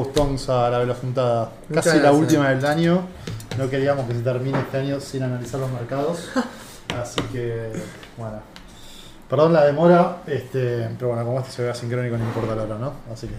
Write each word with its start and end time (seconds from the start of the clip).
Gustons 0.00 0.48
a 0.48 0.70
la 0.70 0.78
vela 0.78 0.94
juntada. 0.94 1.50
Muchas 1.68 1.84
Casi 1.84 1.96
la 1.96 2.02
gracias. 2.04 2.20
última 2.22 2.48
del 2.50 2.64
año. 2.64 3.02
No 3.58 3.68
queríamos 3.68 4.06
que 4.06 4.14
se 4.14 4.20
termine 4.20 4.60
este 4.60 4.76
año 4.76 5.00
sin 5.00 5.24
analizar 5.24 5.58
los 5.58 5.68
mercados. 5.68 6.28
Así 6.96 7.20
que, 7.32 7.72
bueno. 8.16 8.40
Perdón 9.28 9.52
la 9.52 9.64
demora, 9.64 10.18
este, 10.28 10.88
pero 10.96 11.08
bueno, 11.08 11.24
como 11.24 11.40
este 11.40 11.50
se 11.50 11.62
vea 11.64 11.74
sincrónico 11.74 12.16
no 12.16 12.24
importa 12.24 12.54
la 12.54 12.62
hora, 12.62 12.78
¿no? 12.78 12.92
Así 13.12 13.26
que 13.26 13.34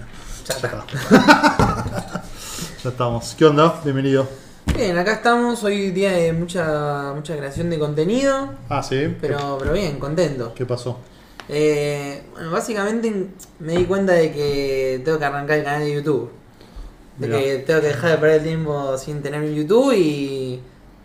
Ya 0.46 0.56
está. 0.56 0.86
ya 2.84 2.90
estamos. 2.90 3.34
¿Qué 3.38 3.46
onda? 3.46 3.80
Bienvenido. 3.86 4.28
Bien, 4.76 4.98
acá 4.98 5.14
estamos. 5.14 5.64
Hoy 5.64 5.92
día 5.92 6.12
de 6.12 6.34
mucha 6.34 7.14
mucha 7.16 7.38
creación 7.38 7.70
de 7.70 7.80
contenido. 7.80 8.50
Ah, 8.68 8.84
sí. 8.84 9.16
Pero, 9.22 9.58
pero 9.58 9.72
bien, 9.72 10.00
contento. 10.00 10.54
¿Qué 10.54 10.66
pasó? 10.66 11.00
Eh, 11.48 12.24
bueno, 12.34 12.52
básicamente 12.52 13.30
me 13.60 13.78
di 13.78 13.86
cuenta 13.86 14.12
de 14.14 14.34
que 14.34 15.02
tengo 15.06 15.18
que 15.18 15.26
arrancar 15.26 15.58
el 15.58 15.64
canal 15.64 15.82
de 15.82 15.94
YouTube. 15.94 16.32
De 17.22 17.28
Mirá. 17.28 17.40
que 17.40 17.58
tengo 17.60 17.82
que 17.82 17.88
dejar 17.88 18.12
de 18.12 18.18
perder 18.18 18.38
el 18.40 18.44
tiempo 18.48 18.98
sin 18.98 19.22
tener 19.22 19.42
un 19.42 19.54
YouTube 19.54 19.94
y. 19.96 20.62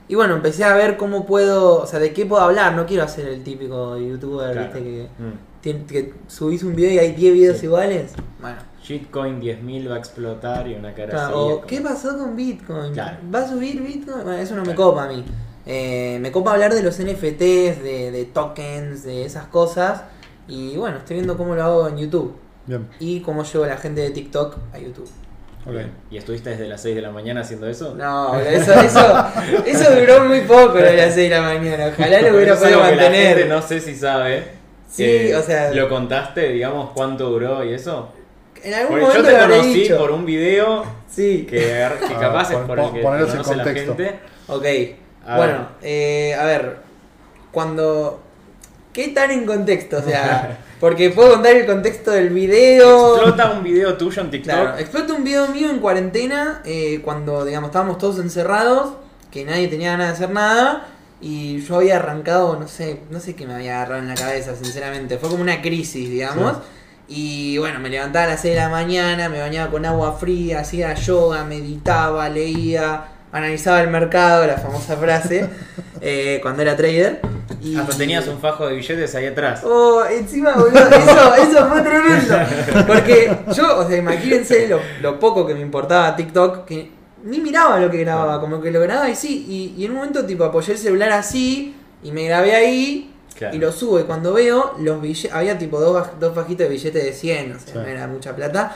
Y 0.09 0.15
bueno, 0.15 0.37
empecé 0.37 0.63
a 0.65 0.75
ver 0.75 0.97
cómo 0.97 1.27
puedo. 1.27 1.83
O 1.83 1.87
sea, 1.87 1.99
de 1.99 2.13
qué 2.13 2.25
puedo 2.27 2.43
hablar. 2.43 2.75
No 2.75 2.87
quiero 2.87 3.03
hacer 3.05 3.27
el 3.29 3.43
típico 3.43 3.99
youtuber, 3.99 4.53
Claro. 4.53 4.73
viste, 4.73 5.09
que, 5.63 5.73
Mm. 5.75 5.87
que 5.87 6.15
subís 6.29 6.63
un 6.63 6.77
video 6.77 6.93
y 6.93 6.99
hay 6.99 7.13
10 7.13 7.35
videos 7.35 7.59
Sí. 7.59 7.67
iguales. 7.67 8.13
Bueno. 8.41 8.57
Shitcoin 8.83 9.41
10.000 9.41 9.91
va 9.91 9.97
a 9.97 9.99
explotar 9.99 10.69
y 10.69 10.75
una 10.75 10.95
cara 10.95 11.11
Claro, 11.11 11.27
así. 11.27 11.35
o, 11.35 11.49
es 11.49 11.55
como- 11.57 11.67
¿Qué 11.67 11.81
pasó 11.81 12.17
con 12.17 12.37
Bitcoin? 12.37 12.93
Claro. 12.93 13.17
¿Va 13.35 13.41
a 13.41 13.49
subir 13.49 13.83
Bitcoin? 13.83 14.23
Bueno, 14.23 14.35
eso 14.35 14.55
no 14.55 14.61
me 14.63 14.75
Claro. 14.75 14.91
copa 14.93 15.05
a 15.05 15.09
mí. 15.09 15.25
Eh, 15.67 16.19
me 16.23 16.31
copa 16.31 16.53
hablar 16.53 16.73
de 16.73 16.85
los 16.85 17.01
NFTs, 17.01 17.83
de, 17.83 18.13
de 18.13 18.25
tokens, 18.27 19.03
de 19.03 19.25
esas 19.25 19.47
cosas. 19.49 20.03
Y 20.47 20.77
bueno, 20.77 20.99
estoy 20.99 21.17
viendo 21.17 21.37
cómo 21.37 21.57
lo 21.57 21.65
hago 21.65 21.89
en 21.89 21.97
YouTube. 21.99 22.37
Bien. 22.67 22.87
Y 23.01 23.19
cómo 23.21 23.43
llevo 23.43 23.65
a 23.65 23.69
la 23.69 23.77
gente 23.77 24.01
de 24.03 24.11
TikTok 24.11 24.57
a 24.73 24.79
YouTube. 24.79 25.09
¿Y 26.11 26.17
estuviste 26.17 26.51
desde 26.51 26.69
las 26.69 26.81
6 26.83 26.95
de 26.95 27.03
la 27.03 27.11
mañana 27.11 27.41
haciendo 27.41 27.69
eso? 27.69 27.95
No, 27.97 28.39
eso, 28.41 28.73
eso, 28.81 29.27
eso 29.67 29.95
duró 29.97 30.25
muy 30.25 30.43
poco 30.43 30.79
lo 30.79 30.85
de 30.85 30.97
las 30.97 31.15
6 31.15 31.29
de 31.31 31.37
la 31.37 31.43
mañana. 31.43 31.87
Ojalá 31.93 32.21
lo 32.23 32.37
hubiera 32.37 32.55
podido 32.57 32.81
la 32.81 32.87
mantener. 32.91 33.29
gente 33.39 33.45
no 33.49 33.63
sé 33.63 33.81
si 33.81 33.95
sabe. 33.97 34.45
Sí, 34.89 35.05
Eh, 35.05 35.35
o 35.37 35.43
sea- 35.43 35.73
¿Lo 35.73 35.89
contaste, 35.89 36.49
digamos, 36.51 36.91
cuánto 36.95 37.29
duró 37.31 37.65
y 37.65 37.73
eso? 37.75 38.13
En 38.63 38.75
algún 38.75 39.01
Porque 39.01 39.07
momento 39.19 39.31
yo 39.31 39.37
te 39.39 39.43
conocí 39.43 39.75
dicho. 39.75 39.99
por 39.99 40.11
un 40.13 40.25
video 40.25 40.85
Sí. 41.09 41.47
que, 41.51 41.59
que 41.59 41.83
Ah, 41.85 42.21
capaz 42.21 42.51
es 42.51 42.57
pon- 42.57 42.67
por 42.67 42.79
el 42.81 42.93
que 42.93 43.01
poneros 43.01 43.31
en 43.31 43.37
conoce 43.39 43.57
la 43.57 43.65
contexto. 43.65 43.97
gente. 43.97 44.19
Ok. 44.49 44.65
A 45.27 45.37
bueno, 45.37 45.53
ver. 45.53 45.67
eh, 45.83 46.35
a 46.35 46.45
ver. 46.45 46.77
Cuando. 47.53 48.23
¿Qué 48.93 49.09
tan 49.09 49.31
en 49.31 49.45
contexto? 49.47 49.99
O 49.99 50.03
sea, 50.03 50.59
porque 50.81 51.11
puedo 51.11 51.33
contar 51.35 51.57
el 51.57 51.67
contexto 51.67 52.11
del 52.11 52.31
video. 52.31 53.17
Explota 53.17 53.53
un 53.53 53.63
video 53.63 53.97
tuyo 53.97 54.23
en 54.23 54.31
TikTok. 54.31 54.53
Claro, 54.53 54.79
explota 54.79 55.15
un 55.15 55.25
video 55.25 55.49
mío 55.49 55.71
en 55.71 55.79
cuarentena. 55.79 56.63
eh, 56.65 57.01
cuando, 57.03 57.45
digamos, 57.45 57.69
estábamos 57.69 57.99
todos 57.99 58.19
encerrados. 58.19 58.95
Que 59.31 59.45
nadie 59.45 59.69
tenía 59.69 59.93
ganas 59.93 60.09
de 60.09 60.13
hacer 60.15 60.31
nada. 60.35 60.89
Y 61.21 61.61
yo 61.63 61.77
había 61.77 61.97
arrancado, 61.97 62.59
no 62.59 62.69
sé, 62.69 63.01
no 63.11 63.21
sé 63.21 63.35
qué 63.35 63.47
me 63.47 63.55
había 63.55 63.77
agarrado 63.77 64.03
en 64.03 64.09
la 64.09 64.15
cabeza, 64.15 64.55
sinceramente. 64.55 65.19
Fue 65.19 65.31
como 65.31 65.43
una 65.43 65.63
crisis, 65.63 66.11
digamos. 66.11 66.59
Y 67.09 67.57
bueno, 67.59 67.79
me 67.79 67.89
levantaba 67.89 68.25
a 68.25 68.29
las 68.29 68.41
6 68.41 68.55
de 68.55 68.61
la 68.61 68.69
mañana, 68.69 69.29
me 69.29 69.41
bañaba 69.41 69.71
con 69.71 69.87
agua 69.87 70.15
fría, 70.19 70.61
hacía 70.61 70.93
yoga, 70.95 71.45
meditaba, 71.45 72.29
leía, 72.29 73.05
analizaba 73.33 73.81
el 73.81 73.89
mercado, 73.91 74.47
la 74.47 74.59
famosa 74.59 74.97
frase, 74.97 75.49
eh, 76.01 76.41
cuando 76.43 76.63
era 76.63 76.77
trader. 76.77 77.21
Y... 77.63 77.77
Hasta 77.77 77.97
tenías 77.97 78.27
un 78.29 78.39
fajo 78.41 78.67
de 78.67 78.75
billetes 78.77 79.15
ahí 79.15 79.27
atrás. 79.27 79.63
Oh, 79.65 80.05
encima, 80.11 80.53
boludo, 80.55 80.79
eso, 80.89 81.35
eso 81.35 81.67
fue 81.69 81.81
tremendo. 81.83 82.35
Porque 82.87 83.37
yo, 83.55 83.79
o 83.79 83.89
sea, 83.89 83.97
imagínense 83.97 84.69
lo, 84.69 84.81
lo 85.01 85.19
poco 85.21 85.47
que 85.47 85.55
me 85.55 85.61
importaba 85.61 86.15
TikTok, 86.17 86.65
que 86.65 86.91
ni 87.25 87.41
miraba 87.41 87.79
lo 87.81 87.91
que 87.91 87.99
grababa, 87.99 88.41
como 88.41 88.61
que 88.61 88.71
lo 88.71 88.81
grababa 88.81 89.09
y 89.09 89.17
sí, 89.17 89.47
y, 89.49 89.81
y 89.81 89.85
en 89.85 89.93
un 89.93 89.97
momento 89.99 90.25
tipo 90.27 90.45
apoyé 90.45 90.73
el 90.73 90.79
celular 90.79 91.11
así 91.13 91.75
y 92.03 92.13
me 92.13 92.25
grabé 92.25 92.55
ahí 92.55 93.13
Claro. 93.35 93.55
y 93.55 93.59
lo 93.59 93.71
subo 93.71 94.01
y 94.01 94.05
cuando 94.05 94.33
veo 94.33 94.75
los 94.79 94.99
billetes, 95.03 95.31
había 95.35 95.59
tipo 95.59 95.79
dos, 95.79 96.07
dos 96.19 96.35
fajitos 96.35 96.61
de 96.67 96.69
billetes 96.71 97.05
de 97.05 97.13
100, 97.13 97.53
o 97.53 97.59
sea, 97.59 97.73
Sí. 97.75 97.79
no 97.79 97.85
era 97.85 98.07
mucha 98.07 98.35
plata. 98.35 98.75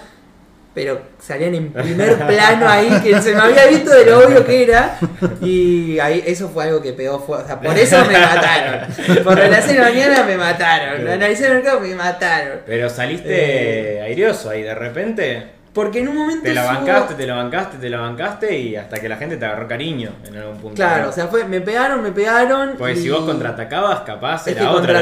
Pero 0.82 0.98
salían 1.18 1.54
en 1.54 1.72
primer 1.74 2.16
plano 2.16 2.66
ahí, 2.66 2.88
que 3.02 3.20
se 3.20 3.34
me 3.34 3.40
había 3.42 3.66
visto 3.66 3.90
de 3.90 4.06
lo 4.06 4.20
obvio 4.26 4.46
que 4.46 4.62
era. 4.62 4.96
Y 5.42 5.98
ahí 5.98 6.22
eso 6.26 6.48
fue 6.48 6.64
algo 6.64 6.80
que 6.80 6.94
pegó 6.94 7.18
fuerte. 7.20 7.44
O 7.44 7.46
sea, 7.48 7.60
por 7.60 7.76
eso 7.78 8.02
me 8.06 8.18
mataron. 8.18 9.24
Por 9.24 9.38
las 9.38 9.64
6 9.64 9.76
de 9.76 9.82
la 9.82 9.90
mañana 9.90 10.22
me 10.24 10.36
mataron. 10.38 11.04
Lo 11.04 11.12
analicé 11.12 11.44
en 11.46 11.50
el 11.52 11.56
mercado 11.58 11.80
me 11.80 11.94
mataron. 11.94 12.60
Pero 12.64 12.88
saliste 12.88 13.98
Eh. 13.98 14.02
airioso 14.02 14.48
ahí 14.48 14.62
de 14.62 14.74
repente. 14.74 15.46
Porque 15.74 16.00
en 16.00 16.08
un 16.08 16.16
momento. 16.16 16.42
Te 16.44 16.54
la 16.54 16.62
subo- 16.64 16.74
bancaste, 16.78 17.14
te 17.14 17.26
la 17.26 17.34
bancaste, 17.36 17.76
te 17.78 17.90
la 17.90 17.98
bancaste 18.00 18.58
y 18.58 18.76
hasta 18.76 18.98
que 18.98 19.08
la 19.08 19.16
gente 19.16 19.36
te 19.36 19.44
agarró 19.44 19.68
cariño 19.68 20.10
en 20.26 20.36
algún 20.38 20.56
punto. 20.56 20.76
Claro, 20.76 21.04
¿no? 21.04 21.08
o 21.10 21.12
sea, 21.12 21.26
fue, 21.28 21.44
me 21.44 21.60
pegaron, 21.60 22.02
me 22.02 22.10
pegaron. 22.10 22.76
Y- 22.90 22.96
si 22.96 23.08
vos 23.10 23.24
contraatacabas, 23.24 24.00
capaz 24.00 24.46
Es 24.48 24.56
era 24.56 24.62
que 24.62 24.66
otra 24.66 24.92
la 24.94 25.00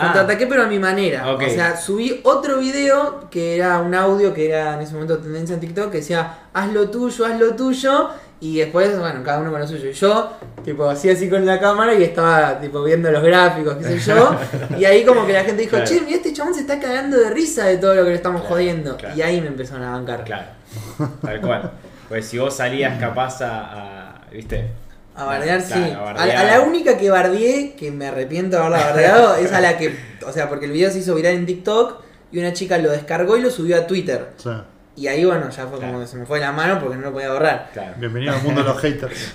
Ah, 0.00 0.12
Contraataqué 0.12 0.46
pero 0.46 0.62
a 0.62 0.66
mi 0.66 0.78
manera. 0.78 1.32
Ok. 1.34 1.42
O 1.46 1.50
sea, 1.50 1.76
subí 1.76 2.20
otro 2.24 2.58
video 2.58 3.28
que 3.30 3.56
era 3.56 3.78
un 3.78 3.94
audio 3.94 4.32
que 4.34 4.48
era 4.48 4.74
en 4.74 4.80
ese 4.80 4.94
momento 4.94 5.18
tendencia 5.18 5.54
en 5.54 5.60
TikTok 5.60 5.90
que 5.90 5.98
decía 5.98 6.38
haz 6.52 6.72
lo 6.72 6.88
tuyo, 6.90 7.24
haz 7.26 7.38
lo 7.38 7.54
tuyo. 7.54 8.10
Y 8.42 8.56
después, 8.58 8.98
bueno, 8.98 9.22
cada 9.22 9.40
uno 9.40 9.50
con 9.50 9.60
lo 9.60 9.66
suyo. 9.68 9.90
Y 9.90 9.92
yo, 9.92 10.32
tipo, 10.64 10.88
hacía 10.88 11.12
así 11.12 11.28
con 11.28 11.44
la 11.44 11.60
cámara 11.60 11.92
y 11.94 12.02
estaba, 12.02 12.58
tipo, 12.58 12.82
viendo 12.82 13.10
los 13.10 13.22
gráficos, 13.22 13.76
qué 13.76 13.84
sé 13.84 13.98
yo. 14.14 14.34
y 14.78 14.84
ahí 14.86 15.04
como 15.04 15.26
que 15.26 15.34
la 15.34 15.44
gente 15.44 15.60
dijo, 15.60 15.72
Claro. 15.76 15.84
che, 15.84 16.00
mira, 16.00 16.16
este 16.16 16.32
chabón 16.32 16.54
se 16.54 16.60
está 16.60 16.80
cagando 16.80 17.18
de 17.18 17.28
risa 17.28 17.66
de 17.66 17.76
todo 17.76 17.94
lo 17.94 18.02
que 18.04 18.08
le 18.08 18.16
estamos 18.16 18.40
Claro, 18.40 18.54
jodiendo. 18.56 18.96
claro. 18.96 19.14
Y 19.14 19.20
ahí 19.20 19.42
me 19.42 19.48
empezaron 19.48 19.82
a 19.84 19.90
bancar. 19.92 20.24
Claro, 20.24 20.46
tal 21.20 21.40
cual. 21.42 21.70
Pues 22.08 22.24
si 22.26 22.38
vos 22.38 22.56
salías 22.56 22.98
capaz 22.98 23.42
a, 23.42 23.60
a- 23.60 24.20
¿viste? 24.32 24.70
A 25.20 25.24
bardear, 25.24 25.62
Claro, 25.64 25.84
sí. 25.84 25.90
a 25.92 25.98
A, 25.98 26.02
bardear. 26.02 26.36
a 26.36 26.44
la 26.44 26.60
única 26.62 26.96
que 26.98 27.10
bardeé, 27.10 27.74
que 27.74 27.90
me 27.90 28.06
arrepiento 28.06 28.56
de 28.56 28.62
haberla 28.62 28.86
bardeado, 28.86 29.34
es 29.36 29.52
a 29.52 29.60
la 29.60 29.76
que. 29.78 29.94
O 30.26 30.32
sea, 30.32 30.48
porque 30.48 30.66
el 30.66 30.72
video 30.72 30.90
se 30.90 30.98
hizo 30.98 31.14
viral 31.14 31.34
en 31.34 31.46
TikTok 31.46 32.00
y 32.32 32.38
una 32.38 32.52
chica 32.52 32.78
lo 32.78 32.90
descargó 32.90 33.36
y 33.36 33.40
lo 33.42 33.50
subió 33.50 33.76
a 33.76 33.86
Twitter. 33.86 34.28
Sí. 34.36 34.50
Y 34.96 35.06
ahí, 35.06 35.24
bueno, 35.24 35.48
ya 35.50 35.66
fue 35.66 35.78
Claro. 35.78 35.92
como 35.94 36.04
que 36.04 36.10
se 36.10 36.16
me 36.16 36.26
fue 36.26 36.40
la 36.40 36.52
mano 36.52 36.78
porque 36.80 36.96
no 36.96 37.02
lo 37.02 37.12
podía 37.12 37.32
borrar. 37.32 37.70
Claro. 37.72 37.94
Bienvenido 37.98 38.34
al 38.34 38.42
mundo 38.42 38.62
de 38.62 38.68
los 38.68 38.78
haters. 38.82 39.32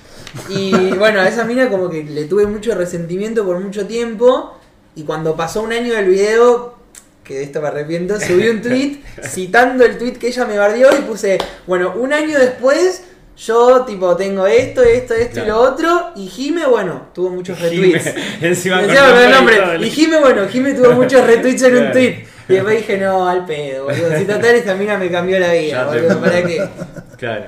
Y 0.50 0.91
bueno, 0.96 1.22
a 1.22 1.28
esa 1.28 1.44
mina 1.46 1.69
como 1.69 1.90
que 1.90 2.03
le 2.03 2.25
tuve 2.25 2.46
mucho 2.46 2.75
resentimiento 2.75 3.46
por 3.46 3.59
mucho 3.59 3.85
tiempo. 3.88 4.57
Y 4.96 5.03
cuando 5.03 5.35
pasó 5.35 5.62
un 5.62 5.72
año 5.73 5.94
del 5.94 6.06
video, 6.06 6.75
que 7.23 7.35
de 7.35 7.44
esto 7.44 7.62
me 7.62 7.67
arrepiento, 7.69 8.19
subí 8.19 8.47
un 8.50 8.62
tweet 8.62 9.02
citando 9.23 9.84
el 9.85 9.97
tweet 9.97 10.13
que 10.13 10.28
ella 10.28 10.46
me 10.46 10.57
bardeó 10.57 10.90
y 10.97 11.02
puse, 11.02 11.38
bueno, 11.67 11.94
un 11.96 12.13
año 12.13 12.38
después. 12.40 13.03
Yo, 13.38 13.81
tipo, 13.85 14.16
tengo 14.16 14.47
esto, 14.47 14.81
esto, 14.81 15.13
esto 15.13 15.44
y 15.44 15.46
lo 15.47 15.59
otro. 15.59 16.12
Y 16.16 16.28
Jime, 16.28 16.66
bueno, 16.68 17.07
tuvo 17.13 17.31
muchos 17.31 17.59
retweets. 17.59 18.06
encima 18.41 18.81
Encima 18.81 19.09
con 19.12 19.18
el 19.19 19.31
nombre 19.31 19.57
y 19.81 19.90
Jime, 19.90 20.19
bueno, 20.19 20.47
Jime 20.47 20.73
tuvo 20.73 20.91
muchos 20.94 21.25
retweets 21.25 21.63
en 21.63 21.75
un 21.78 21.91
tweet. 21.91 22.25
Y 22.47 22.53
después 22.53 22.78
dije, 22.78 22.97
no, 22.97 23.28
al 23.28 23.46
pedo, 23.46 23.85
boludo. 23.85 24.18
Si 24.18 24.23
total 24.25 24.56
esta 24.56 24.75
mina 24.75 24.97
me 24.97 25.09
cambió 25.09 25.38
la 25.40 25.51
vida, 25.51 25.85
Ya 25.85 25.91
te- 25.91 26.01
boludo. 26.01 26.19
¿Para 26.22 26.44
qué? 26.44 26.69
Claro. 27.18 27.46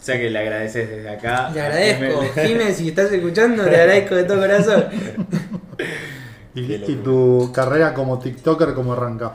O 0.00 0.04
sea 0.08 0.16
que 0.18 0.30
le 0.30 0.38
agradeces 0.38 0.88
desde 0.88 1.08
acá. 1.08 1.50
Te 1.52 1.60
a 1.60 1.64
agradezco. 1.66 2.22
Jimé. 2.34 2.46
Jime, 2.48 2.72
si 2.74 2.88
estás 2.88 3.10
escuchando, 3.12 3.64
te 3.64 3.70
agradezco 3.76 4.14
de 4.14 4.24
todo 4.24 4.38
corazón. 4.38 4.84
¿Y, 6.54 6.60
y 6.74 7.00
tu 7.04 7.50
carrera 7.52 7.94
como 7.94 8.18
TikToker 8.18 8.74
cómo 8.74 8.92
arranca? 8.92 9.32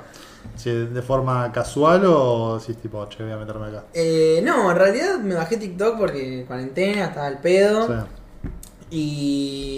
Si 0.56 0.70
¿De 0.70 1.02
forma 1.02 1.52
casual 1.52 2.04
o 2.06 2.60
si 2.60 2.74
es 2.74 2.78
tipo, 2.78 3.08
che, 3.10 3.24
voy 3.24 3.32
a 3.32 3.38
meterme 3.38 3.68
acá? 3.68 3.86
Eh, 3.94 4.42
no, 4.44 4.70
en 4.72 4.78
realidad 4.78 5.20
me 5.20 5.36
bajé 5.36 5.58
TikTok 5.58 5.98
porque 5.98 6.46
cuarentena, 6.48 7.06
estaba 7.06 7.28
al 7.28 7.40
pedo. 7.40 7.88
Sí. 7.88 7.94
Y, 8.92 9.78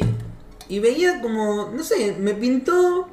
y 0.68 0.80
veía 0.80 1.22
como, 1.22 1.72
no 1.74 1.84
sé, 1.84 2.16
me 2.20 2.34
pintó 2.34 3.08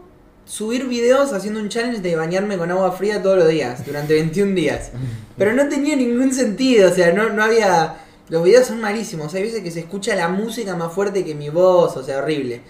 subir 0.45 0.87
videos 0.87 1.33
haciendo 1.33 1.61
un 1.61 1.69
challenge 1.69 2.01
de 2.01 2.17
bañarme 2.17 2.59
con 2.59 2.71
agua 2.71 2.93
fría 2.93 3.23
todos 3.23 3.39
los 3.39 3.49
días, 3.49 3.85
durante 3.87 4.15
21 4.21 4.55
días. 4.55 4.91
Pero 5.37 5.53
no 5.53 5.69
tenía 5.69 5.97
ningún 5.97 6.33
sentido, 6.33 6.91
o 6.91 6.95
sea, 6.95 7.13
no, 7.13 7.31
no 7.31 7.43
había... 7.45 7.97
Los 8.29 8.45
videos 8.45 8.67
son 8.67 8.81
malísimos, 8.81 9.35
hay 9.35 9.43
veces 9.43 9.63
que 9.63 9.71
se 9.71 9.81
escucha 9.81 10.15
la 10.15 10.29
música 10.29 10.75
más 10.75 10.93
fuerte 10.93 11.25
que 11.25 11.35
mi 11.35 11.51
voz, 11.51 11.97
o 11.97 12.03
sea, 12.03 12.19
horrible. 12.19 12.63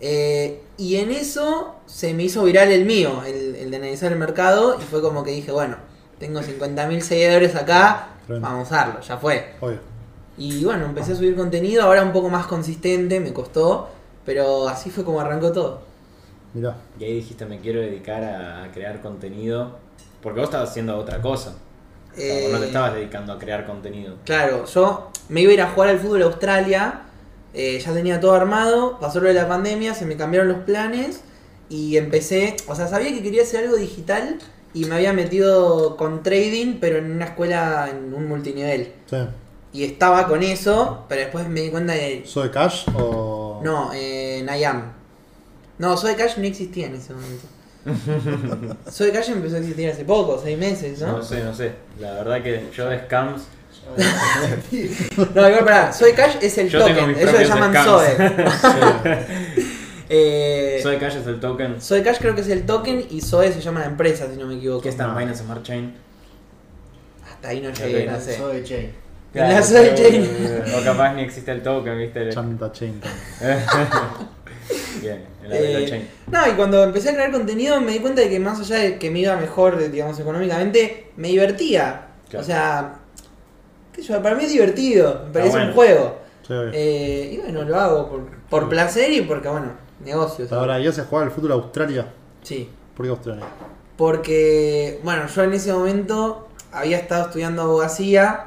Eh, 0.00 0.60
y 0.82 0.96
en 0.96 1.12
eso 1.12 1.76
se 1.86 2.12
me 2.12 2.24
hizo 2.24 2.42
viral 2.42 2.72
el 2.72 2.84
mío, 2.84 3.22
el, 3.24 3.54
el 3.54 3.70
de 3.70 3.76
analizar 3.76 4.10
el 4.10 4.18
mercado, 4.18 4.78
y 4.80 4.82
fue 4.82 5.00
como 5.00 5.22
que 5.22 5.30
dije, 5.30 5.52
bueno, 5.52 5.76
tengo 6.18 6.40
50.000 6.40 7.00
seguidores 7.00 7.54
acá, 7.54 8.08
vamos 8.28 8.50
a 8.50 8.62
usarlo, 8.62 9.00
ya 9.00 9.16
fue. 9.16 9.54
Obvio. 9.60 9.78
Y 10.36 10.64
bueno, 10.64 10.86
empecé 10.86 11.12
a 11.12 11.14
subir 11.14 11.36
contenido, 11.36 11.84
ahora 11.84 12.02
un 12.02 12.12
poco 12.12 12.28
más 12.28 12.46
consistente, 12.46 13.20
me 13.20 13.32
costó, 13.32 13.90
pero 14.24 14.68
así 14.68 14.90
fue 14.90 15.04
como 15.04 15.20
arrancó 15.20 15.52
todo. 15.52 15.82
Mirá. 16.52 16.76
Y 16.98 17.04
ahí 17.04 17.14
dijiste, 17.14 17.46
me 17.46 17.60
quiero 17.60 17.80
dedicar 17.80 18.24
a, 18.24 18.70
crear 18.72 19.00
contenido. 19.00 19.78
Porque 20.20 20.40
vos 20.40 20.48
estabas 20.48 20.70
haciendo 20.70 20.96
otra 20.96 21.20
cosa. 21.20 21.54
O 22.12 22.20
sea, 22.20 22.40
vos 22.42 22.52
no 22.52 22.58
te 22.58 22.64
Eh, 22.64 22.66
estabas 22.66 22.94
dedicando 22.94 23.32
a 23.32 23.38
crear 23.38 23.66
contenido. 23.66 24.16
Claro, 24.24 24.64
yo 24.66 25.10
me 25.28 25.42
iba 25.42 25.50
a 25.50 25.54
ir 25.54 25.62
a 25.62 25.70
jugar 25.70 25.90
al 25.90 25.98
fútbol 25.98 26.22
a 26.22 26.26
Australia, 26.26 27.00
eh, 27.54 27.78
ya 27.78 27.92
tenía 27.92 28.20
todo 28.20 28.34
armado, 28.34 28.98
pasó 28.98 29.20
lo 29.20 29.28
de 29.28 29.34
la 29.34 29.48
pandemia, 29.48 29.94
se 29.94 30.06
me 30.06 30.16
cambiaron 30.16 30.48
los 30.48 30.58
planes 30.58 31.20
y 31.68 31.96
empecé, 31.96 32.56
o 32.66 32.74
sea, 32.74 32.88
sabía 32.88 33.12
que 33.12 33.22
quería 33.22 33.42
hacer 33.42 33.64
algo 33.64 33.76
digital 33.76 34.38
y 34.74 34.86
me 34.86 34.94
había 34.94 35.12
metido 35.12 35.96
con 35.96 36.22
trading, 36.22 36.78
pero 36.80 36.98
en 36.98 37.12
una 37.12 37.26
escuela, 37.26 37.90
en 37.90 38.14
un 38.14 38.26
multinivel. 38.26 38.92
Sí. 39.06 39.16
Y 39.74 39.84
estaba 39.84 40.28
con 40.28 40.42
eso, 40.42 41.04
pero 41.08 41.22
después 41.22 41.48
me 41.48 41.60
di 41.60 41.70
cuenta 41.70 41.94
de... 41.94 42.24
¿Soy 42.26 42.50
Cash 42.50 42.86
o.? 42.94 43.60
No, 43.62 43.90
eh, 43.94 44.42
Nayam. 44.44 44.92
No, 45.78 45.96
Soy 45.96 46.14
Cash 46.14 46.36
no 46.36 46.44
existía 46.44 46.86
en 46.86 46.96
ese 46.96 47.14
momento. 47.14 47.46
Soy 48.90 49.10
Cash 49.10 49.30
empezó 49.30 49.56
a 49.56 49.58
existir 49.58 49.90
hace 49.90 50.04
poco, 50.04 50.38
seis 50.42 50.58
meses, 50.58 51.00
¿no? 51.00 51.18
No 51.18 51.22
sé, 51.22 51.42
no 51.42 51.54
sé. 51.54 51.72
La 51.98 52.12
verdad 52.12 52.42
que 52.42 52.68
yo 52.74 52.88
de 52.88 53.00
scams. 53.00 53.42
No, 55.34 55.48
igual 55.48 55.64
pará, 55.64 55.92
Soy 55.92 56.12
Cash 56.12 56.36
es 56.40 56.56
el 56.58 56.68
Yo 56.68 56.84
tengo 56.84 57.00
token, 57.00 57.08
mis 57.10 57.18
ellos 57.18 57.32
le 57.32 57.38
propios 57.46 57.48
llaman 57.48 57.72
scams. 57.72 57.86
Zoe. 57.86 59.62
Eh, 60.14 60.78
Soy 60.82 60.98
Cash 60.98 61.16
es 61.16 61.26
el 61.26 61.40
token. 61.40 61.80
Soy 61.80 62.02
Cash 62.02 62.18
creo 62.18 62.34
que 62.34 62.42
es 62.42 62.48
el 62.48 62.66
token 62.66 63.06
y 63.08 63.22
Zoe 63.22 63.50
se 63.50 63.62
llama 63.62 63.80
la 63.80 63.86
empresa, 63.86 64.26
si 64.30 64.38
no 64.38 64.46
me 64.46 64.56
equivoco. 64.56 64.82
¿Qué 64.82 64.90
está 64.90 65.04
en 65.04 65.16
Binance 65.16 65.42
Smart 65.42 65.62
Chain? 65.62 65.94
Hasta 67.26 67.48
ahí 67.48 67.60
no 67.62 67.70
llegué, 67.70 68.06
no 68.06 68.20
sé. 68.20 68.36
Soy. 68.36 68.62
En 69.34 69.48
la 69.48 69.62
Soy 69.62 69.94
Chain. 69.94 70.28
O 70.78 70.84
capaz 70.84 71.14
ni 71.14 71.22
existe 71.22 71.50
el 71.52 71.62
token, 71.62 71.96
¿viste? 71.96 72.28
Chanta 72.34 72.70
Chain. 72.72 73.00
Bien, 75.00 75.24
en 75.42 75.48
la 75.50 75.56
de 75.56 75.84
Eh, 75.84 75.88
chain. 75.88 76.08
no, 76.26 76.46
y 76.46 76.52
cuando 76.52 76.84
empecé 76.84 77.08
a 77.10 77.14
crear 77.14 77.32
contenido 77.32 77.80
me 77.80 77.92
di 77.92 77.98
cuenta 78.00 78.20
de 78.20 78.28
que 78.28 78.38
más 78.38 78.60
allá 78.60 78.76
de 78.76 78.98
que 78.98 79.10
me 79.10 79.20
iba 79.20 79.34
mejor, 79.36 79.90
digamos, 79.90 80.20
económicamente, 80.20 81.06
me 81.16 81.28
divertía. 81.28 82.02
Claro. 82.28 82.42
O 82.42 82.46
sea, 82.46 82.94
para 84.22 84.34
mí 84.34 84.44
es 84.44 84.52
divertido, 84.52 85.22
me 85.26 85.32
parece 85.32 85.50
bueno. 85.50 85.66
un 85.68 85.72
juego. 85.74 86.16
Sí. 86.46 86.54
Eh, 86.72 87.30
y 87.34 87.38
bueno, 87.38 87.62
lo 87.64 87.76
hago 87.76 88.08
por, 88.10 88.20
por 88.50 88.68
placer 88.68 89.12
y 89.12 89.22
porque, 89.22 89.48
bueno, 89.48 89.72
negocios. 90.04 90.50
Ahora, 90.52 90.80
¿y 90.80 90.86
hace 90.86 91.02
jugar 91.02 91.24
al 91.26 91.30
fútbol 91.30 91.52
a 91.52 91.54
Australia? 91.54 92.12
Sí. 92.42 92.68
¿Por 92.96 93.06
qué 93.06 93.10
Australia? 93.10 93.44
Porque, 93.96 95.00
bueno, 95.04 95.26
yo 95.28 95.42
en 95.44 95.52
ese 95.52 95.72
momento 95.72 96.48
había 96.72 96.98
estado 96.98 97.26
estudiando 97.26 97.62
abogacía, 97.62 98.46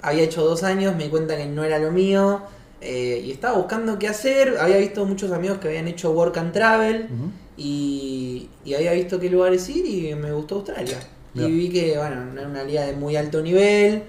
había 0.00 0.22
hecho 0.24 0.42
dos 0.44 0.62
años, 0.64 0.96
me 0.96 1.04
di 1.04 1.10
cuenta 1.10 1.36
que 1.36 1.46
no 1.46 1.62
era 1.64 1.78
lo 1.78 1.90
mío. 1.92 2.42
eh, 2.80 3.22
y 3.24 3.30
estaba 3.30 3.56
buscando 3.56 3.98
qué 3.98 4.08
hacer, 4.08 4.56
había 4.58 4.76
visto 4.78 5.04
muchos 5.06 5.30
amigos 5.30 5.58
que 5.58 5.68
habían 5.68 5.86
hecho 5.86 6.10
work 6.10 6.36
and 6.38 6.52
travel. 6.52 7.08
Y, 7.56 8.48
y 8.64 8.74
había 8.74 8.92
visto 8.92 9.20
qué 9.20 9.28
lugares 9.30 9.68
ir 9.68 9.86
y 9.86 10.14
me 10.14 10.32
gustó 10.32 10.56
Australia. 10.56 10.98
Y 11.34 11.44
vi 11.50 11.68
que, 11.70 11.96
bueno, 11.96 12.24
no 12.24 12.40
era 12.40 12.48
una 12.50 12.64
liga 12.64 12.82
de 12.84 12.92
muy 12.94 13.14
alto 13.16 13.40
nivel, 13.40 14.02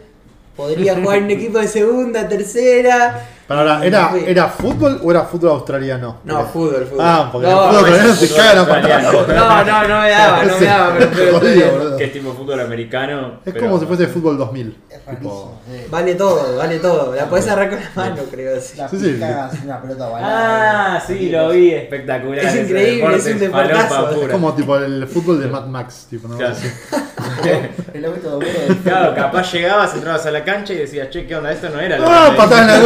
podría 0.55 0.95
jugar 0.95 1.19
en 1.19 1.23
un 1.25 1.31
equipo 1.31 1.59
de 1.59 1.67
segunda, 1.67 2.27
tercera. 2.27 3.27
Pero 3.47 3.59
ahora, 3.59 3.85
¿era. 3.85 4.11
¿era 4.25 4.47
fútbol 4.47 5.01
o 5.03 5.11
era 5.11 5.23
fútbol 5.23 5.49
australiano? 5.51 6.19
No, 6.23 6.45
fútbol, 6.45 6.85
fútbol. 6.89 7.05
Ah, 7.05 7.29
porque 7.31 7.47
no, 7.47 7.51
el 7.51 7.57
fútbol 7.57 7.73
no, 7.73 7.79
australiano 7.79 8.15
se 8.15 8.33
cagan 8.33 8.57
a 8.57 8.59
australiano. 8.61 9.11
patadas. 9.11 9.67
no, 9.67 9.71
no, 9.81 9.87
no 9.87 10.01
me 10.01 10.09
daba, 10.09 10.43
no 10.45 10.57
me 10.59 10.65
daba, 10.65 10.93
pero, 10.97 11.09
pero- 11.15 11.39
Jodido, 11.39 11.99
es 11.99 12.13
tipo 12.13 12.33
fútbol 12.33 12.59
americano. 12.61 13.27
Es 13.45 13.53
pero- 13.53 13.65
como 13.65 13.79
si 13.79 13.85
fuese 13.85 14.07
fútbol 14.07 14.37
2000. 14.37 14.77
Es 14.89 15.05
rarísimo. 15.05 15.61
Vale 15.89 16.15
todo, 16.15 16.57
vale 16.57 16.79
todo. 16.79 17.15
La 17.15 17.25
podés 17.25 17.45
agarrar 17.47 17.69
con 17.71 17.79
la 17.79 17.89
mano, 17.95 18.21
creo. 18.31 18.61
Sí. 18.61 18.77
La 18.77 18.87
Sí, 18.89 19.19
una 19.65 19.81
pelota 19.81 20.07
balada. 20.09 20.95
Ah, 20.95 21.03
sí, 21.05 21.29
lo 21.29 21.49
vi, 21.49 21.73
espectacular. 21.73 22.45
Es 22.45 22.55
increíble, 22.55 23.15
es 23.15 23.25
un 23.27 23.39
deportazo. 23.39 24.21
es 24.21 24.29
como 24.31 24.53
tipo 24.53 24.77
el 24.77 25.05
fútbol 25.07 25.41
de 25.41 25.47
Mad 25.47 25.65
Max. 25.67 26.07
Tipo, 26.09 26.27
¿no? 26.29 26.37
Claro. 26.37 26.53
Así. 26.53 26.67
El 27.93 28.05
ámbito 28.05 28.37
de 28.39 28.77
Claro, 28.83 29.15
capaz 29.15 29.51
llegabas, 29.53 29.93
entrabas 29.95 30.25
a 30.25 30.31
la 30.31 30.43
cancha 30.43 30.73
y 30.73 30.77
decías, 30.77 31.09
che, 31.09 31.25
¿qué 31.25 31.35
onda? 31.35 31.51
Esto 31.51 31.69
no 31.69 31.79
era 31.79 31.97
lo 31.97 32.05
¡Ah! 32.07 32.29
que 32.31 32.37
¡Patada 32.37 32.61
en 32.61 32.67
la 32.67 32.79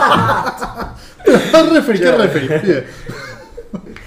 ¡Qué 1.24 1.62
referí, 1.62 2.00
qué 2.00 2.12
referí! 2.12 2.48
Bien. 2.48 2.84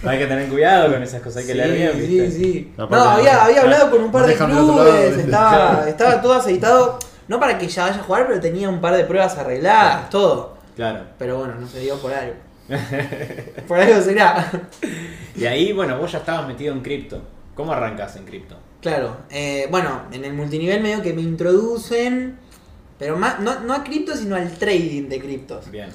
Hay 0.06 0.20
que 0.20 0.26
tener 0.26 0.50
cuidado 0.50 0.92
con 0.92 1.02
esas 1.02 1.22
cosas, 1.22 1.38
hay 1.38 1.48
que 1.48 1.56
leer 1.56 1.72
bien, 1.72 1.92
sí, 1.94 2.00
¿viste? 2.08 2.32
sí, 2.32 2.44
sí. 2.44 2.74
No, 2.78 2.86
había, 2.86 3.46
había 3.46 3.62
hablado 3.62 3.92
con 3.92 4.04
un 4.04 4.12
par 4.12 4.26
de 4.26 4.36
clubes, 4.36 5.18
estaba, 5.18 5.88
estaba 5.88 6.22
todo 6.22 6.34
aceitado. 6.34 7.00
No 7.28 7.40
para 7.40 7.58
que 7.58 7.70
ya 7.70 7.86
vaya 7.86 8.02
a 8.02 8.04
jugar, 8.04 8.28
pero 8.28 8.40
tenía 8.42 8.68
un 8.68 8.82
par 8.82 8.98
de 8.98 9.06
pruebas 9.06 9.38
arregladas, 9.38 10.10
todo. 10.10 10.58
Claro. 10.76 11.06
Pero 11.18 11.38
bueno, 11.38 11.56
no 11.56 11.68
se 11.68 11.80
dio 11.80 11.96
por 11.98 12.14
algo. 12.14 12.36
por 13.68 13.80
algo 13.80 14.02
será. 14.02 14.52
Y 15.36 15.46
ahí, 15.46 15.72
bueno, 15.72 15.98
vos 15.98 16.12
ya 16.12 16.18
estabas 16.18 16.48
metido 16.48 16.74
en 16.74 16.82
cripto. 16.82 17.22
¿Cómo 17.56 17.72
arrancás 17.72 18.16
en 18.18 18.26
cripto? 18.26 18.58
Claro, 18.82 19.18
eh, 19.30 19.68
bueno, 19.72 20.02
en 20.12 20.26
el 20.26 20.34
multinivel 20.34 20.82
medio 20.82 21.02
que 21.02 21.14
me 21.14 21.22
introducen, 21.22 22.40
pero 23.04 23.18
más, 23.18 23.42
no, 23.42 23.60
no 23.60 23.74
a 23.74 23.84
cripto, 23.84 24.16
sino 24.16 24.38
al 24.38 24.50
trading 24.50 25.10
de 25.10 25.20
criptos. 25.20 25.70
Bien. 25.70 25.90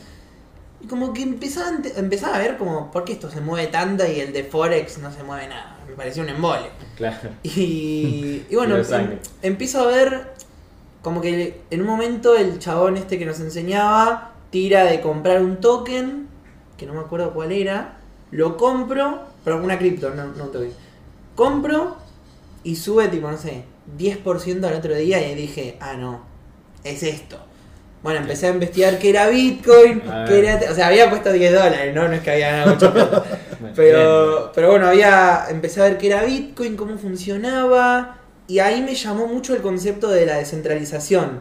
Y 0.82 0.86
como 0.86 1.14
que 1.14 1.22
empezaba, 1.22 1.70
empezaba 1.96 2.36
a 2.36 2.38
ver 2.38 2.58
como, 2.58 2.90
¿por 2.90 3.06
qué 3.06 3.14
esto 3.14 3.30
se 3.30 3.40
mueve 3.40 3.68
tanto 3.68 4.06
y 4.06 4.20
el 4.20 4.34
de 4.34 4.44
Forex 4.44 4.98
no 4.98 5.10
se 5.10 5.22
mueve 5.22 5.48
nada? 5.48 5.78
Me 5.88 5.94
parecía 5.94 6.22
un 6.22 6.28
embole. 6.28 6.68
Claro. 6.96 7.30
Y, 7.42 8.42
y 8.50 8.54
bueno, 8.54 8.76
em- 8.76 9.18
empiezo 9.40 9.80
a 9.80 9.86
ver 9.86 10.34
como 11.00 11.22
que 11.22 11.62
en 11.70 11.80
un 11.80 11.86
momento 11.86 12.36
el 12.36 12.58
chabón 12.58 12.98
este 12.98 13.18
que 13.18 13.24
nos 13.24 13.40
enseñaba 13.40 14.32
tira 14.50 14.84
de 14.84 15.00
comprar 15.00 15.40
un 15.40 15.62
token, 15.62 16.28
que 16.76 16.84
no 16.84 16.92
me 16.92 17.00
acuerdo 17.00 17.32
cuál 17.32 17.52
era, 17.52 17.96
lo 18.32 18.58
compro, 18.58 19.20
pero 19.44 19.64
una 19.64 19.78
cripto, 19.78 20.10
no, 20.10 20.26
no 20.26 20.44
un 20.44 20.52
token. 20.52 20.72
Compro 21.34 21.96
y 22.64 22.76
sube 22.76 23.08
tipo, 23.08 23.30
no 23.30 23.38
sé, 23.38 23.64
10% 23.96 24.62
al 24.66 24.74
otro 24.74 24.94
día 24.94 25.26
y 25.26 25.34
dije, 25.34 25.78
ah, 25.80 25.94
no, 25.94 26.28
es 26.84 27.02
esto. 27.02 27.38
Bueno, 28.02 28.20
empecé 28.20 28.46
a 28.46 28.50
investigar 28.50 28.98
qué 28.98 29.10
era 29.10 29.28
Bitcoin, 29.28 30.02
qué 30.26 30.38
era, 30.38 30.70
o 30.70 30.74
sea, 30.74 30.86
había 30.86 31.10
puesto 31.10 31.32
10 31.32 31.52
dólares, 31.52 31.94
¿no? 31.94 32.06
No 32.06 32.14
es 32.14 32.22
que 32.22 32.30
había 32.30 32.50
ganado 32.50 32.74
mucho 32.74 32.92
Pero, 33.74 34.52
pero 34.54 34.70
bueno, 34.70 34.86
había 34.86 35.46
empecé 35.50 35.80
a 35.80 35.84
ver 35.84 35.98
qué 35.98 36.06
era 36.06 36.22
Bitcoin, 36.22 36.76
cómo 36.76 36.96
funcionaba, 36.96 38.18
y 38.46 38.60
ahí 38.60 38.82
me 38.82 38.94
llamó 38.94 39.26
mucho 39.26 39.52
el 39.54 39.62
concepto 39.62 40.08
de 40.08 40.26
la 40.26 40.36
descentralización. 40.36 41.40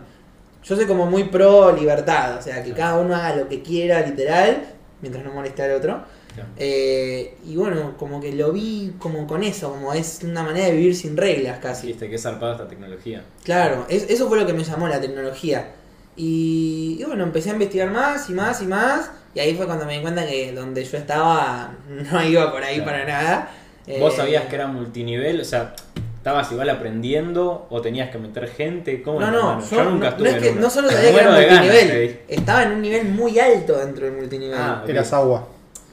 Yo 0.63 0.75
soy 0.75 0.85
como 0.85 1.05
muy 1.05 1.25
pro 1.25 1.71
libertad, 1.71 2.37
o 2.37 2.41
sea, 2.41 2.63
que 2.63 2.73
cada 2.73 2.97
uno 2.97 3.15
haga 3.15 3.35
lo 3.35 3.47
que 3.47 3.61
quiera, 3.61 4.01
literal, 4.01 4.63
mientras 5.01 5.23
no 5.23 5.31
moleste 5.31 5.61
al 5.61 5.75
otro. 5.75 6.03
Claro. 6.37 6.49
Eh, 6.57 7.35
y 7.47 7.55
bueno, 7.55 7.95
como 7.97 8.21
que 8.21 8.31
lo 8.31 8.51
vi 8.51 8.93
como 8.99 9.25
con 9.27 9.43
eso, 9.43 9.71
como 9.71 9.93
es 9.93 10.19
una 10.23 10.43
manera 10.43 10.67
de 10.67 10.73
vivir 10.73 10.95
sin 10.95 11.17
reglas 11.17 11.59
casi. 11.59 11.87
Viste, 11.87 12.09
qué 12.09 12.17
zarpada 12.17 12.53
esta 12.53 12.67
tecnología. 12.67 13.23
Claro, 13.43 13.85
es- 13.89 14.09
eso 14.09 14.27
fue 14.27 14.39
lo 14.39 14.45
que 14.45 14.53
me 14.53 14.63
llamó 14.63 14.87
la 14.87 15.01
tecnología. 15.01 15.71
Y, 16.15 16.97
y 16.99 17.03
bueno, 17.05 17.23
empecé 17.23 17.49
a 17.49 17.53
investigar 17.53 17.91
más 17.91 18.29
y 18.29 18.33
más 18.33 18.61
y 18.61 18.65
más. 18.65 19.11
Y 19.35 19.39
ahí 19.39 19.55
fue 19.55 19.65
cuando 19.65 19.85
me 19.85 19.95
di 19.95 20.01
cuenta 20.01 20.25
que 20.25 20.51
donde 20.51 20.83
yo 20.83 20.97
estaba 20.97 21.75
no 22.11 22.23
iba 22.23 22.51
por 22.51 22.63
ahí 22.63 22.75
Claro. 22.81 22.91
para 22.91 23.05
nada. 23.05 23.51
¿Vos 23.99 24.13
Eh, 24.13 24.17
sabías 24.17 24.45
que 24.45 24.55
era 24.55 24.67
multinivel? 24.67 25.39
O 25.41 25.45
sea, 25.45 25.73
¿estabas 26.17 26.51
igual 26.51 26.69
aprendiendo 26.69 27.67
o 27.69 27.81
tenías 27.81 28.09
que 28.09 28.17
meter 28.17 28.47
gente? 28.49 29.01
¿Cómo 29.01 29.19
No, 29.21 29.31
no, 29.31 29.61
yo, 29.69 29.83
nunca 29.85 30.09
no, 30.09 30.09
estuve 30.09 30.23
no 30.23 30.29
es 30.29 30.35
en 30.35 30.41
que 30.43 30.49
una. 30.51 30.61
no 30.61 30.69
solo 30.69 30.89
sabía 30.89 31.09
que 31.11 31.19
era 31.19 31.31
multinivel, 31.31 32.19
estaba 32.27 32.63
en 32.63 32.71
un 32.73 32.81
nivel 32.81 33.05
muy 33.09 33.39
alto 33.39 33.77
dentro 33.77 34.05
del 34.05 34.15
multinivel. 34.15 34.57
Ah, 34.59 34.81
ok. 34.83 34.89
Eras 34.89 35.13
agua. 35.13 35.47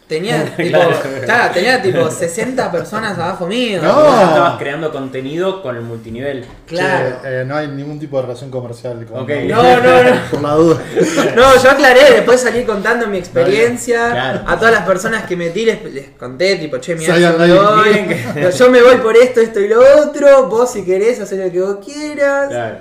Tenía, 0.07 0.45
tipo, 0.57 0.69
Claro. 0.79 0.97
claro, 1.25 1.55
tenía 1.55 1.81
tipo 1.83 2.11
60 2.11 2.71
personas 2.71 3.19
abajo 3.19 3.47
mío. 3.47 3.81
No. 3.83 3.89
Estabas 3.89 4.59
creando 4.59 4.93
contenido 4.93 5.63
con 5.63 5.77
el 5.77 5.83
multinivel. 5.83 6.45
Claro. 6.67 7.17
Che, 7.23 7.41
eh, 7.41 7.45
no 7.47 7.57
hay 7.57 7.69
ningún 7.69 7.99
tipo 7.99 8.17
de 8.19 8.27
relación 8.27 8.51
comercial 8.51 9.05
con 9.07 9.23
Ok. 9.23 9.31
No, 9.49 9.63
no, 9.63 10.03
no. 10.05 10.11
Por 10.31 10.43
la 10.43 10.55
duda. 10.55 10.83
No, 11.37 11.63
yo 11.63 11.71
aclaré, 11.71 12.13
después 12.13 12.41
salí 12.43 12.65
contando 12.65 13.07
mi 13.07 13.17
experiencia. 13.17 14.11
Claro. 14.11 14.41
A 14.47 14.57
todas 14.59 14.75
las 14.75 14.85
personas 14.85 15.25
que 15.25 15.37
metí 15.37 15.65
les, 15.65 15.83
les 15.93 16.11
conté, 16.11 16.57
tipo, 16.57 16.77
che, 16.79 16.95
mira, 16.97 17.19
yo 17.19 17.39
me 17.39 17.53
voy, 17.55 18.53
yo- 18.59 18.71
me 18.71 18.83
voy 18.83 18.97
por 18.97 19.17
esto, 19.17 19.41
esto 19.41 19.59
y 19.61 19.69
lo 19.69 19.81
otro. 20.03 20.49
Vos, 20.49 20.71
si 20.73 20.85
querés, 20.85 21.19
hacer 21.21 21.47
lo 21.47 21.51
que 21.51 21.61
vos 21.61 21.79
quieras. 21.85 22.49
Claro. 22.49 22.77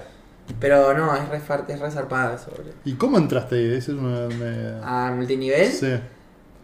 Pero 0.60 0.94
no, 0.94 1.15
es 1.15 1.30
re, 1.30 1.38
es 1.38 1.80
re 1.80 1.89
zarpado 1.92 2.36
eso, 2.36 2.51
boludo. 2.51 2.74
¿Y 2.84 2.94
cómo 2.96 3.18
entraste 3.18 3.56
ahí? 3.56 3.75
Eso 3.77 3.94
es 3.94 3.98
una. 3.98 4.27
Me... 4.27 4.74
A 4.84 5.12
multinivel. 5.15 5.72
Sí, 5.72 5.94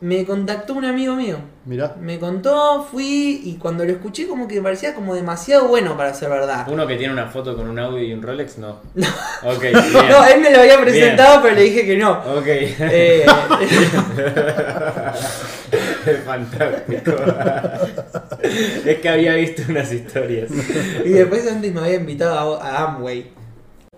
Me 0.02 0.26
contactó 0.26 0.76
un 0.76 0.86
amigo 0.86 1.14
mío. 1.16 1.40
mirá. 1.66 1.94
Me 2.00 2.20
contó, 2.20 2.88
fui 2.90 3.42
y 3.44 3.56
cuando 3.58 3.84
lo 3.84 3.92
escuché 3.92 4.30
como 4.30 4.48
que 4.48 4.56
me 4.56 4.62
parecía 4.62 4.96
como 4.96 5.14
demasiado 5.14 5.68
bueno 5.68 5.98
para 5.98 6.14
ser 6.14 6.30
verdad. 6.30 6.66
Uno 6.72 6.88
que 6.88 6.96
tiene 6.96 7.12
una 7.12 7.28
foto 7.28 7.54
con 7.58 7.70
un 7.70 7.78
Audi 7.78 8.06
y 8.06 8.14
un 8.14 8.22
Rolex, 8.22 8.60
no. 8.60 8.78
No. 8.96 9.08
No, 9.44 10.26
él 10.26 10.40
me 10.42 10.52
lo 10.52 10.62
había 10.62 10.80
presentado, 10.80 11.42
pero 11.42 11.56
le 11.56 11.64
dije 11.64 11.86
que 11.86 11.98
no. 11.98 12.12
Ok. 12.12 12.46
Eh, 12.48 13.26
es 16.06 16.20
fantástico. 16.26 17.12
es 18.86 18.98
que 19.00 19.10
había 19.10 19.36
visto 19.36 19.64
unas 19.70 19.92
historias. 19.92 20.50
y 21.06 21.10
después 21.10 21.50
antes 21.52 21.74
me 21.74 21.82
había 21.82 21.96
invitado 21.96 22.62
a, 22.62 22.70
a 22.70 22.84
Amway. 22.86 23.26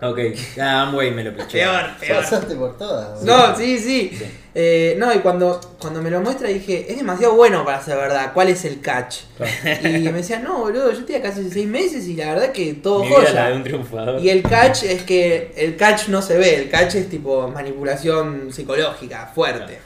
Ok, 0.02 0.18
ah, 0.60 0.82
Amway 0.82 1.12
me 1.12 1.22
lo 1.22 1.32
piché. 1.32 1.60
Peor, 1.60 1.96
peor. 2.00 2.22
Pasaste 2.22 2.56
por 2.56 2.76
todas. 2.76 3.20
boludo. 3.20 3.48
No, 3.48 3.56
sí, 3.56 3.78
sí. 3.78 4.18
Eh, 4.52 4.96
no, 4.98 5.14
y 5.14 5.20
cuando, 5.20 5.60
cuando 5.78 6.02
me 6.02 6.10
lo 6.10 6.20
muestra 6.20 6.48
dije, 6.48 6.90
es 6.90 6.96
demasiado 6.96 7.34
bueno 7.34 7.64
para 7.64 7.80
ser 7.80 7.96
verdad, 7.96 8.32
¿cuál 8.34 8.48
es 8.48 8.64
el 8.64 8.80
catch? 8.80 9.18
Claro. 9.36 9.88
Y 9.88 10.02
me 10.02 10.12
decía, 10.12 10.40
no, 10.40 10.58
boludo, 10.58 10.90
yo 10.90 10.98
estoy 10.98 11.14
acá 11.14 11.28
hace 11.28 11.48
seis 11.48 11.68
meses 11.68 12.08
y 12.08 12.16
la 12.16 12.34
verdad 12.34 12.50
que 12.50 12.74
todo 12.74 13.04
Mi 13.04 13.10
vida 13.10 13.32
la 13.32 13.48
de 13.50 13.54
un 13.54 13.62
triunfador. 13.62 14.20
Y 14.20 14.28
el 14.28 14.42
catch 14.42 14.82
es 14.82 15.04
que 15.04 15.52
el 15.56 15.76
catch 15.76 16.08
no 16.08 16.20
se 16.20 16.36
ve, 16.36 16.56
el 16.56 16.68
catch 16.68 16.96
es 16.96 17.08
tipo 17.08 17.46
manipulación 17.46 18.52
psicológica, 18.52 19.30
fuerte. 19.32 19.66
Claro. 19.66 19.82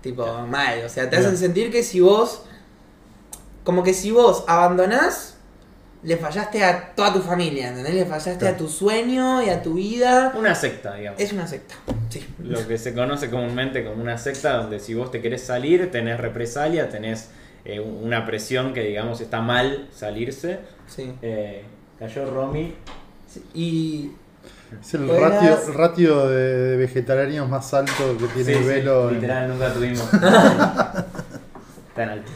Tipo, 0.00 0.46
mal. 0.46 0.82
O 0.84 0.88
sea, 0.88 1.10
te 1.10 1.16
hacen 1.16 1.36
sentir 1.36 1.70
que 1.70 1.82
si 1.82 2.00
vos, 2.00 2.42
como 3.64 3.82
que 3.82 3.92
si 3.92 4.12
vos 4.12 4.44
abandonás 4.48 5.31
le 6.04 6.16
fallaste 6.16 6.64
a 6.64 6.94
toda 6.94 7.12
tu 7.12 7.20
familia, 7.20 7.68
¿entendés? 7.68 7.94
Le 7.94 8.04
fallaste 8.06 8.38
Claro. 8.38 8.54
a 8.54 8.58
tu 8.58 8.68
sueño 8.68 9.42
y 9.42 9.48
a 9.50 9.62
tu 9.62 9.74
vida. 9.74 10.32
Una 10.36 10.54
secta, 10.54 10.94
digamos. 10.96 11.20
Es 11.20 11.32
una 11.32 11.46
secta. 11.46 11.74
Sí. 12.08 12.26
Lo 12.42 12.66
que 12.66 12.76
se 12.78 12.92
conoce 12.94 13.30
comúnmente 13.30 13.84
como 13.84 14.02
una 14.02 14.18
secta, 14.18 14.54
donde 14.56 14.80
si 14.80 14.94
vos 14.94 15.10
te 15.10 15.20
querés 15.20 15.42
salir, 15.42 15.90
tenés 15.90 16.18
represalia, 16.18 16.88
tenés 16.88 17.30
eh, 17.64 17.78
una 17.78 18.26
presión 18.26 18.74
que, 18.74 18.82
digamos, 18.82 19.20
está 19.20 19.40
mal 19.40 19.88
salirse. 19.94 20.58
Sí. 20.88 21.12
Eh, 21.22 21.62
cayó 21.98 22.28
Romy. 22.28 22.74
Sí. 23.28 23.42
Y 23.54 24.10
Es 24.80 24.94
el 24.94 25.04
Buenas. 25.04 25.32
ratio, 25.34 25.58
el 25.68 25.74
ratio 25.74 26.26
de, 26.28 26.56
de 26.70 26.76
vegetarianos 26.78 27.48
más 27.48 27.72
alto 27.74 28.16
que 28.18 28.26
tiene 28.26 28.44
Sí, 28.44 28.52
el 28.52 28.58
sí, 28.58 28.64
velo. 28.64 29.08
en- 29.08 29.14
literal, 29.14 29.48
nunca 29.50 29.72
tuvimos 29.72 30.10
tan 31.94 32.08
alto. 32.08 32.30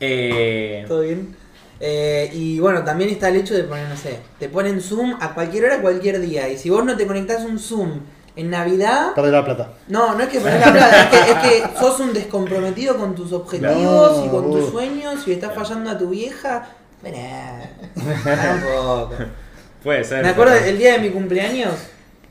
Eh, 0.00 0.84
todo 0.88 1.00
bien. 1.02 1.36
Eh, 1.80 2.30
y 2.32 2.60
bueno, 2.60 2.84
también 2.84 3.10
está 3.10 3.28
el 3.28 3.36
hecho 3.36 3.54
de 3.54 3.64
poner, 3.64 3.88
no 3.88 3.96
sé, 3.96 4.18
te 4.38 4.48
ponen 4.48 4.80
Zoom 4.80 5.16
a 5.20 5.34
cualquier 5.34 5.64
hora, 5.66 5.80
cualquier 5.80 6.20
día. 6.20 6.48
Y 6.48 6.56
si 6.56 6.70
vos 6.70 6.84
no 6.84 6.96
te 6.96 7.06
conectás 7.06 7.44
un 7.44 7.58
Zoom 7.58 8.00
en 8.36 8.50
Navidad, 8.50 9.12
Perdí 9.14 9.30
la 9.30 9.44
plata. 9.44 9.72
no, 9.88 10.14
no 10.14 10.22
es 10.22 10.28
que 10.28 10.40
poner 10.40 10.60
la 10.60 10.72
plata, 10.72 11.02
es 11.02 11.08
que, 11.08 11.30
es 11.58 11.68
que 11.68 11.78
sos 11.78 12.00
un 12.00 12.12
descomprometido 12.12 12.96
con 12.96 13.14
tus 13.14 13.32
objetivos 13.32 14.18
No, 14.18 14.24
y 14.24 14.28
con 14.28 14.50
tus 14.50 14.62
vos. 14.62 14.70
sueños 14.70 15.26
y 15.26 15.32
estás 15.32 15.54
fallando 15.54 15.90
a 15.90 15.98
tu 15.98 16.08
vieja. 16.10 16.68
Tampoco. 18.24 19.10
puede 19.82 20.04
ser. 20.04 20.22
Me 20.22 20.30
acuerdo 20.30 20.54
pero- 20.54 20.64
el 20.66 20.78
día 20.78 20.92
de 20.94 20.98
mi 21.00 21.10
cumpleaños, 21.10 21.72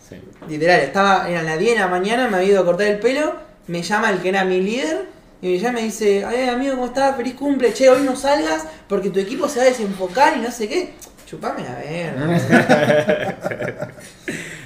Sí. 0.10 0.16
literal, 0.50 0.82
estaba, 0.82 1.30
eran 1.30 1.46
las 1.46 1.60
10 1.60 1.76
de 1.76 1.80
la 1.80 1.88
mañana, 1.88 2.28
me 2.28 2.38
había 2.38 2.50
ido 2.50 2.62
a 2.62 2.66
cortar 2.66 2.88
el 2.88 3.00
pelo, 3.00 3.34
me 3.68 3.82
llama 3.82 4.10
el 4.10 4.20
que 4.20 4.30
era 4.30 4.44
mi 4.46 4.60
líder 4.62 5.06
y 5.44 5.56
y 5.58 5.72
me 5.72 5.82
dice, 5.82 6.24
ay 6.26 6.48
amigo, 6.48 6.76
¿cómo 6.76 6.86
estás? 6.88 7.18
Feliz 7.18 7.34
cumple, 7.36 7.74
che, 7.74 7.90
hoy 7.90 8.02
no 8.04 8.16
salgas 8.16 8.66
porque 8.88 9.10
tu 9.10 9.20
equipo 9.20 9.50
se 9.50 9.60
va 9.60 9.66
a 9.66 9.68
desenfocar 9.70 10.38
y 10.38 10.40
no 10.42 10.50
sé 10.50 10.70
qué. 10.70 10.94
Chupame 11.26 11.64
a 11.68 11.76
ver. 11.76 12.14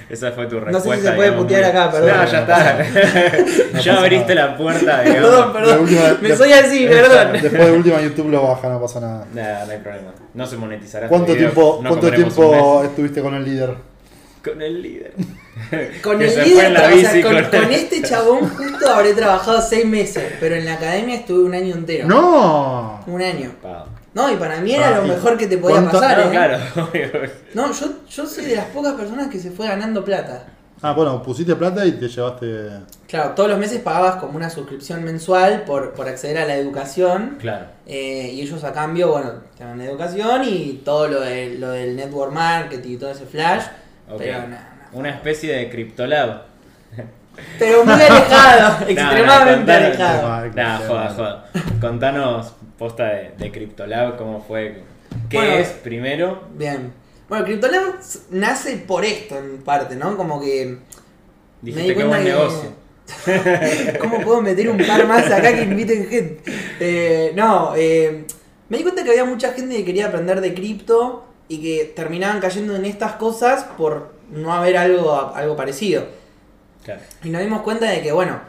Esa 0.08 0.32
fue 0.32 0.46
tu 0.46 0.56
No 0.60 0.66
sé 0.66 0.72
respuesta. 0.72 0.96
si 0.96 1.02
se 1.08 1.12
puede 1.12 1.28
digamos, 1.30 1.44
putear 1.44 1.64
acá, 1.64 1.90
perdón. 1.90 2.16
No, 2.16 2.24
ya 2.24 2.40
está. 2.40 2.78
No 3.74 3.80
ya 3.80 3.94
abriste 3.98 4.34
nada. 4.34 4.46
la 4.52 4.56
puerta, 4.56 5.02
digamos. 5.02 5.28
Perdón, 5.30 5.52
perdón. 5.52 5.80
Última- 5.80 6.18
Me 6.22 6.36
soy 6.36 6.52
así, 6.52 6.86
perdón. 6.86 7.32
Después 7.32 7.66
de 7.66 7.72
última 7.72 8.00
YouTube 8.00 8.30
lo 8.30 8.42
baja, 8.42 8.68
no 8.70 8.80
pasa 8.80 9.00
nada. 9.00 9.26
Nada, 9.34 9.66
no 9.66 9.72
hay 9.72 9.78
problema. 9.78 10.14
No 10.32 10.46
se 10.46 10.56
monetizará. 10.56 11.08
¿Cuánto 11.08 11.32
este 11.32 11.38
video, 11.44 11.52
tiempo, 11.52 11.80
no 11.82 11.88
¿cuánto 11.90 12.10
tiempo 12.10 12.84
estuviste 12.84 13.20
con 13.20 13.34
el 13.34 13.44
líder? 13.44 13.74
Con 14.42 14.62
el 14.62 14.80
líder. 14.82 15.12
Con 16.02 16.20
el 16.22 16.44
líder, 16.44 16.72
la 16.72 16.80
o 16.80 16.82
sea, 16.84 16.94
bici 16.94 17.22
con, 17.22 17.34
con- 17.34 17.44
con 17.62 17.72
este 17.72 18.02
chabón 18.02 18.48
justo 18.50 18.88
habré 18.90 19.14
trabajado 19.14 19.60
seis 19.62 19.84
meses, 19.84 20.32
pero 20.40 20.54
en 20.54 20.64
la 20.64 20.74
academia 20.74 21.16
estuve 21.16 21.44
un 21.44 21.54
año 21.54 21.74
entero. 21.74 22.06
¡No! 22.08 23.00
Un 23.06 23.22
año. 23.22 23.50
No, 24.14 24.32
y 24.32 24.36
para 24.36 24.60
mí 24.60 24.74
era 24.74 24.88
Ah, 24.88 24.98
lo 25.00 25.06
¿y 25.06 25.10
mejor 25.10 25.36
que 25.36 25.46
te 25.46 25.58
podía 25.58 25.76
cuánto- 25.76 26.00
pasar, 26.00 26.18
No, 26.18 26.24
¿eh? 26.24 26.30
claro. 26.30 26.58
No, 27.54 27.72
yo, 27.72 27.86
yo 28.08 28.26
soy 28.26 28.46
de 28.46 28.56
las 28.56 28.66
pocas 28.66 28.94
personas 28.94 29.28
que 29.28 29.38
se 29.38 29.50
fue 29.50 29.66
ganando 29.68 30.04
plata. 30.04 30.44
Ah, 30.80 30.92
bueno, 30.92 31.20
pusiste 31.24 31.56
plata 31.56 31.84
y 31.84 31.92
te 31.92 32.08
llevaste. 32.08 32.68
Claro, 33.08 33.30
todos 33.34 33.50
los 33.50 33.58
meses 33.58 33.80
pagabas 33.80 34.16
como 34.16 34.36
una 34.36 34.48
suscripción 34.48 35.02
mensual 35.02 35.62
por, 35.64 35.92
por 35.92 36.08
acceder 36.08 36.38
a 36.38 36.44
la 36.44 36.54
educación. 36.56 37.36
Claro. 37.40 37.66
eh, 37.86 38.30
y 38.32 38.40
ellos 38.42 38.62
a 38.62 38.72
cambio, 38.72 39.10
bueno, 39.10 39.32
te 39.56 39.64
dan 39.64 39.78
la 39.78 39.84
educación 39.86 40.42
y 40.44 40.82
todo 40.84 41.08
lo, 41.08 41.20
de, 41.20 41.56
lo 41.58 41.70
del 41.70 41.96
network 41.96 42.32
marketing 42.32 42.92
y 42.92 42.96
todo 42.96 43.10
ese 43.10 43.26
flash. 43.26 43.64
Pero, 44.16 44.46
no. 44.48 44.56
Una 44.92 45.10
especie 45.10 45.54
de 45.54 45.68
criptolab. 45.70 46.42
pero 47.58 47.84
muy 47.84 47.92
alejado, 47.94 48.78
No, 48.80 48.86
extremadamente 48.88 49.72
no, 49.72 49.78
contanos- 49.78 50.30
alejado. 50.30 50.88
Joda, 50.88 51.08
joda. 51.10 51.50
Contanos 51.80 52.54
posta 52.78 53.04
de, 53.06 53.32
de 53.38 53.50
Cryptolab, 53.52 54.16
cómo 54.16 54.42
fue. 54.46 54.82
¿Qué 55.28 55.36
Bueno. 55.36 55.54
es 55.54 55.68
primero? 55.68 56.42
Bien. 56.54 56.92
Bueno, 57.28 57.44
CryptoLab 57.44 57.94
nace 58.30 58.76
por 58.78 59.04
esto 59.04 59.36
en 59.38 59.58
parte, 59.58 59.96
¿no? 59.96 60.16
Como 60.16 60.40
que... 60.40 60.78
Dijiste 61.60 61.88
di 61.90 61.94
que 61.96 62.04
buen 62.04 62.22
que- 62.22 62.30
negocio. 62.30 62.72
¿Cómo 64.00 64.20
puedo 64.20 64.40
meter 64.42 64.68
un 64.68 64.78
par 64.86 65.06
más 65.06 65.26
acá 65.30 65.52
que 65.54 65.62
inviten 65.62 66.06
gente? 66.08 66.42
Eh, 66.78 67.32
no, 67.34 67.72
eh, 67.76 68.24
me 68.68 68.76
di 68.78 68.82
cuenta 68.82 69.02
que 69.02 69.10
había 69.10 69.24
mucha 69.24 69.52
gente 69.52 69.76
que 69.76 69.84
quería 69.84 70.06
aprender 70.08 70.40
de 70.40 70.54
cripto 70.54 71.24
y 71.48 71.60
que 71.62 71.92
terminaban 71.96 72.38
cayendo 72.40 72.76
en 72.76 72.84
estas 72.84 73.12
cosas 73.12 73.64
por 73.76 74.12
no 74.30 74.52
haber 74.52 74.76
algo, 74.76 75.32
algo 75.34 75.56
parecido. 75.56 76.04
Claro. 76.84 77.00
Y 77.22 77.30
nos 77.30 77.42
dimos 77.42 77.62
cuenta 77.62 77.86
de 77.86 78.02
que, 78.02 78.12
bueno, 78.12 78.40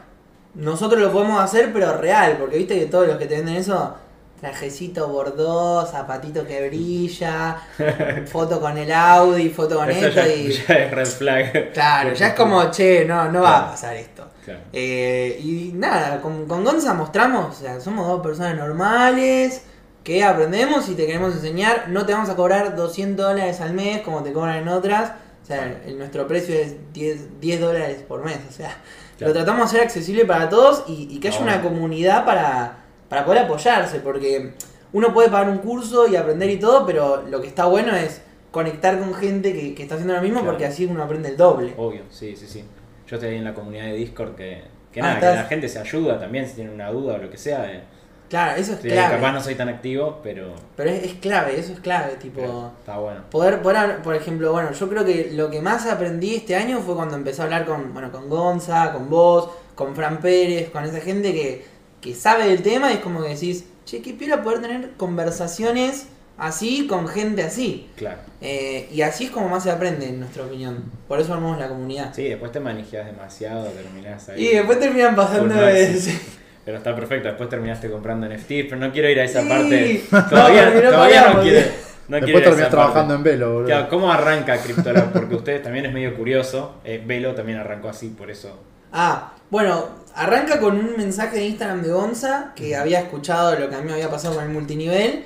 nosotros 0.55 1.01
lo 1.01 1.12
podemos 1.12 1.41
hacer, 1.41 1.71
pero 1.74 1.98
real, 1.98 2.38
porque 2.39 2.57
viste 2.57 2.79
que 2.79 2.86
todos 2.86 3.07
los 3.07 3.17
que 3.17 3.25
te 3.25 3.36
venden 3.36 3.55
eso, 3.55 3.95
trajecito 4.39 5.07
bordó, 5.07 5.86
zapatito 5.86 6.45
que 6.45 6.67
brilla, 6.67 7.57
foto 8.25 8.59
con 8.59 8.77
el 8.77 8.91
Audi, 8.91 9.50
foto 9.50 9.77
con 9.77 9.89
Eso 9.89 10.07
esto 10.07 10.21
ya, 10.21 10.27
y... 10.27 10.51
ya 10.51 10.74
es 10.75 10.91
red 10.91 11.05
flag. 11.05 11.74
Claro, 11.74 12.13
ya 12.13 12.27
es 12.29 12.33
como, 12.33 12.71
che, 12.71 13.05
no, 13.05 13.31
no 13.31 13.41
va 13.41 13.59
a 13.59 13.71
pasar 13.71 13.95
esto. 13.95 14.27
Claro. 14.43 14.62
Eh, 14.74 15.39
y 15.43 15.71
nada, 15.74 16.21
con, 16.21 16.48
con 16.48 16.63
Gonza 16.63 16.93
mostramos, 16.93 17.57
o 17.57 17.59
sea, 17.59 17.79
somos 17.79 18.07
dos 18.07 18.21
personas 18.21 18.55
normales 18.55 19.63
que 20.03 20.24
aprendemos 20.24 20.88
y 20.89 20.95
te 20.95 21.05
queremos 21.05 21.36
enseñar. 21.36 21.89
No 21.89 22.05
te 22.05 22.13
vamos 22.13 22.29
a 22.29 22.36
cobrar 22.36 22.75
200 22.75 23.25
dólares 23.25 23.62
al 23.62 23.74
mes 23.74 24.01
como 24.01 24.24
te 24.24 24.33
cobran 24.33 24.57
en 24.57 24.67
otras. 24.69 25.12
O 25.50 25.51
sea, 25.51 25.82
el- 25.88 25.98
nuestro 25.98 26.27
precio 26.27 26.53
es 26.53 26.75
10, 26.94 27.39
10 27.41 27.60
dólares 27.60 28.03
por 28.08 28.24
mes. 28.24 28.38
O 28.48 28.51
sea, 28.51 28.77
Claro. 29.18 29.34
lo 29.34 29.39
tratamos 29.39 29.60
de 29.62 29.65
hacer 29.65 29.82
accesible 29.82 30.25
para 30.25 30.48
todos 30.48 30.84
y, 30.88 31.08
y 31.10 31.20
que 31.20 31.29
haya 31.29 31.39
una 31.39 31.62
comunidad 31.63 32.24
para, 32.24 32.84
para 33.10 33.25
poder 33.25 33.41
apoyarse. 33.46 34.00
Porque 34.00 34.53
uno 34.94 35.12
puede 35.12 35.29
pagar 35.29 35.50
un 35.50 35.58
curso 35.58 36.08
y 36.08 36.15
aprender 36.15 36.51
y 36.51 36.58
todo, 36.60 36.86
pero 36.86 37.24
lo 37.27 37.41
que 37.41 37.48
está 37.48 37.65
bueno 37.65 37.96
es 37.96 38.22
conectar 38.51 39.00
con 39.00 39.13
gente 39.15 39.53
que, 39.53 39.74
que 39.74 39.82
está 39.82 39.96
haciendo 39.96 40.13
lo 40.13 40.22
mismo 40.22 40.39
Claro. 40.41 40.51
porque 40.53 40.65
así 40.68 40.86
uno 40.86 41.03
aprende 41.03 41.29
el 41.29 41.38
doble. 41.38 41.74
Obvio, 41.77 42.03
sí, 42.12 42.36
sí, 42.36 42.46
sí. 42.48 42.63
Yo 43.08 43.15
estoy 43.15 43.32
ahí 43.32 43.38
en 43.38 43.44
la 43.44 43.56
comunidad 43.56 43.86
de 43.86 43.94
Discord 43.94 44.36
que, 44.36 44.62
que 44.91 45.00
Ah, 45.01 45.03
nada, 45.03 45.15
estás- 45.15 45.32
que 45.32 45.41
la 45.41 45.48
gente 45.50 45.68
se 45.68 45.79
ayuda 45.79 46.20
también 46.20 46.48
si 46.48 46.53
tiene 46.53 46.72
una 46.72 46.91
duda 46.91 47.15
o 47.15 47.18
lo 47.18 47.29
que 47.32 47.38
sea. 47.38 47.72
eh. 47.74 47.82
Claro, 48.29 48.62
eso 48.62 48.74
es 48.74 48.81
Sí, 48.81 48.89
clave. 48.89 49.15
capaz 49.15 49.31
no 49.31 49.41
soy 49.41 49.55
tan 49.55 49.69
activo, 49.69 50.19
pero, 50.21 50.53
Pero 50.75 50.89
es, 50.91 51.03
es 51.03 51.13
clave, 51.15 51.59
eso 51.59 51.74
es 51.74 51.79
clave, 51.79 52.13
tipo... 52.21 52.39
pero 52.41 52.71
está 52.79 52.98
bueno. 52.98 53.21
Poder, 53.31 53.62
poder, 53.62 53.98
por 54.03 54.15
ejemplo, 54.15 54.51
bueno, 54.51 54.71
yo 54.71 54.88
creo 54.88 55.03
que 55.03 55.31
lo 55.33 55.50
que 55.50 55.62
más 55.62 55.88
aprendí 55.88 56.36
este 56.36 56.55
año 56.55 56.79
fue 56.79 56.95
cuando 56.95 57.15
empecé 57.15 57.41
a 57.41 57.45
hablar 57.45 57.65
con, 57.65 57.91
bueno, 57.91 58.12
con 58.12 58.29
Gonza, 58.29 58.93
con 58.93 59.09
vos, 59.09 59.50
con 59.74 59.95
Fran 59.95 60.19
Pérez, 60.19 60.69
con 60.69 60.83
esa 60.83 61.00
gente 61.01 61.33
que, 61.33 61.65
que 62.01 62.13
sabe 62.13 62.48
del 62.48 62.62
tema 62.62 62.91
y 62.91 62.95
es 62.95 63.00
como 63.00 63.21
que 63.24 63.29
decís, 63.29 63.65
che, 63.86 64.01
qué 64.03 64.13
piola 64.13 64.43
poder 64.43 64.62
tener 64.62 64.91
conversaciones 64.98 66.07
así 66.38 66.86
con 66.88 67.07
gente 67.07 67.43
así. 67.43 67.89
Claro. 67.95 68.19
Eh, 68.41 68.89
y 68.93 69.01
así 69.01 69.25
es 69.25 69.31
como 69.31 69.50
más 69.50 69.63
se 69.63 69.71
aprende, 69.71 70.07
en 70.07 70.19
nuestra 70.19 70.43
opinión. 70.43 70.83
Por 71.07 71.19
eso 71.19 71.33
armamos 71.33 71.57
la 71.57 71.67
comunidad. 71.67 72.13
Sí, 72.13 72.24
después 72.25 72.51
te 72.51 72.59
manejas 72.59 73.07
demasiado, 73.07 73.65
terminás 73.65 74.29
ahí. 74.29 74.45
Y 74.45 74.55
después 74.55 74.79
terminan 74.79 75.15
pasando 75.15 75.55
de... 75.55 76.00
Pero 76.66 76.78
está 76.78 76.96
perfecto, 76.96 77.28
después 77.30 77.50
terminaste 77.50 77.89
comprando 77.89 78.28
NFTs, 78.28 78.66
pero 78.70 78.78
no 78.78 78.92
quiero 78.92 79.10
ir 79.10 79.20
a 79.20 79.24
esa 79.24 79.42
Sí. 79.42 79.50
parte. 79.50 80.04
Todavía, 80.30 80.70
no 80.70 80.82
todavía 80.82 81.34
no 81.34 81.42
quiero. 81.42 81.68
No 82.10 82.20
Después 82.20 82.44
terminás 82.44 82.70
trabajando 82.72 83.13
parte. 83.16 83.16
en 83.16 83.24
velo, 83.24 83.54
boludo. 83.54 83.66
Claro, 83.68 83.89
¿Cómo 83.89 84.12
arranca 84.12 84.58
CryptoLab? 84.58 85.12
Porque 85.13 85.36
ustedes 85.36 85.62
también 85.63 85.86
es 85.86 85.94
medio 85.94 86.16
curioso. 86.16 86.75
Eh, 86.84 87.04
Velo 87.06 87.36
también 87.36 87.60
arrancó 87.60 87.88
así, 87.89 88.08
por 88.10 88.32
eso. 88.32 88.58
Ah, 88.92 89.34
bueno, 89.51 89.86
arranca 90.16 90.60
con 90.60 90.75
un 90.75 90.98
mensaje 90.98 91.38
de 91.38 91.46
Instagram 91.46 91.84
de 91.84 91.92
Gonza 91.92 92.54
que 92.56 92.75
había 92.75 93.00
escuchado 93.01 93.56
lo 93.60 93.70
que 93.70 93.75
a 93.75 93.80
mí 93.80 93.86
me 93.86 93.94
había 93.94 94.10
pasado 94.10 94.34
con 94.36 94.44
el 94.44 94.50
multinivel. 94.50 95.24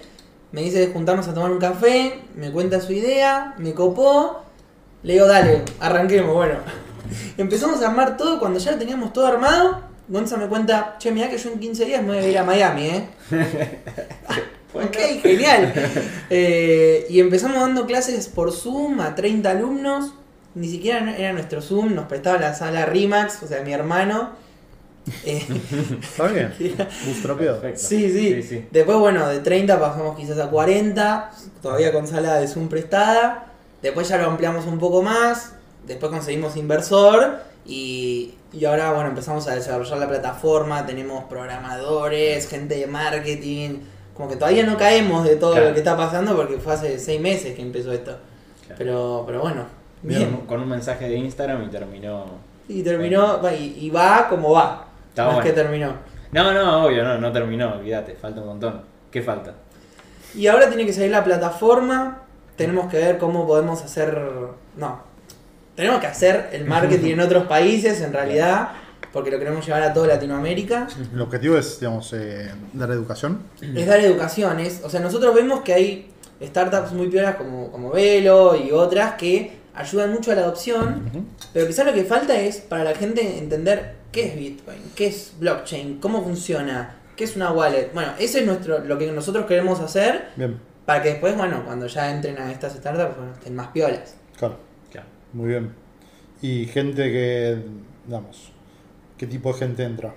Me 0.52 0.62
dice 0.62 0.80
de 0.80 0.88
juntarnos 0.94 1.26
a 1.30 1.34
tomar 1.34 1.52
un 1.52 1.60
café, 1.60 2.20
me 2.36 2.52
cuenta 2.52 2.82
su 2.82 2.92
idea, 2.92 3.54
me 3.58 3.74
copó. 3.74 4.44
Le 5.04 5.14
digo, 5.14 5.26
dale, 5.26 5.62
arranquemos, 5.80 6.34
bueno. 6.34 6.56
Empezamos 7.38 7.82
a 7.82 7.88
armar 7.90 8.18
todo, 8.18 8.40
cuando 8.40 8.60
ya 8.60 8.74
lo 8.74 8.78
teníamos 8.78 9.14
todo 9.14 9.28
armado, 9.28 9.80
Gonza 10.14 10.38
me 10.38 10.46
cuenta, 10.46 10.96
che, 11.00 11.12
mirá 11.12 11.28
que 11.28 11.40
yo 11.40 11.50
en 11.50 11.60
15 11.60 11.86
días 11.86 12.04
me 12.04 12.10
voy 12.10 12.18
a 12.20 12.28
ir 12.28 12.38
a 12.38 12.44
Miami, 12.44 12.86
¿eh? 12.86 13.10
ok, 14.76 14.96
genial. 15.24 15.74
Eh, 16.30 17.08
y 17.10 17.20
empezamos 17.20 17.60
dando 17.60 17.88
clases 17.88 18.28
por 18.28 18.52
Zoom 18.52 19.00
a 19.00 19.16
30 19.16 19.50
alumnos. 19.50 20.14
Ni 20.54 20.70
siquiera 20.70 21.18
era 21.18 21.34
nuestro 21.34 21.64
Zoom, 21.64 21.96
nos 21.96 22.06
prestaba 22.06 22.40
la 22.40 22.54
sala 22.54 22.86
Rimax, 22.86 23.42
o 23.42 23.48
sea, 23.48 23.64
mi 23.64 23.74
hermano. 23.74 24.34
Eh, 25.26 25.44
Está 26.04 26.28
bien. 26.28 26.54
Sí, 27.76 28.12
Sí, 28.12 28.44
sí. 28.44 28.68
Después, 28.70 29.00
bueno, 29.00 29.28
de 29.28 29.40
30 29.40 29.80
pasamos 29.80 30.16
quizás 30.16 30.38
a 30.38 30.52
40, 30.52 31.32
todavía 31.64 31.92
con 31.92 32.06
sala 32.06 32.36
de 32.36 32.48
Zoom 32.48 32.70
prestada. 32.70 33.48
Después 33.82 34.08
ya 34.10 34.20
lo 34.20 34.28
ampliamos 34.28 34.68
un 34.68 34.78
poco 34.78 35.02
más. 35.02 35.54
Después 35.88 36.12
conseguimos 36.12 36.56
inversor. 36.56 37.52
Y, 37.66 38.34
y 38.52 38.66
ahora, 38.66 38.92
bueno, 38.92 39.10
empezamos 39.10 39.48
a 39.48 39.56
desarrollar 39.56 39.98
la 39.98 40.08
plataforma. 40.08 40.86
Tenemos 40.86 41.24
programadores, 41.26 42.48
gente 42.50 42.76
de 42.76 42.88
marketing. 42.88 43.80
Como 44.14 44.30
que 44.30 44.36
todavía 44.36 44.66
no 44.66 44.78
caemos 44.78 45.24
de 45.24 45.38
todo 45.38 45.54
Claro. 45.54 45.70
lo 45.70 45.74
que 45.74 45.80
está 45.80 45.98
pasando 45.98 46.36
porque 46.36 46.58
fue 46.58 46.74
hace 46.74 47.00
6 47.00 47.20
meses 47.22 47.56
que 47.56 47.62
empezó 47.62 47.92
esto. 47.92 48.18
Claro. 48.66 48.76
Pero, 48.78 49.24
pero 49.26 49.42
bueno, 49.42 49.66
Bien. 50.02 50.42
Con 50.48 50.60
un 50.60 50.68
mensaje 50.68 51.08
de 51.08 51.16
Instagram 51.16 51.64
y 51.64 51.68
terminó. 51.70 52.26
Y 52.68 52.84
terminó, 52.84 53.40
y, 53.52 53.86
y 53.86 53.90
va 53.90 54.28
como 54.30 54.52
va. 54.52 54.88
Está 55.10 55.26
más 55.26 55.36
bueno. 55.36 55.50
que 55.50 55.54
terminó. 55.54 55.94
No, 56.32 56.52
no, 56.52 56.86
obvio, 56.86 57.04
no, 57.04 57.18
no 57.18 57.32
terminó, 57.32 57.74
olvídate, 57.76 58.16
falta 58.16 58.42
un 58.42 58.48
montón. 58.48 58.82
¿Qué 59.10 59.22
falta? 59.22 59.54
Y 60.36 60.48
ahora 60.48 60.68
tiene 60.68 60.86
que 60.86 60.92
salir 60.92 61.12
la 61.12 61.24
plataforma 61.24 62.24
tenemos 62.56 62.90
que 62.90 62.98
ver 62.98 63.18
cómo 63.18 63.48
podemos 63.48 63.82
hacer. 63.84 64.20
No. 64.78 65.00
Tenemos 65.76 66.00
que 66.00 66.08
hacer 66.08 66.50
el 66.52 66.66
marketing 66.66 67.14
en 67.14 67.20
otros 67.22 67.48
países, 67.48 68.02
en 68.02 68.14
realidad, 68.14 68.70
porque 69.12 69.32
lo 69.32 69.40
queremos 69.40 69.66
llevar 69.66 69.84
a 69.84 69.94
toda 69.94 70.08
Latinoamérica. 70.08 70.88
El 71.14 71.22
objetivo 71.22 71.58
es, 71.58 71.80
digamos, 71.80 72.12
eh, 72.14 72.50
dar 72.74 72.92
educación. 72.92 73.44
Es 73.62 73.86
dar 73.86 74.00
educaciones. 74.00 74.82
O 74.84 74.90
sea, 74.90 75.00
nosotros 75.00 75.34
vemos 75.36 75.62
que 75.62 75.74
hay 75.74 76.10
startups 76.42 76.92
muy 76.94 77.08
piolas 77.08 77.36
como, 77.36 77.72
como 77.72 77.92
Velo 77.92 78.56
y 78.56 78.72
otras 78.72 79.14
que 79.14 79.64
ayudan 79.76 80.12
mucho 80.12 80.32
a 80.32 80.36
la 80.36 80.42
adopción, 80.42 81.28
pero 81.52 81.68
quizás 81.68 81.86
lo 81.86 81.94
que 81.94 82.04
falta 82.04 82.40
es 82.40 82.58
para 82.58 82.84
la 82.84 82.96
gente 82.96 83.38
entender 83.40 83.96
qué 84.12 84.28
es 84.28 84.36
Bitcoin, 84.36 84.80
qué 84.96 85.08
es 85.08 85.34
blockchain, 85.40 86.00
cómo 86.00 86.24
funciona, 86.24 86.96
qué 87.16 87.24
es 87.24 87.36
una 87.36 87.52
wallet. 87.52 87.92
Bueno, 87.94 88.14
eso 88.20 88.38
es 88.38 88.46
nuestro, 88.46 88.80
lo 88.80 88.98
que 88.98 89.12
nosotros 89.12 89.46
queremos 89.46 89.80
hacer 89.80 90.30
Bien, 90.36 90.60
para 90.86 91.02
que 91.02 91.10
después, 91.10 91.36
bueno, 91.36 91.64
cuando 91.66 91.88
ya 91.88 92.12
entren 92.12 92.38
a 92.38 92.52
estas 92.52 92.74
startups, 92.74 93.16
bueno, 93.18 93.34
estén 93.34 93.56
más 93.56 93.70
piolas. 93.70 94.16
Claro. 94.38 94.58
Muy 95.34 95.50
bien. 95.50 95.74
Y 96.42 96.66
gente 96.66 97.12
que, 97.12 97.58
digamos, 98.06 98.52
¿qué 99.18 99.28
tipo 99.28 99.52
de 99.54 99.60
gente 99.60 99.84
entra? 99.84 100.14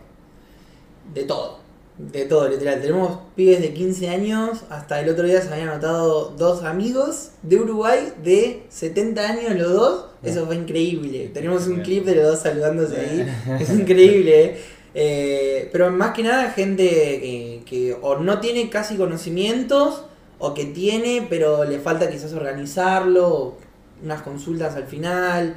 De 1.13 1.25
todo. 1.25 1.59
De 1.99 2.27
todo, 2.27 2.49
literal. 2.49 2.81
Tenemos 2.81 3.19
pibes 3.35 3.61
de 3.61 3.73
15 3.73 4.09
años. 4.11 4.65
Hasta 4.69 5.01
el 5.01 5.09
otro 5.09 5.25
día 5.25 5.41
se 5.41 5.53
habían 5.53 5.69
anotado 5.69 6.35
dos 6.37 6.63
amigos 6.63 7.31
de 7.43 7.57
Uruguay 7.57 8.13
de 8.23 8.65
70 8.69 9.27
años 9.27 9.55
los 9.57 9.73
dos. 9.73 10.05
Eso 10.23 10.47
fue 10.47 10.57
increíble. 10.57 11.31
Tenemos 11.33 11.67
un 11.69 11.81
clip 11.81 12.05
de 12.05 12.17
los 12.17 12.25
dos 12.25 12.41
saludándose 12.41 12.97
ahí. 13.01 13.27
Es 13.61 13.71
increíble. 13.71 14.59
Eh, 14.99 15.69
pero 15.73 15.91
más 15.91 16.15
que 16.15 16.23
nada 16.23 16.53
gente 16.53 16.89
que, 16.89 17.63
que 17.67 17.95
o 18.01 18.17
no 18.17 18.41
tiene 18.41 18.71
casi 18.71 18.97
conocimientos 18.97 20.05
o 20.39 20.55
que 20.55 20.65
tiene 20.65 21.27
pero 21.29 21.65
le 21.65 21.79
falta 21.81 22.09
quizás 22.09 22.33
organizarlo. 22.33 23.59
Unas 24.03 24.23
consultas 24.23 24.75
al 24.77 24.85
final. 24.85 25.57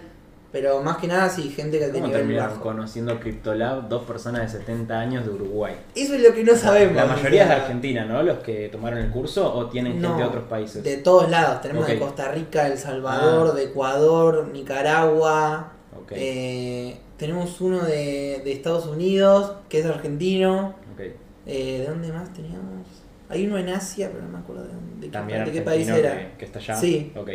Pero 0.52 0.82
más 0.82 0.98
que 0.98 1.06
nada 1.08 1.30
sí, 1.30 1.50
gente 1.50 1.78
que 1.78 1.86
de 1.86 1.92
¿Cómo 1.94 2.08
nivel 2.08 2.22
terminaron 2.22 2.54
bajo. 2.54 2.64
conociendo 2.64 3.20
CryptoLab 3.20 3.88
dos 3.88 4.04
personas 4.06 4.52
de 4.52 4.58
70 4.60 5.00
años 5.00 5.24
de 5.24 5.30
Uruguay? 5.32 5.76
Eso 5.94 6.16
es 6.16 6.24
lo 6.24 6.34
que 6.34 6.44
no 6.44 6.56
sabemos. 6.56 6.96
La 6.96 7.06
mayoría 7.06 7.44
es 7.44 7.50
de 7.50 7.54
Argentina, 7.56 8.04
¿no? 8.06 8.24
Los 8.24 8.40
que 8.40 8.68
tomaron 8.70 8.98
el 8.98 9.12
curso 9.12 9.54
o 9.54 9.68
tienen 9.68 10.02
No, 10.02 10.08
gente 10.08 10.24
de 10.24 10.28
otros 10.30 10.44
países. 10.46 10.84
De 10.84 10.98
todos 10.98 11.30
lados, 11.30 11.62
tenemos 11.62 11.86
de. 11.86 12.00
Costa 12.00 12.32
Rica, 12.32 12.66
El 12.66 12.80
Salvador, 12.80 13.50
Ah. 13.52 13.56
de 13.56 13.64
Ecuador, 13.66 14.48
Nicaragua. 14.52 15.74
Ok, 15.96 16.14
eh, 16.16 16.98
tenemos 17.18 17.62
uno 17.62 17.84
de, 17.84 18.42
de 18.44 18.52
Estados 18.52 18.88
Unidos, 18.88 19.54
que 19.70 19.80
es 19.82 19.86
argentino. 19.86 20.74
ok. 20.96 21.02
Eh, 21.46 21.80
¿De 21.82 21.86
dónde 21.88 22.12
más 22.12 22.34
teníamos? 22.34 22.88
Hay 23.30 23.46
uno 23.46 23.60
en 23.60 23.70
Asia, 23.70 24.10
pero 24.12 24.24
no 24.26 24.30
me 24.32 24.40
acuerdo 24.40 24.64
de, 24.64 24.70
dónde- 24.70 24.96
de 24.96 25.06
qué, 25.08 25.12
También 25.12 25.46
de 25.46 25.52
qué 25.52 25.62
país 25.62 25.88
era. 25.88 26.12
que, 26.32 26.38
que 26.40 26.46
está 26.46 26.58
allá. 26.58 26.76
Sí. 26.76 27.12
Ok, 27.16 27.30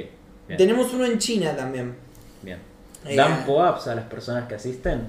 bien. 0.46 0.58
Tenemos 0.58 0.92
uno 0.92 1.04
en 1.04 1.18
China 1.18 1.54
también. 1.56 1.94
bien. 2.42 2.58
Eh, 3.04 3.16
¿Dan 3.16 3.44
POAPs 3.44 3.88
a 3.88 3.94
las 3.94 4.06
personas 4.06 4.48
que 4.48 4.54
asisten? 4.54 5.08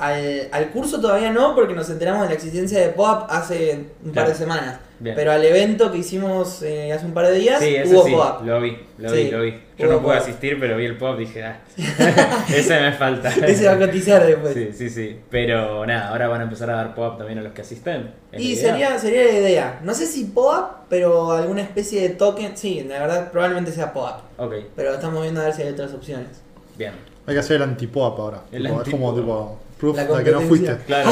Al, 0.00 0.48
al 0.50 0.70
curso 0.70 0.98
todavía 1.00 1.30
no, 1.30 1.54
porque 1.54 1.74
nos 1.74 1.88
enteramos 1.90 2.22
de 2.22 2.28
la 2.30 2.34
existencia 2.34 2.80
de 2.80 2.88
POAP 2.88 3.30
hace 3.30 3.84
un 4.02 4.12
par 4.12 4.26
de 4.28 4.34
semanas. 4.34 4.78
Bien. 4.98 5.14
Pero 5.14 5.32
al 5.32 5.44
evento 5.44 5.92
que 5.92 5.98
hicimos 5.98 6.62
eh, 6.62 6.92
hace 6.92 7.04
un 7.06 7.12
par 7.12 7.26
de 7.26 7.34
días, 7.34 7.62
Sí, 7.62 7.76
hubo 7.86 8.04
sí, 8.04 8.12
POAP. 8.12 8.44
lo 8.46 8.60
vi, 8.60 8.78
lo 8.98 9.08
Sí, 9.10 9.16
vi, 9.24 9.30
lo 9.30 9.42
vi. 9.42 9.50
Yo 9.78 9.86
hubo 9.86 9.92
no 9.94 9.98
pude 10.02 10.12
POAP. 10.14 10.22
asistir, 10.22 10.58
pero 10.58 10.76
vi 10.78 10.84
el 10.86 10.96
pop 10.98 11.18
dije, 11.18 11.44
ah, 11.44 11.60
ese 12.48 12.80
me 12.80 12.92
falta. 12.92 13.28
Ese 13.46 13.66
va 13.66 13.72
a 13.72 13.78
cotizar 13.78 14.26
después. 14.26 14.54
Sí, 14.54 14.70
sí, 14.72 14.90
sí. 14.90 15.20
Pero 15.30 15.84
nada, 15.86 16.08
ahora 16.08 16.28
van 16.28 16.40
a 16.40 16.44
empezar 16.44 16.70
a 16.70 16.76
dar 16.76 16.94
pop 16.94 17.18
también 17.18 17.38
a 17.38 17.42
los 17.42 17.52
que 17.52 17.60
asisten. 17.62 18.10
¿Es 18.32 18.40
Y 18.42 18.56
sería, 18.56 18.98
sería 18.98 19.24
la 19.24 19.32
idea. 19.38 19.80
No 19.84 19.94
sé 19.94 20.06
si 20.06 20.24
POAP, 20.24 20.86
pero 20.88 21.32
alguna 21.32 21.62
especie 21.62 22.00
de 22.02 22.10
token. 22.10 22.56
Sí, 22.56 22.84
la 22.88 23.00
verdad, 23.00 23.30
probablemente 23.30 23.72
sea 23.72 23.92
POAP. 23.92 24.20
Ok, 24.38 24.54
Pero 24.76 24.94
estamos 24.94 25.22
viendo 25.22 25.40
a 25.40 25.44
ver 25.44 25.52
si 25.54 25.62
hay 25.62 25.68
otras 25.70 25.92
opciones. 25.92 26.28
bien. 26.76 26.92
Hay 27.26 27.34
que 27.34 27.40
hacer 27.40 27.56
el 27.56 27.62
antipoap 27.62 28.18
ahora. 28.18 28.40
El 28.50 28.62
Tipo, 28.64 28.82
es 28.82 28.88
como 28.88 29.10
antipoap. 29.10 29.14
tipo 29.14 29.59
proof 29.80 29.96
La 29.96 30.04
de 30.04 30.24
que 30.24 30.30
no 30.30 30.40
fuiste. 30.42 30.76
Claro, 30.86 31.10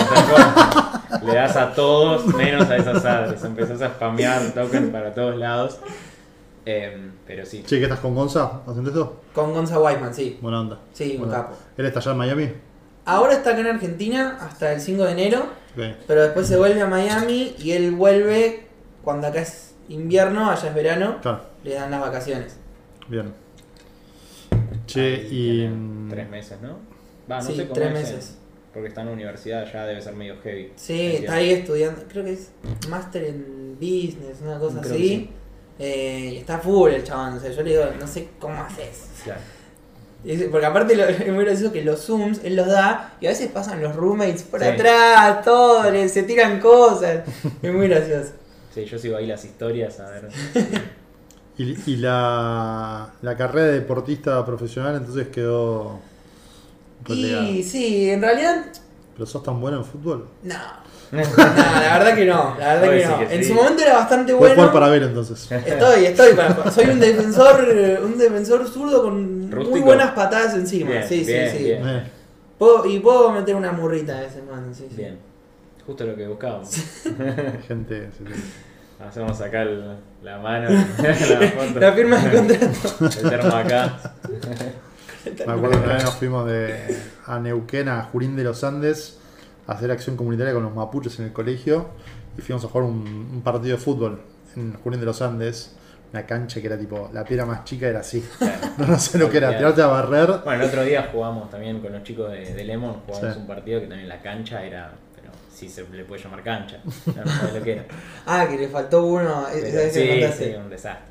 tal. 1.11 1.27
Le 1.27 1.35
das 1.35 1.57
a 1.57 1.73
todos 1.75 2.27
menos 2.35 2.69
a 2.69 2.77
esas 2.77 3.05
adres. 3.05 3.43
Empezás 3.43 3.81
a 3.83 3.89
spamear 3.95 4.53
tokens 4.53 4.91
para 4.91 5.15
todos 5.15 5.37
lados. 5.37 5.79
Em, 6.67 7.13
pero 7.27 7.47
sí. 7.47 7.63
Che, 7.67 7.79
¿qué 7.79 7.85
estás 7.85 8.01
con 8.01 8.15
Gonza? 8.15 8.61
¿Haciendo 8.67 8.91
esto? 8.91 9.21
Con 9.35 9.55
Gonza 9.55 9.81
Whiteman, 9.81 10.13
sí. 10.15 10.39
Buena 10.43 10.61
onda. 10.61 10.79
Sí, 10.93 11.19
un 11.21 11.31
capo. 11.31 11.55
¿Él 11.77 11.87
está 11.87 12.01
allá 12.01 12.13
en 12.13 12.19
Miami? 12.19 12.53
Ahora 13.07 13.33
está 13.33 13.51
acá 13.51 13.61
en 13.61 13.67
Argentina 13.69 14.37
hasta 14.41 14.73
el 14.75 14.81
5 14.83 15.03
de 15.05 15.13
enero. 15.13 15.47
Pero 16.07 16.23
después 16.23 16.47
se 16.47 16.57
vuelve 16.59 16.81
a 16.83 16.87
Miami 16.87 17.55
y 17.59 17.71
él 17.73 17.93
vuelve 17.93 18.67
cuando 19.03 19.29
acá 19.29 19.41
es 19.43 19.75
invierno, 19.89 20.51
allá 20.51 20.69
es 20.69 20.75
verano. 20.75 21.17
Claro, 21.23 21.41
Le 21.65 21.75
dan 21.75 21.91
las 21.91 22.01
vacaciones. 22.01 22.57
bien. 23.09 23.33
Che, 24.87 25.01
Ahí 25.15 25.63
y. 25.63 25.69
mm, 25.69 26.09
Tres 26.11 26.29
meses, 26.29 26.61
¿no? 26.61 26.79
Va, 27.31 27.37
no 27.37 27.43
Sí, 27.43 27.55
sé 27.57 27.63
cómo 27.63 27.75
tres 27.75 27.87
es, 27.89 27.95
meses. 27.95 28.31
eh, 28.31 28.48
Porque 28.79 28.89
está 28.89 29.01
en 29.01 29.07
la 29.09 29.13
universidad, 29.13 29.71
ya 29.73 29.85
debe 29.87 30.01
ser 30.01 30.15
medio 30.15 30.37
heavy. 30.43 30.73
Sí, 30.77 30.93
Entiendo. 30.93 31.19
está 31.27 31.35
ahí 31.35 31.51
estudiando. 31.51 32.03
Creo 32.09 32.25
que 32.25 32.33
es 32.33 32.51
máster 32.89 33.25
en 33.25 33.75
business, 33.81 34.39
una 34.43 34.59
cosa 34.59 34.81
Creo 34.81 34.95
así. 34.95 35.09
sí. 35.09 35.31
Eh, 35.81 36.31
y 36.35 36.37
está 36.39 36.59
full 36.59 36.91
el 36.93 37.03
chabón. 37.05 37.35
O 37.35 37.41
sea, 37.41 37.51
yo 37.51 37.63
le 37.63 37.71
digo, 37.71 37.85
no 37.99 38.07
sé 38.07 38.29
cómo 38.39 38.63
haces. 38.63 39.09
Claro. 39.25 39.41
Y 40.25 40.31
dice- 40.33 40.49
Porque 40.49 40.67
aparte 40.67 40.97
lo, 40.97 41.05
es 41.09 41.33
muy 41.33 41.45
gracioso 41.45 41.73
que 41.73 41.83
los 41.85 42.01
zooms 42.05 42.41
él 42.45 42.57
los 42.57 42.67
da 42.67 43.15
y 43.21 43.27
a 43.27 43.31
veces 43.31 43.49
pasan 43.51 43.81
los 43.83 43.95
roommates 43.95 44.43
por 44.45 44.61
Sí. 44.61 44.67
atrás, 44.67 45.45
todo, 45.45 45.91
le- 45.91 46.09
se 46.09 46.23
tiran 46.25 46.59
cosas. 46.61 47.23
Es 47.63 47.73
muy 47.73 47.89
gracioso. 47.89 48.31
Sí, 48.75 48.85
yo 48.85 48.99
sigo 48.99 49.17
ahí 49.17 49.27
las 49.27 49.45
historias, 49.45 49.99
a 50.01 50.11
ver. 50.11 50.29
Y, 51.61 51.77
y 51.91 51.97
la, 51.97 53.13
la 53.21 53.37
carrera 53.37 53.67
de 53.67 53.73
deportista 53.81 54.45
profesional 54.47 54.95
entonces 54.95 55.27
quedó. 55.27 55.99
Y 57.07 57.63
sí, 57.63 58.11
en 58.11 58.21
realidad, 58.23 58.67
¿Pero 59.15 59.27
sos 59.27 59.43
tan 59.43 59.61
bueno 59.61 59.79
en 59.79 59.85
fútbol? 59.85 60.29
no. 60.43 60.55
No, 61.11 61.21
la 61.23 61.99
verdad 61.99 62.15
que 62.15 62.27
no, 62.27 62.55
la 62.59 62.75
verdad 62.75 62.83
Hoy 62.91 62.99
que 62.99 63.03
sí 63.03 63.09
no. 63.11 63.19
que 63.29 63.35
En 63.35 63.43
sí. 63.43 63.49
su 63.49 63.55
momento 63.55 63.83
era 63.83 63.95
bastante 63.95 64.35
bueno. 64.35 64.55
jugar 64.57 64.73
para 64.75 64.89
ver 64.91 65.05
entonces. 65.05 65.51
Estoy, 65.51 66.05
estoy 66.05 66.35
para. 66.35 66.71
Soy 66.71 66.85
un 66.91 67.01
defensor, 67.01 67.67
un 68.05 68.19
defensor 68.19 68.69
zurdo 68.69 69.03
con 69.05 69.41
muy 69.47 69.51
Rústico. 69.51 69.87
buenas 69.87 70.11
patadas 70.11 70.53
encima. 70.53 70.91
Bien, 70.91 71.09
sí, 71.09 71.25
bien, 71.25 71.51
sí, 71.51 71.57
sí. 71.57 71.65
bien. 71.65 71.89
Eh, 71.89 72.03
Puedo- 72.59 72.85
y 72.85 72.99
puedo 72.99 73.31
meter 73.33 73.55
una 73.57 73.73
murrita 73.73 74.19
a 74.19 74.21
veces, 74.21 74.43
man. 74.45 74.69
Sí, 74.75 74.85
sí. 74.91 74.97
Bien. 74.97 75.19
Justo 75.87 76.05
lo 76.05 76.15
que 76.15 76.27
buscábamos. 76.29 76.69
gente. 77.67 78.11
sí, 78.19 78.25
sí. 78.27 78.43
Hacemos 79.03 79.41
acá 79.41 79.63
el- 79.63 79.97
la 80.23 80.37
mano, 80.41 80.69
la 80.69 81.15
foto. 81.15 81.81
La 81.81 81.93
firma 81.95 82.19
de 82.19 82.37
contrato. 82.37 83.07
El 83.23 83.31
termo 83.31 83.57
acá. 83.57 84.15
Me 85.47 85.53
acuerdo 85.53 85.71
que 85.71 85.85
una 85.85 85.95
vez 85.95 86.05
nos 86.05 86.15
fuimos 86.17 86.47
de, 86.47 86.99
a 87.27 87.39
Neuquén, 87.39 87.89
a 87.89 88.03
Jurín 88.05 88.37
de 88.37 88.45
los 88.45 88.63
Andes, 88.65 89.19
a 89.67 89.73
hacer 89.73 89.91
acción 89.91 90.17
comunitaria 90.17 90.53
con 90.55 90.63
los 90.63 90.75
mapuches 90.75 91.19
en 91.19 91.27
el 91.27 91.33
colegio. 91.33 91.89
Y 92.37 92.41
fuimos 92.41 92.65
a 92.65 92.69
jugar 92.69 92.89
un, 92.89 93.31
un 93.33 93.43
partido 93.43 93.77
de 93.77 93.83
fútbol 93.83 94.21
en 94.57 94.75
Jurín 94.75 95.01
de 95.01 95.07
los 95.07 95.21
Andes. 95.23 95.75
Una 96.13 96.25
cancha 96.25 96.61
que 96.61 96.67
era 96.69 96.79
tipo, 96.79 97.11
la 97.13 97.23
piedra 97.23 97.45
más 97.45 97.65
chica 97.65 97.87
era 97.87 98.01
así. 98.01 98.25
Claro. 98.39 98.59
No, 98.79 98.87
no 98.87 98.99
sé 98.99 99.19
lo 99.19 99.29
que 99.29 99.39
era, 99.39 99.57
tirarte 99.59 99.83
a 99.83 99.89
barrer. 99.89 100.41
Bueno, 100.45 100.63
el 100.63 100.69
otro 100.69 100.83
día 100.85 101.09
jugamos 101.13 101.51
también 101.51 101.81
con 101.81 101.93
los 101.93 102.03
chicos 102.05 102.31
de, 102.31 102.55
de 102.55 102.65
Lemon, 102.65 103.01
jugamos 103.07 103.35
Sí. 103.35 103.41
un 103.41 103.47
partido 103.49 103.81
que 103.81 103.89
también 103.89 104.09
la 104.09 104.23
cancha 104.23 104.65
era, 104.65 104.93
pero 105.17 105.33
sí 105.53 105.69
se 105.69 105.83
le 105.89 106.05
puede 106.05 106.23
llamar 106.23 106.43
cancha, 106.45 106.79
no, 107.07 107.25
no 107.25 107.31
sabes 107.31 107.55
lo 107.55 107.63
que 107.63 107.73
era. 107.73 107.85
Ah, 108.25 108.47
que 108.49 108.57
le 108.57 108.69
faltó 108.69 109.05
uno. 109.05 109.47
Pero 109.53 109.91
sí, 109.93 110.45
sí, 110.45 110.55
un 110.55 110.71
desastre. 110.71 111.07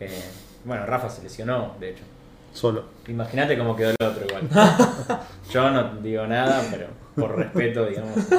Eh, 0.00 0.22
bueno, 0.64 0.86
Rafa 0.86 1.10
se 1.10 1.22
lesionó, 1.24 1.74
de 1.80 1.90
hecho. 1.90 2.04
Solo. 2.52 2.84
Imagínate 3.08 3.56
cómo 3.58 3.74
quedó 3.76 3.90
el 3.90 3.96
otro 4.06 4.24
igual. 4.26 4.48
Yo 5.50 5.70
no 5.70 5.94
digo 6.02 6.26
nada, 6.26 6.62
pero 6.70 6.86
por 7.16 7.36
respeto, 7.36 7.86
digamos, 7.86 8.16
a 8.16 8.34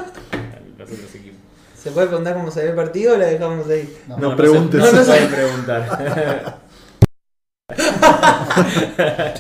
los 0.78 0.92
otros 0.92 1.16
equipos. 1.16 1.40
¿Se 1.78 1.92
puede 1.92 2.08
preguntar 2.08 2.36
cómo 2.36 2.50
se 2.52 2.64
ve 2.64 2.70
el 2.70 2.76
partido 2.76 3.14
o 3.16 3.18
la 3.18 3.26
dejamos 3.26 3.68
ahí? 3.68 3.98
No. 4.08 4.18
No 4.18 4.30
se- 4.32 4.36
preguntes. 4.38 4.80
No, 4.80 4.86
No, 4.86 4.92
se 4.92 4.98
no 5.00 5.06
puede 5.06 5.28
preguntar. 5.28 6.58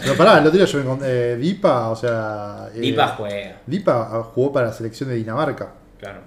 Pero 0.01 0.17
pará, 0.17 0.39
el 0.39 0.47
otro 0.47 0.57
día 0.57 0.65
yo 0.65 0.77
me 0.79 0.83
encontré. 0.83 1.33
eh, 1.33 1.35
Dipa, 1.37 1.89
o 1.89 1.95
sea. 1.95 2.69
eh, 2.73 2.79
Dipa 2.79 3.07
juega, 3.09 3.57
Dipa 3.65 4.09
ah, 4.11 4.23
jugó 4.33 4.51
para 4.51 4.67
la 4.67 4.73
selección 4.73 5.09
de 5.09 5.15
Dinamarca. 5.15 5.71
claro. 5.99 6.19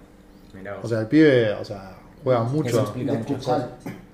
Mirá 0.55 0.75
vos. 0.77 0.85
O 0.85 0.89
sea, 0.89 1.01
el 1.01 1.07
pibe, 1.07 1.53
o 1.53 1.65
sea, 1.65 1.97
juega 2.25 2.41
Eso 2.43 2.49
mucho. 2.51 2.81
explica 2.81 3.13
De 3.13 3.19
muchas 3.19 3.37
cosas. 3.39 3.67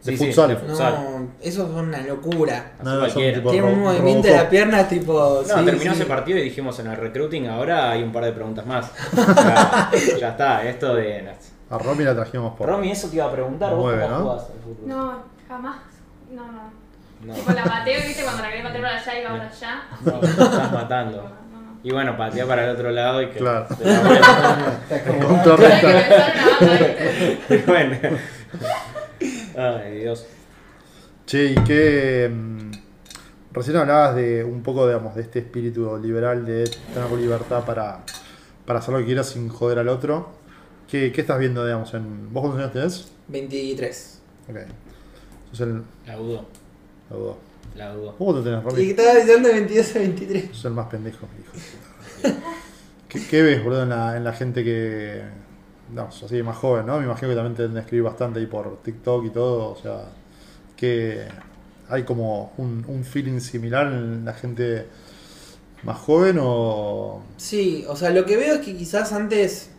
De 0.04 0.16
futsal. 0.16 0.48
de 0.48 0.56
futsal. 0.56 0.94
No, 0.94 1.28
eso 1.40 1.62
es 1.64 1.70
una 1.70 1.98
locura. 2.00 2.72
No, 2.82 3.06
Tiene 3.06 3.62
un 3.62 3.80
movimiento 3.80 4.28
de 4.28 4.36
la 4.36 4.48
pierna 4.48 4.88
tipo. 4.88 5.42
No, 5.46 5.58
sí, 5.58 5.64
terminó 5.64 5.92
sí. 5.94 6.00
ese 6.00 6.06
partido 6.06 6.38
y 6.38 6.42
dijimos 6.42 6.78
en 6.80 6.88
el 6.88 6.96
recruiting, 6.96 7.46
ahora 7.48 7.90
hay 7.90 8.02
un 8.02 8.12
par 8.12 8.24
de 8.24 8.32
preguntas 8.32 8.66
más. 8.66 8.90
Ya, 9.14 9.90
ya 10.20 10.28
está, 10.30 10.64
esto 10.64 10.94
de... 10.94 11.32
A 11.70 11.78
Romy 11.78 12.04
la 12.04 12.14
trajimos 12.14 12.54
por. 12.56 12.68
Romy, 12.68 12.90
eso 12.90 13.08
te 13.08 13.16
iba 13.16 13.26
a 13.26 13.32
preguntar, 13.32 13.70
No 13.70 13.76
vos 13.76 13.84
mueve, 13.86 14.02
cómo 14.02 14.18
¿no? 14.18 14.24
jugás 14.24 14.42
al 14.42 14.60
fútbol. 14.62 14.88
No, 14.88 15.22
jamás. 15.48 15.76
No, 16.30 16.42
no. 16.52 16.82
No, 17.24 17.34
Tipo 17.34 17.52
la 17.52 17.62
pateo, 17.64 18.00
viste, 18.04 18.22
cuando 18.24 18.42
la 18.42 18.48
quería 18.48 18.64
patear 18.64 18.82
para 18.82 18.96
allá 18.98 19.20
iba 19.20 19.30
para 19.30 19.48
allá. 19.48 19.82
no, 20.04 20.12
te 20.20 20.26
estás 20.26 20.72
matando. 20.72 21.16
No, 21.18 21.28
no. 21.62 21.78
Y 21.84 21.92
bueno, 21.92 22.16
patea 22.16 22.46
para 22.46 22.64
el 22.64 22.70
otro 22.70 22.90
lado 22.90 23.22
y 23.22 23.28
que... 23.28 23.38
Claro. 23.38 23.66
te 23.78 23.84
la 23.84 24.00
vuelta. 24.00 24.78
Está 24.90 25.04
como- 25.12 25.28
Contra 25.28 25.52
Hay 25.52 25.58
que 25.58 25.86
recta. 25.86 26.08
pensar 26.08 26.30
en 26.30 26.36
la 26.36 26.58
banda, 26.58 26.86
viste. 26.86 27.54
Y 27.54 27.56
bueno. 27.70 27.96
Ay, 29.56 30.00
Dios. 30.00 30.26
Che, 31.26 31.46
y 31.46 31.54
que 31.64 32.30
recién 33.52 33.76
hablabas 33.76 34.16
de 34.16 34.44
un 34.44 34.62
poco, 34.62 34.86
digamos, 34.86 35.14
de 35.14 35.22
este 35.22 35.40
espíritu 35.40 35.98
liberal 35.98 36.44
de 36.44 36.64
tener 36.92 37.10
libertad 37.12 37.64
para, 37.64 38.04
para 38.66 38.78
hacer 38.80 38.92
lo 38.94 39.00
que 39.00 39.06
quieras 39.06 39.28
sin 39.28 39.48
joder 39.48 39.78
al 39.78 39.88
otro. 39.88 40.30
¿Qué, 40.90 41.12
qué 41.12 41.20
estás 41.22 41.38
viendo, 41.38 41.64
digamos, 41.64 41.92
en. 41.94 42.32
¿Vos 42.32 42.42
cuántos 42.42 42.60
años 42.60 42.72
tenés? 42.72 43.12
23. 43.28 44.18
Ok. 44.50 44.56
Sos 45.52 45.60
el. 45.60 45.82
La 46.06 46.16
dudo, 46.16 46.46
la 47.10 47.16
dudo. 47.16 47.38
la 47.76 47.92
dudo. 47.94 48.06
¿Vos 48.06 48.16
cuánto 48.18 48.42
tenés, 48.42 48.60
Y 48.60 48.64
Romy? 48.64 48.90
estaba 48.90 49.14
diciendo 49.14 49.48
de 49.48 49.54
22 49.54 49.96
a 49.96 49.98
23. 50.00 50.44
Sos 50.52 50.64
el 50.66 50.72
más 50.72 50.86
pendejo, 50.88 51.26
hijo 51.40 51.52
de 51.52 52.32
puta. 52.34 52.46
¿Qué, 53.08 53.26
qué 53.26 53.42
ves, 53.42 53.62
boludo, 53.62 53.82
en 53.84 53.88
la, 53.90 54.16
en 54.16 54.24
la 54.24 54.32
gente 54.32 54.64
que. 54.64 55.22
No, 55.92 56.08
así 56.08 56.42
más 56.42 56.56
joven, 56.56 56.86
¿no? 56.86 56.98
Me 56.98 57.04
imagino 57.04 57.28
que 57.28 57.34
también 57.34 57.54
te 57.54 57.62
deben 57.62 57.76
escribir 57.76 58.04
bastante 58.04 58.40
ahí 58.40 58.46
por 58.46 58.82
TikTok 58.82 59.26
y 59.26 59.30
todo. 59.30 59.72
O 59.72 59.76
sea, 59.76 60.04
que 60.76 61.26
hay 61.88 62.04
como 62.04 62.52
un, 62.56 62.84
un 62.88 63.04
feeling 63.04 63.40
similar 63.40 63.86
en 63.88 64.24
la 64.24 64.32
gente 64.32 64.86
más 65.82 65.98
joven 65.98 66.38
o. 66.40 67.22
Sí, 67.36 67.84
o 67.88 67.94
sea, 67.94 68.10
lo 68.10 68.24
que 68.24 68.36
veo 68.36 68.54
es 68.54 68.60
que 68.60 68.74
quizás 68.74 69.12
antes, 69.12 69.70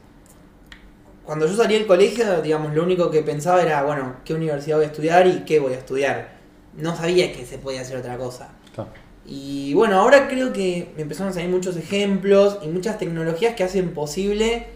cuando 1.26 1.48
yo 1.48 1.56
salí 1.56 1.74
del 1.74 1.88
colegio, 1.88 2.42
digamos, 2.42 2.76
lo 2.76 2.84
único 2.84 3.10
que 3.10 3.24
pensaba 3.24 3.62
era, 3.64 3.84
bueno, 3.84 4.18
¿qué 4.24 4.36
universidad 4.36 4.78
voy 4.78 4.86
a 4.86 4.90
estudiar 4.90 5.26
y 5.26 5.46
qué 5.46 5.60
voy 5.60 5.74
a 5.74 5.78
estudiar? 5.78 6.34
No 6.78 6.96
sabía 6.96 7.34
que 7.34 7.46
se 7.46 7.58
podía 7.58 7.82
hacer 7.82 7.98
otra 7.98 8.18
cosa. 8.18 8.50
Claro. 8.76 8.92
Y 9.26 9.74
bueno, 9.74 10.00
ahora 10.00 10.28
creo 10.28 10.54
que 10.54 10.92
me 10.96 11.02
empezaron 11.02 11.32
a 11.32 11.34
salir 11.34 11.50
muchos 11.50 11.78
ejemplos 11.78 12.60
y 12.62 12.68
muchas 12.68 13.00
tecnologías 13.00 13.56
que 13.56 13.64
hacen 13.64 13.94
posible 13.94 14.68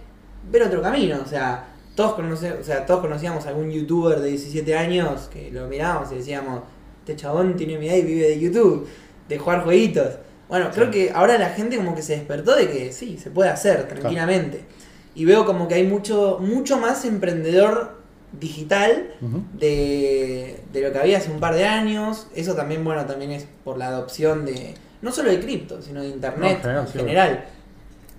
ver 0.51 0.63
otro 0.63 0.81
camino. 0.81 1.19
O 1.23 1.27
sea, 1.27 1.67
todos, 1.95 2.13
conoce, 2.13 2.53
o 2.53 2.63
sea, 2.63 2.86
todos 2.86 3.01
conocíamos 3.01 3.45
a 3.45 3.49
algún 3.49 3.71
youtuber 3.71 4.19
de 4.19 4.29
17 4.29 4.77
años 4.77 5.29
que 5.31 5.51
lo 5.51 5.67
mirábamos 5.67 6.12
y 6.12 6.15
decíamos, 6.15 6.62
este 6.99 7.15
chabón 7.15 7.55
tiene 7.55 7.77
mi 7.77 7.88
edad 7.88 7.95
y 7.95 8.03
vive 8.03 8.29
de 8.29 8.39
YouTube, 8.39 8.88
de 9.27 9.38
jugar 9.38 9.63
jueguitos. 9.63 10.15
Bueno, 10.49 10.69
creo 10.73 10.91
que 10.91 11.12
ahora 11.12 11.38
la 11.38 11.49
gente 11.49 11.77
como 11.77 11.93
que 11.95 12.01
se 12.01 12.15
despertó 12.15 12.55
de 12.55 12.69
que 12.69 12.93
sí, 12.93 13.17
se 13.17 13.31
puede 13.31 13.49
hacer 13.49 13.88
tranquilamente. 13.88 14.62
Y 15.13 15.25
veo 15.25 15.45
como 15.45 15.67
que 15.67 15.75
hay 15.75 15.86
mucho, 15.86 16.38
mucho 16.39 16.77
más 16.77 17.03
emprendedor 17.03 17.97
digital 18.39 19.13
de, 19.53 20.62
de 20.71 20.81
lo 20.81 20.91
que 20.91 20.99
había 20.99 21.17
hace 21.17 21.31
un 21.31 21.39
par 21.39 21.55
de 21.55 21.65
años. 21.65 22.27
Eso 22.36 22.53
también, 22.53 22.83
bueno, 22.83 23.05
también 23.05 23.31
es 23.31 23.47
por 23.63 23.77
la 23.77 23.88
adopción 23.88 24.45
de, 24.45 24.75
no 25.01 25.12
solo 25.12 25.31
de 25.31 25.39
cripto, 25.39 25.81
sino 25.81 26.01
de 26.01 26.10
internet 26.10 26.39
No, 26.39 26.47
en 26.47 26.62
general, 26.62 26.86
en 26.86 26.88
sí, 26.88 26.99
general. 26.99 27.45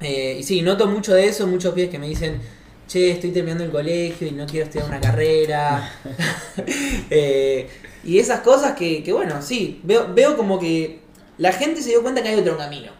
Eh, 0.01 0.37
y 0.41 0.43
sí, 0.43 0.63
noto 0.63 0.87
mucho 0.87 1.15
de 1.15 1.27
eso, 1.27 1.47
muchos 1.47 1.75
pibes 1.75 1.91
que 1.91 1.99
me 1.99 2.09
dicen, 2.09 2.41
che, 2.87 3.11
estoy 3.11 3.31
terminando 3.31 3.65
el 3.65 3.71
colegio 3.71 4.27
y 4.27 4.33
no 4.33 4.47
quiero 4.47 4.67
estudiar 4.67 4.89
una 4.89 5.01
carrera. 5.01 5.93
Eh, 7.11 7.69
y 8.05 8.19
esas 8.19 8.41
cosas 8.41 8.75
que, 8.75 9.03
que, 9.03 9.13
bueno, 9.13 9.41
sí, 9.43 9.81
veo, 9.83 10.13
veo 10.15 10.37
como 10.37 10.59
que 10.59 11.01
la 11.39 11.53
gente 11.53 11.81
se 11.83 11.91
dio 11.91 12.03
cuenta 12.03 12.23
que 12.23 12.29
hay 12.29 12.41
otro 12.41 12.57
camino. 12.57 12.93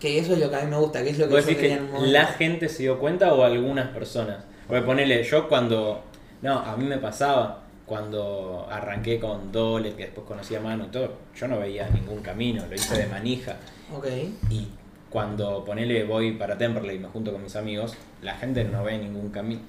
Que 0.00 0.18
eso 0.18 0.32
es 0.32 0.38
lo 0.38 0.48
que 0.48 0.56
a 0.56 0.60
mí 0.62 0.70
me 0.70 0.78
gusta, 0.78 1.02
que 1.02 1.10
es 1.10 1.18
lo 1.18 1.28
que 1.28 1.34
¿Vos 1.34 1.44
yo 1.44 1.50
decís 1.50 1.62
que 1.62 1.72
en 1.74 2.12
la 2.12 2.26
gente 2.26 2.70
se 2.70 2.84
dio 2.84 2.98
cuenta 2.98 3.34
o 3.34 3.44
algunas 3.44 3.88
personas? 3.88 4.38
Porque 4.66 4.82
ponele, 4.82 5.22
yo 5.24 5.46
cuando. 5.46 6.04
No, 6.40 6.60
a 6.60 6.74
mí 6.76 6.86
me 6.86 6.96
pasaba 6.96 7.64
cuando 7.84 8.66
arranqué 8.70 9.20
con 9.20 9.52
Dolet, 9.52 9.94
que 9.94 10.04
después 10.04 10.26
conocí 10.26 10.54
a 10.54 10.60
Manu 10.60 10.84
y 10.84 10.88
todo. 10.88 11.12
Yo 11.36 11.48
no 11.48 11.58
veía 11.58 11.86
ningún 11.90 12.22
camino, 12.22 12.64
lo 12.66 12.74
hice 12.74 12.96
de 12.96 13.06
manija. 13.08 13.56
Ok. 13.94 14.06
Y 14.50 14.68
cuando 15.10 15.64
ponele 15.64 16.04
voy 16.04 16.32
para 16.32 16.58
Temperley 16.58 16.96
y 16.96 16.98
me 16.98 17.08
junto 17.08 17.32
con 17.32 17.42
mis 17.42 17.56
amigos, 17.56 17.94
la 18.22 18.34
gente 18.34 18.64
no 18.64 18.84
ve 18.84 18.98
ningún 18.98 19.30
camino. 19.30 19.62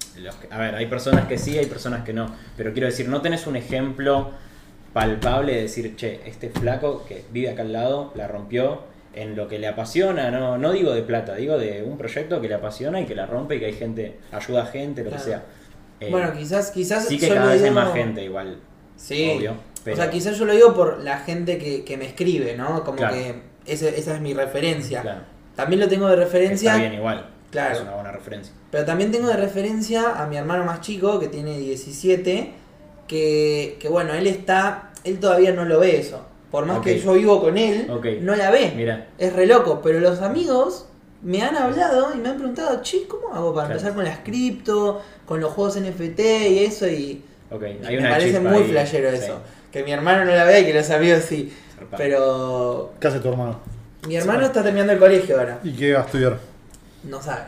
A 0.50 0.58
ver, 0.58 0.74
hay 0.74 0.86
personas 0.86 1.26
que 1.26 1.38
sí, 1.38 1.56
hay 1.58 1.66
personas 1.66 2.04
que 2.04 2.12
no. 2.12 2.34
Pero 2.56 2.72
quiero 2.72 2.86
decir, 2.86 3.08
no 3.08 3.22
tenés 3.22 3.46
un 3.46 3.56
ejemplo 3.56 4.30
palpable 4.92 5.54
de 5.54 5.62
decir, 5.62 5.94
che, 5.96 6.20
este 6.26 6.50
flaco 6.50 7.04
que 7.06 7.24
vive 7.32 7.50
acá 7.50 7.62
al 7.62 7.72
lado 7.72 8.12
la 8.16 8.26
rompió 8.28 8.82
en 9.14 9.34
lo 9.36 9.48
que 9.48 9.58
le 9.58 9.66
apasiona, 9.68 10.30
no, 10.30 10.58
no 10.58 10.72
digo 10.72 10.92
de 10.92 11.02
plata, 11.02 11.34
digo 11.34 11.58
de 11.58 11.82
un 11.82 11.96
proyecto 11.98 12.40
que 12.40 12.48
le 12.48 12.54
apasiona 12.54 13.00
y 13.00 13.06
que 13.06 13.14
la 13.14 13.26
rompe 13.26 13.56
y 13.56 13.60
que 13.60 13.66
hay 13.66 13.72
gente, 13.72 14.18
ayuda 14.32 14.62
a 14.64 14.66
gente, 14.66 15.02
lo 15.02 15.10
Claro. 15.10 15.24
que 15.24 15.30
sea. 15.30 15.42
Eh, 16.00 16.08
bueno, 16.10 16.32
quizás, 16.32 16.70
quizás 16.70 17.06
sí 17.06 17.18
que 17.18 17.28
cada 17.28 17.52
vez 17.52 17.62
hay 17.62 17.70
más 17.70 17.92
gente 17.92 18.24
igual, 18.24 18.58
Sí. 18.96 19.32
obvio. 19.36 19.54
Pero, 19.84 19.94
O 19.94 20.00
sea, 20.00 20.10
quizás 20.10 20.38
yo 20.38 20.44
lo 20.44 20.52
digo 20.54 20.74
por 20.74 21.00
la 21.02 21.18
gente 21.18 21.56
que, 21.58 21.84
que 21.84 21.96
me 21.96 22.06
escribe, 22.06 22.54
¿no? 22.56 22.84
Como 22.84 22.98
Claro. 22.98 23.14
que 23.14 23.34
ese- 23.66 23.98
esa 23.98 24.14
es 24.14 24.20
mi 24.20 24.34
referencia. 24.34 25.02
claro, 25.02 25.20
También 25.56 25.80
lo 25.80 25.88
tengo 25.88 26.08
de 26.08 26.16
referencia, 26.16 26.70
está 26.72 26.80
bien 26.80 26.94
igual, 26.94 27.26
Claro. 27.50 27.74
es 27.74 27.80
una 27.82 27.94
buena 27.94 28.12
referencia. 28.12 28.52
pero 28.70 28.84
también 28.84 29.10
tengo 29.10 29.28
de 29.28 29.36
referencia 29.36 30.20
a 30.22 30.26
mi 30.26 30.36
hermano 30.36 30.64
más 30.64 30.80
chico, 30.80 31.18
que 31.18 31.28
tiene 31.28 31.58
17, 31.58 32.52
que, 33.08 33.76
que 33.80 33.88
bueno, 33.88 34.14
él 34.14 34.26
está, 34.26 34.90
él 35.04 35.18
todavía 35.18 35.52
no 35.52 35.64
lo 35.64 35.80
ve 35.80 35.98
eso. 35.98 36.24
Por 36.50 36.66
más 36.66 36.80
que 36.80 36.98
yo 36.98 37.12
vivo 37.14 37.40
con 37.40 37.56
él, 37.58 37.86
no 38.22 38.34
la 38.36 38.50
ve. 38.50 38.72
Mira, 38.76 39.06
Es 39.18 39.32
re 39.32 39.46
loco, 39.46 39.80
pero 39.82 40.00
los 40.00 40.20
amigos 40.20 40.86
me 41.22 41.42
han 41.42 41.56
hablado 41.56 42.14
y 42.14 42.18
me 42.18 42.28
han 42.30 42.36
preguntado, 42.36 42.80
che, 42.82 43.06
¿cómo 43.06 43.34
hago 43.34 43.54
para 43.54 43.66
Claro. 43.68 43.78
empezar 43.78 43.94
con 43.94 44.04
las 44.04 44.18
cripto, 44.20 45.00
con 45.26 45.40
los 45.40 45.52
juegos 45.52 45.76
NFT 45.76 46.20
y 46.50 46.64
eso? 46.64 46.88
Y 46.88 47.22
hay 47.52 47.96
me 47.96 47.98
una 47.98 48.10
parece 48.10 48.40
muy 48.40 48.62
ahí, 48.62 48.70
flashero 48.70 49.10
sí, 49.10 49.16
eso. 49.16 49.40
Que 49.70 49.84
mi 49.84 49.92
hermano 49.92 50.24
no 50.24 50.32
la 50.32 50.44
vea 50.44 50.60
y 50.60 50.64
que 50.66 50.74
los 50.74 50.90
amigos 50.90 51.22
sí. 51.28 51.52
zarpado. 51.76 51.96
Pero 52.02 52.92
¿Qué 53.00 53.06
hace 53.08 53.20
tu 53.20 53.28
hermano? 53.28 53.60
Mi 54.06 54.16
hermano 54.16 54.46
está 54.46 54.62
terminando 54.62 54.92
el 54.92 54.98
colegio 54.98 55.38
ahora. 55.38 55.60
¿Y 55.62 55.72
qué 55.72 55.92
va 55.94 56.00
a 56.00 56.04
estudiar? 56.04 56.38
No 57.04 57.20
sabe. 57.22 57.42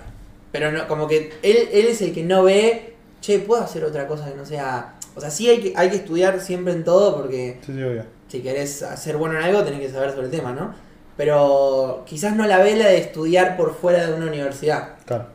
Pero 0.50 0.70
no, 0.72 0.86
como 0.86 1.08
que 1.08 1.32
él, 1.42 1.68
él 1.72 1.86
es 1.86 2.02
el 2.02 2.12
que 2.12 2.22
no 2.22 2.42
ve, 2.44 2.94
che, 3.20 3.38
puedo 3.38 3.62
hacer 3.62 3.84
otra 3.84 4.06
cosa 4.06 4.28
que 4.30 4.36
no 4.36 4.44
sea... 4.44 4.94
O 5.14 5.20
sea, 5.20 5.30
sí 5.30 5.48
hay 5.48 5.60
que, 5.60 5.72
hay 5.76 5.90
que 5.90 5.96
estudiar 5.96 6.40
siempre 6.40 6.72
en 6.72 6.84
todo 6.84 7.16
porque 7.16 7.58
Sí, 7.66 7.72
sí, 7.74 7.82
obvio. 7.82 8.04
si 8.28 8.40
querés 8.40 8.84
ser 8.96 9.16
bueno 9.18 9.36
en 9.38 9.44
algo 9.44 9.62
tenés 9.62 9.80
que 9.80 9.90
saber 9.90 10.10
sobre 10.10 10.26
el 10.26 10.30
tema, 10.30 10.52
¿no? 10.52 10.74
Pero 11.16 12.02
quizás 12.06 12.34
no 12.34 12.46
la 12.46 12.58
ve 12.58 12.76
la 12.76 12.86
de 12.88 12.98
estudiar 12.98 13.56
por 13.56 13.74
fuera 13.74 14.06
de 14.06 14.14
una 14.14 14.26
universidad. 14.26 14.96
Claro. 15.04 15.26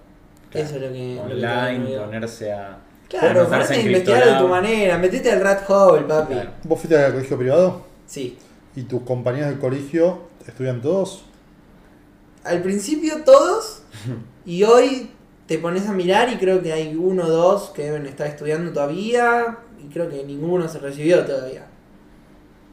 Claro. 0.52 0.66
Eso 0.68 0.76
es 0.78 0.82
lo 0.82 0.92
que... 0.92 1.16
lo 1.16 1.28
que 1.28 1.36
tengo 1.42 1.48
Online, 1.54 1.80
miedo. 1.80 2.06
ponerse 2.06 2.52
a. 2.52 2.78
Claro, 3.10 3.42
anotarse 3.42 3.74
ponete 3.74 3.74
a 3.74 3.80
en 3.80 3.86
investigar 3.88 4.18
de 4.20 4.24
tu 4.26 4.30
Cryptolab. 4.38 4.50
manera, 4.64 4.98
metete 4.98 5.32
al 5.32 5.42
rat 5.42 5.70
hole, 5.70 6.04
papi. 6.06 6.34
Claro. 6.34 6.50
¿Vos 6.64 6.80
fuiste 6.80 6.98
al 7.06 7.12
colegio 7.14 7.38
privado? 7.38 7.82
Sí. 8.08 8.38
¿Y 8.76 8.84
tus 8.84 9.02
compañeros 9.04 9.50
del 9.50 9.60
colegio 9.60 10.22
estudian 10.52 10.82
todos? 10.82 11.24
Al 12.44 12.62
principio 12.62 13.24
todos, 13.24 13.82
y 14.46 14.64
hoy 14.64 15.12
te 15.48 15.58
pones 15.60 15.88
a 15.88 15.94
mirar 15.94 16.30
y 16.30 16.38
creo 16.38 16.62
que 16.62 16.74
hay 16.74 16.96
uno 16.96 17.26
o 17.26 17.30
dos 17.30 17.70
que 17.70 17.84
deben 17.84 18.06
estar 18.06 18.28
estudiando 18.28 18.72
todavía, 18.72 19.58
y 19.84 19.88
creo 19.92 20.10
que 20.10 20.24
ninguno 20.24 20.68
se 20.68 20.80
recibió 20.80 21.26
todavía. 21.26 21.66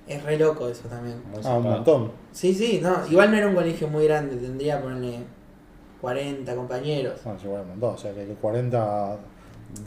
Es 0.07 0.23
re 0.23 0.37
loco 0.39 0.69
eso 0.69 0.87
también. 0.89 1.23
Ah, 1.45 1.55
un 1.57 1.63
montón. 1.63 2.13
Sí, 2.33 2.53
sí, 2.55 2.81
no, 2.83 3.07
igual 3.11 3.31
no 3.31 3.37
era 3.39 3.49
un 3.49 3.55
colegio 3.55 3.89
muy 3.89 4.05
grande, 4.05 4.37
tendría 4.37 4.83
ponerle 4.83 5.21
40 6.01 6.55
compañeros. 6.55 7.21
Ah, 7.25 7.35
sí, 7.41 7.47
bueno, 7.49 7.63
un 7.63 7.69
montón. 7.71 7.95
O 7.95 7.99
sea, 7.99 8.13
que 8.13 8.27
40. 8.27 9.17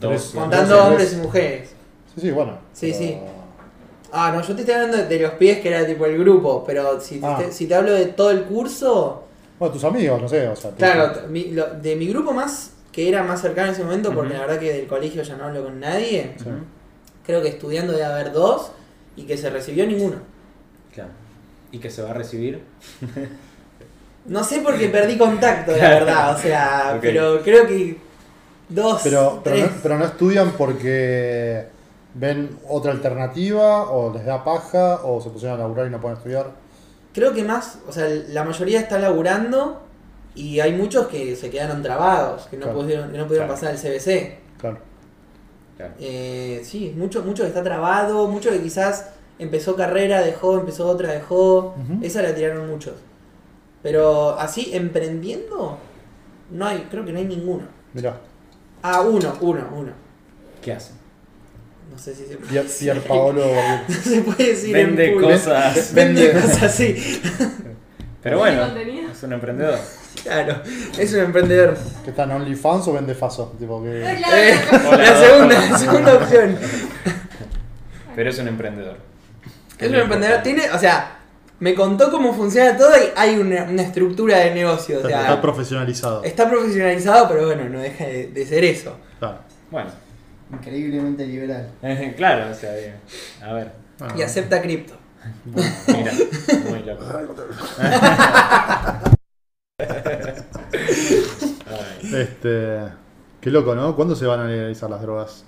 tres- 0.00 0.32
Contando 0.34 0.74
tres- 0.74 0.84
hombres 0.86 1.12
y 1.12 1.16
mujeres. 1.16 1.70
Sí, 2.14 2.20
sí, 2.20 2.30
bueno. 2.32 2.58
Sí, 2.72 2.86
pero- 2.92 2.98
sí. 2.98 3.16
Ah, 4.12 4.32
no, 4.34 4.40
yo 4.42 4.54
te 4.54 4.62
estoy 4.62 4.74
hablando 4.74 4.96
de 5.04 5.18
los 5.18 5.32
pies 5.32 5.58
que 5.60 5.68
era 5.68 5.86
tipo 5.86 6.06
el 6.06 6.18
grupo, 6.18 6.64
pero 6.66 7.00
si, 7.00 7.20
Ah. 7.22 7.36
te, 7.38 7.52
si 7.52 7.66
te 7.66 7.74
hablo 7.74 7.92
de 7.92 8.06
todo 8.06 8.30
el 8.30 8.44
curso, 8.44 9.24
Bueno, 9.58 9.72
tus 9.74 9.84
amigos, 9.84 10.22
no 10.22 10.28
sé. 10.28 10.46
O 10.48 10.56
sea, 10.56 10.70
claro, 10.70 11.28
mi- 11.28 11.50
lo- 11.50 11.74
de 11.74 11.96
mi 11.96 12.06
grupo 12.08 12.32
más, 12.32 12.72
que 12.92 13.08
era 13.08 13.22
más 13.24 13.40
cercano 13.40 13.68
en 13.68 13.74
ese 13.74 13.82
momento, 13.84 14.14
porque 14.14 14.32
la 14.34 14.40
verdad 14.40 14.58
que 14.60 14.72
del 14.72 14.86
colegio 14.86 15.22
ya 15.22 15.36
no 15.36 15.44
hablo 15.44 15.64
con 15.64 15.80
nadie, 15.80 16.32
Sí. 16.38 16.44
Creo 17.26 17.42
que 17.42 17.48
estudiando 17.48 17.92
debe 17.92 18.04
haber 18.06 18.32
dos 18.32 18.70
y 19.16 19.24
que 19.24 19.36
se 19.36 19.50
recibió 19.50 19.86
ninguno. 19.86 20.16
Claro. 20.94 21.10
¿Y 21.72 21.78
que 21.78 21.90
se 21.90 22.00
va 22.02 22.10
a 22.10 22.14
recibir? 22.14 22.62
No 24.26 24.44
sé 24.44 24.60
porque 24.60 24.88
perdí 24.88 25.16
contacto, 25.16 25.72
la 25.76 25.88
verdad, 25.88 26.36
o 26.36 26.38
sea, 26.38 26.98
pero 27.00 27.40
creo 27.42 27.66
que 27.66 27.96
dos, 28.68 29.00
Pero, 29.02 29.40
pero, 29.42 29.56
tres. 29.56 29.70
no, 29.70 29.76
pero 29.82 29.98
no 29.98 30.04
estudian 30.04 30.50
porque 30.52 31.64
ven 32.14 32.58
otra 32.68 32.92
alternativa 32.92 33.90
o 33.90 34.12
les 34.12 34.24
da 34.24 34.44
paja 34.44 35.00
o 35.04 35.20
se 35.20 35.30
pusieron 35.30 35.58
a 35.58 35.62
laburar 35.62 35.86
y 35.86 35.90
no 35.90 36.00
pueden 36.00 36.16
estudiar. 36.16 36.50
Creo 37.12 37.32
que 37.32 37.44
más, 37.44 37.78
o 37.88 37.92
sea, 37.92 38.06
la 38.28 38.44
mayoría 38.44 38.80
está 38.80 38.98
laburando 38.98 39.82
y 40.34 40.60
hay 40.60 40.72
muchos 40.72 41.08
que 41.08 41.34
se 41.36 41.50
quedaron 41.50 41.82
trabados, 41.82 42.46
que 42.46 42.56
no 42.56 42.64
Claro. 42.64 42.78
pudieron, 42.80 43.10
que 43.12 43.18
no 43.18 43.26
pudieron 43.26 43.48
Claro. 43.48 43.60
pasar 43.60 43.74
el 43.74 43.78
CBC. 43.80 44.38
Claro. 44.58 44.78
Claro. 45.76 45.94
Eh, 46.00 46.60
sí, 46.64 46.92
mucho, 46.96 47.22
mucho 47.22 47.42
que 47.44 47.48
está 47.48 47.62
trabado, 47.62 48.26
mucho 48.28 48.50
que 48.50 48.60
quizás 48.60 49.10
empezó 49.38 49.76
carrera, 49.76 50.20
dejó, 50.22 50.58
empezó 50.58 50.88
otra, 50.88 51.12
dejó. 51.12 51.74
Esa 52.02 52.22
la 52.22 52.34
tiraron 52.34 52.68
muchos. 52.68 52.94
Pero 53.82 54.36
así, 54.38 54.70
emprendiendo, 54.74 55.78
no 56.50 56.66
hay, 56.66 56.88
creo 56.90 57.04
que 57.04 57.12
no 57.12 57.18
hay 57.18 57.26
ninguno. 57.26 57.62
Mirá. 57.94 58.16
Ah, 58.82 59.02
uno, 59.02 59.34
uno, 59.40 59.60
uno. 59.72 59.92
¿Qué 60.60 60.72
hace? 60.72 60.92
No 61.90 61.98
sé 61.98 62.14
si 62.14 62.24
se 62.26 62.36
puede 62.36 62.50
Pier, 62.50 62.62
decir. 62.64 62.92
Pier 62.92 63.04
Paolo. 63.04 63.44
No 63.88 63.94
se 63.94 64.20
puede 64.22 64.46
decir 64.50 64.76
en 64.76 64.96
Vende 64.96 65.14
cosas. 65.20 65.94
Vende 65.94 66.32
Vende- 66.32 66.40
cosas 66.42 66.62
así. 66.64 67.20
Pero 68.22 68.38
bueno, 68.38 68.66
es 69.12 69.22
un 69.22 69.32
emprendedor. 69.32 69.78
Claro, 70.22 70.62
es 70.98 71.12
un 71.14 71.20
emprendedor. 71.20 71.76
¿Que 72.04 72.10
está 72.10 72.24
en 72.24 72.32
OnlyFans 72.32 72.88
o 72.88 72.92
vende 72.92 73.14
Faso? 73.14 73.54
Tipo 73.58 73.82
que... 73.82 74.02
Eh, 74.02 74.18
la 74.70 75.16
segunda, 75.16 75.68
la 75.70 75.78
segunda 75.78 76.14
opción. 76.14 76.56
Pero 78.16 78.30
es 78.30 78.38
un 78.38 78.48
emprendedor. 78.48 78.96
Es 79.78 79.88
un 79.88 79.94
emprendedor, 79.94 80.42
tiene, 80.42 80.68
o 80.70 80.78
sea, 80.78 81.18
me 81.60 81.74
contó 81.74 82.10
cómo 82.10 82.34
funciona 82.34 82.76
todo 82.76 82.90
y 82.96 83.10
hay 83.16 83.36
una, 83.38 83.62
una 83.64 83.82
estructura 83.82 84.38
de 84.38 84.54
negocio. 84.54 84.96
O 84.96 84.98
Está, 84.98 85.08
sea, 85.08 85.20
está 85.22 85.40
profesionalizado. 85.40 86.24
está 86.24 86.50
profesionalizado, 86.50 87.28
pero 87.28 87.46
bueno, 87.46 87.68
no 87.68 87.78
deja 87.80 88.04
de, 88.04 88.26
de 88.26 88.46
ser 88.46 88.64
eso. 88.64 88.96
Claro. 89.20 89.38
Bueno, 89.70 89.90
Increíblemente 90.52 91.26
liberal. 91.26 91.70
claro, 92.16 92.50
o 92.50 92.54
sea, 92.54 92.72
bien. 92.74 92.94
a 93.42 93.52
ver. 93.52 93.72
Bueno, 93.98 94.14
Y 94.16 94.22
acepta 94.22 94.62
cripto. 94.62 94.94
Mira, 95.44 96.12
muy 96.68 96.82
loco. 96.84 97.04
Ay, 101.66 102.14
Este. 102.14 102.80
Qué 103.40 103.50
loco, 103.50 103.74
¿no? 103.74 103.94
¿Cuándo 103.94 104.16
se 104.16 104.26
van 104.26 104.40
a 104.40 104.44
legalizar 104.44 104.90
las 104.90 105.00
drogas? 105.00 105.44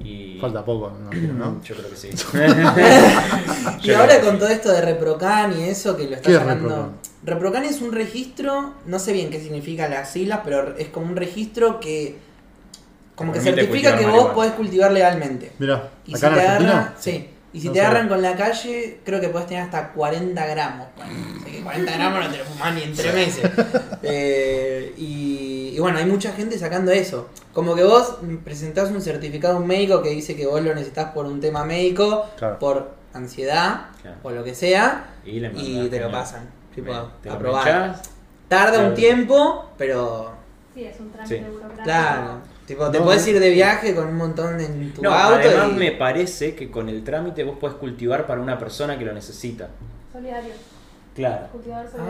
Y... 0.00 0.38
Falta 0.40 0.64
poco, 0.64 0.92
imagino, 1.00 1.34
¿no? 1.34 1.62
Yo 1.64 1.76
creo 1.76 1.88
que 1.90 1.96
sí. 1.96 2.10
Y 3.82 3.90
ahora 3.92 4.20
con 4.20 4.38
todo 4.38 4.48
esto 4.48 4.72
de 4.72 4.80
Reprocan 4.80 5.58
y 5.58 5.64
eso 5.64 5.96
que 5.96 6.04
lo 6.04 6.16
está 6.16 6.22
¿Qué 6.28 6.32
es 6.32 6.38
sacando. 6.38 6.68
Reprocan? 6.68 6.92
Reprocan 7.22 7.64
es 7.64 7.80
un 7.80 7.92
registro, 7.92 8.74
no 8.86 8.98
sé 8.98 9.12
bien 9.12 9.30
qué 9.30 9.40
significan 9.40 9.90
las 9.90 10.10
siglas, 10.10 10.40
pero 10.44 10.76
es 10.76 10.88
como 10.88 11.06
un 11.06 11.16
registro 11.16 11.80
que 11.80 12.18
como 13.14 13.32
que 13.32 13.40
certifica 13.40 13.96
que 13.96 14.06
vos 14.06 14.32
podés 14.32 14.52
cultivar 14.52 14.92
legalmente. 14.92 15.52
Mira, 15.58 15.90
Y 16.06 16.14
acá 16.16 16.18
si 16.20 16.26
en 16.26 16.34
te 16.34 16.40
Argentina. 16.40 16.70
agarran, 16.72 16.94
sí. 16.98 17.30
Y 17.52 17.60
si 17.60 17.68
No 17.68 17.72
te 17.72 17.78
sé. 17.78 17.84
agarran 17.86 18.08
con 18.08 18.20
la 18.20 18.34
calle, 18.34 18.98
creo 19.04 19.20
que 19.20 19.28
podés 19.28 19.46
tener 19.46 19.62
hasta 19.62 19.90
40 19.92 20.44
gramos. 20.46 20.88
Bueno, 20.96 21.12
así 21.40 21.52
que 21.52 21.62
40 21.62 21.92
gramos 21.92 22.24
no 22.24 22.30
te 22.32 22.38
lo 22.38 22.44
fumás 22.44 22.74
ni 22.74 22.82
en 22.82 22.94
3 22.94 23.14
meses. 23.14 23.50
Eh, 24.02 24.92
y, 24.96 25.72
y 25.74 25.78
bueno, 25.78 25.98
hay 25.98 26.06
mucha 26.06 26.32
gente 26.32 26.58
sacando 26.58 26.90
eso. 26.90 27.28
Como 27.52 27.74
que 27.76 27.84
vos 27.84 28.16
presentás 28.44 28.90
un 28.90 29.00
certificado 29.00 29.56
a 29.56 29.60
un 29.60 29.66
médico 29.66 30.02
que 30.02 30.10
dice 30.10 30.34
que 30.36 30.46
vos 30.46 30.60
lo 30.62 30.74
necesitas 30.74 31.12
por 31.12 31.26
un 31.26 31.40
tema 31.40 31.64
médico, 31.64 32.26
Claro. 32.36 32.58
por 32.58 32.94
ansiedad 33.12 33.86
Claro. 34.02 34.16
o 34.24 34.30
lo 34.32 34.42
que 34.42 34.54
sea, 34.56 35.10
Y, 35.24 35.38
le 35.40 35.48
y 35.54 35.74
mandás 35.74 35.90
te 35.90 36.00
lo 36.00 36.10
pasan. 36.10 36.48
Tipo, 36.74 36.92
lo 37.22 37.32
aprobado. 37.32 37.64
pinchás, 37.64 38.10
Tarda 38.48 38.80
un 38.88 38.94
tiempo, 38.94 39.70
pero 39.78 40.32
Sí, 40.74 40.84
es 40.84 40.98
un 40.98 41.10
trámite 41.12 41.38
Sí. 41.38 41.44
burocrático. 41.44 41.84
claro. 41.84 42.40
Tipo, 42.66 42.90
te 42.90 42.98
No, 42.98 43.04
no. 43.24 43.30
ir 43.30 43.40
de 43.40 43.50
viaje 43.50 43.94
con 43.94 44.08
un 44.08 44.16
montón 44.16 44.58
en 44.60 44.92
tu 44.94 45.02
No, 45.02 45.10
auto. 45.12 45.34
además 45.36 45.68
y- 45.72 45.74
me 45.78 45.92
parece 45.92 46.54
que 46.54 46.70
con 46.70 46.88
el 46.88 47.04
trámite 47.04 47.44
vos 47.44 47.58
podés 47.58 47.76
cultivar 47.76 48.26
para 48.26 48.40
una 48.40 48.58
persona 48.58 48.98
que 48.98 49.04
lo 49.04 49.12
necesita. 49.12 49.68
Solidario. 50.12 50.52
Claro. 51.14 51.46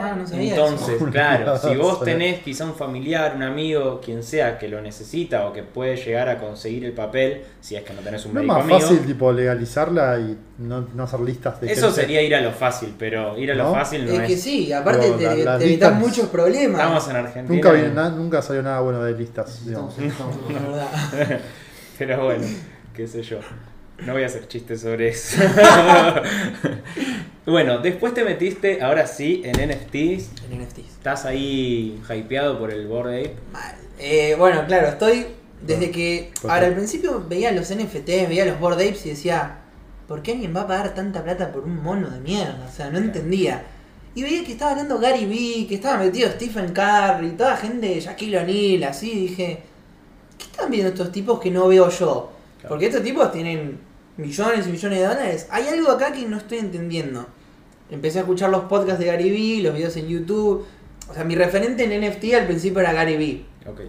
Ah, 0.00 0.14
no 0.16 0.26
sabía. 0.26 0.54
Entonces, 0.54 0.96
eso. 0.96 1.04
claro, 1.10 1.58
si 1.62 1.76
vos 1.76 2.02
tenés 2.02 2.40
quizá 2.40 2.64
un 2.64 2.74
familiar, 2.74 3.34
un 3.36 3.42
amigo, 3.42 4.00
quien 4.02 4.22
sea 4.22 4.56
que 4.58 4.66
lo 4.66 4.80
necesita 4.80 5.46
o 5.46 5.52
que 5.52 5.62
puede 5.62 5.96
llegar 5.96 6.30
a 6.30 6.38
conseguir 6.38 6.86
el 6.86 6.92
papel, 6.92 7.42
si 7.60 7.76
es 7.76 7.82
que 7.82 7.92
no 7.92 8.00
tenés 8.00 8.24
un 8.24 8.32
¿No 8.32 8.40
es 8.40 8.46
médico 8.46 8.54
más 8.54 8.64
amigo, 8.64 8.80
fácil 8.80 9.06
tipo 9.06 9.30
legalizarla 9.30 10.18
y 10.20 10.38
no, 10.56 10.86
no 10.94 11.02
hacer 11.02 11.20
listas 11.20 11.60
de 11.60 11.70
eso 11.70 11.88
gente? 11.88 12.00
sería 12.00 12.22
ir 12.22 12.34
a 12.34 12.40
lo 12.40 12.52
fácil, 12.52 12.94
pero 12.98 13.36
ir 13.36 13.52
a 13.52 13.54
lo 13.54 13.64
¿No? 13.64 13.72
fácil 13.74 14.06
no 14.06 14.12
Es 14.12 14.20
es. 14.20 14.26
que 14.26 14.36
sí, 14.38 14.72
aparte 14.72 15.00
Pero 15.02 15.16
te, 15.16 15.44
la- 15.44 15.58
te 15.58 15.64
evitas 15.66 15.90
listas- 15.92 15.94
muchos 16.00 16.26
problemas. 16.30 16.80
Estamos 16.80 17.08
en 17.10 17.16
Argentina. 17.16 17.54
Nunca, 17.54 17.72
viene 17.72 17.88
nada- 17.94 18.10
nunca 18.10 18.40
salió 18.40 18.62
nada 18.62 18.80
bueno 18.80 19.02
de 19.04 19.12
listas. 19.12 19.66
digamos. 19.66 19.98
Estamos- 19.98 20.34
estamos- 20.34 20.52
La 20.52 21.18
verdad. 21.18 21.40
Pero 21.98 22.24
bueno, 22.24 22.46
qué 22.94 23.06
sé 23.06 23.22
yo. 23.22 23.38
No 23.98 24.12
voy 24.12 24.24
a 24.24 24.26
hacer 24.26 24.48
chistes 24.48 24.80
sobre 24.80 25.08
eso. 25.08 25.36
bueno, 27.46 27.78
después 27.78 28.12
te 28.12 28.24
metiste, 28.24 28.82
ahora 28.82 29.06
sí, 29.06 29.42
en 29.44 29.52
NFTs. 29.52 30.30
En 30.50 30.62
NFTs. 30.62 30.78
Estás 30.78 31.24
ahí 31.24 32.00
hypeado 32.08 32.58
por 32.58 32.72
el 32.72 32.86
Bored 32.86 33.20
Ape. 33.20 33.36
Mal. 33.52 33.74
Eh, 33.98 34.34
bueno, 34.36 34.64
claro, 34.66 34.88
estoy 34.88 35.26
desde 35.62 35.90
que. 35.90 36.32
¿Por 36.40 36.50
Ahora, 36.50 36.66
al 36.66 36.74
principio 36.74 37.24
veía 37.28 37.52
los 37.52 37.72
NFTs, 37.72 38.28
veía 38.28 38.44
los 38.44 38.58
Bored 38.58 38.86
Apes 38.86 39.06
y 39.06 39.10
decía, 39.10 39.58
¿por 40.08 40.22
qué 40.22 40.32
alguien 40.32 40.54
va 40.54 40.62
a 40.62 40.66
pagar 40.66 40.94
tanta 40.94 41.22
plata 41.22 41.52
por 41.52 41.64
un 41.64 41.82
mono 41.82 42.10
de 42.10 42.20
mierda? 42.20 42.66
O 42.68 42.72
sea, 42.74 42.90
no 42.90 42.98
entendía. 42.98 43.62
Y 44.16 44.22
veía 44.22 44.44
que 44.44 44.52
estaba 44.52 44.72
hablando 44.72 44.98
Gary 44.98 45.26
Vee, 45.26 45.66
que 45.68 45.76
estaba 45.76 45.98
metido 45.98 46.30
Stephen 46.30 46.72
Curry, 46.72 47.30
toda 47.36 47.56
gente 47.56 47.88
de 47.88 48.00
Shaquille 48.00 48.38
O'Neal, 48.38 48.84
así. 48.84 49.28
dije, 49.28 49.62
¿qué 50.38 50.44
están 50.44 50.70
viendo 50.70 50.90
estos 50.90 51.10
tipos 51.10 51.40
que 51.40 51.50
no 51.50 51.66
veo 51.68 51.88
yo? 51.90 52.30
Claro. 52.64 52.68
Porque 52.68 52.86
estos 52.86 53.02
tipos 53.02 53.30
tienen 53.30 53.78
millones 54.16 54.66
y 54.66 54.70
millones 54.70 54.98
de 54.98 55.04
dólares. 55.06 55.46
Hay 55.50 55.68
algo 55.68 55.90
acá 55.90 56.12
que 56.12 56.26
no 56.26 56.38
estoy 56.38 56.58
entendiendo. 56.58 57.26
Empecé 57.90 58.18
a 58.18 58.22
escuchar 58.22 58.50
los 58.50 58.64
podcasts 58.64 58.98
de 58.98 59.06
Gary 59.06 59.30
Vee, 59.30 59.62
los 59.62 59.74
videos 59.74 59.96
en 59.96 60.08
YouTube. 60.08 60.64
O 61.08 61.14
sea, 61.14 61.24
mi 61.24 61.34
referente 61.34 61.84
en 61.84 62.00
NFT 62.00 62.34
al 62.34 62.46
principio 62.46 62.80
era 62.80 62.92
Gary 62.92 63.16
Vee. 63.16 63.44
Ok. 63.66 63.80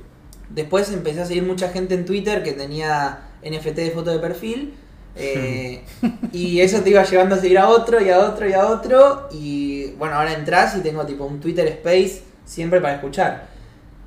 Después 0.50 0.92
empecé 0.92 1.22
a 1.22 1.26
seguir 1.26 1.44
mucha 1.44 1.70
gente 1.70 1.96
en 1.96 2.06
Twitter 2.06 2.44
que 2.44 2.52
tenía 2.54 3.30
NFT 3.42 3.76
de 3.76 3.92
foto 3.92 4.12
de 4.12 4.20
perfil. 4.20 4.74
eh, 5.16 5.84
y 6.34 6.60
eso 6.60 6.82
te 6.82 6.90
iba 6.90 7.04
llevando 7.04 7.36
a 7.36 7.38
seguir 7.40 7.58
a 7.58 7.70
otro 7.70 8.02
y 8.02 8.10
a 8.10 8.20
otro 8.20 8.48
y 8.50 8.54
a 8.54 8.68
otro. 8.68 9.30
Y 9.32 9.92
bueno, 9.98 10.16
ahora 10.16 10.34
entras 10.34 10.76
y 10.76 10.82
tengo 10.82 11.06
tipo 11.06 11.24
un 11.24 11.40
Twitter 11.40 11.66
Space 11.68 12.22
siempre 12.44 12.82
para 12.82 12.96
escuchar. 12.96 13.48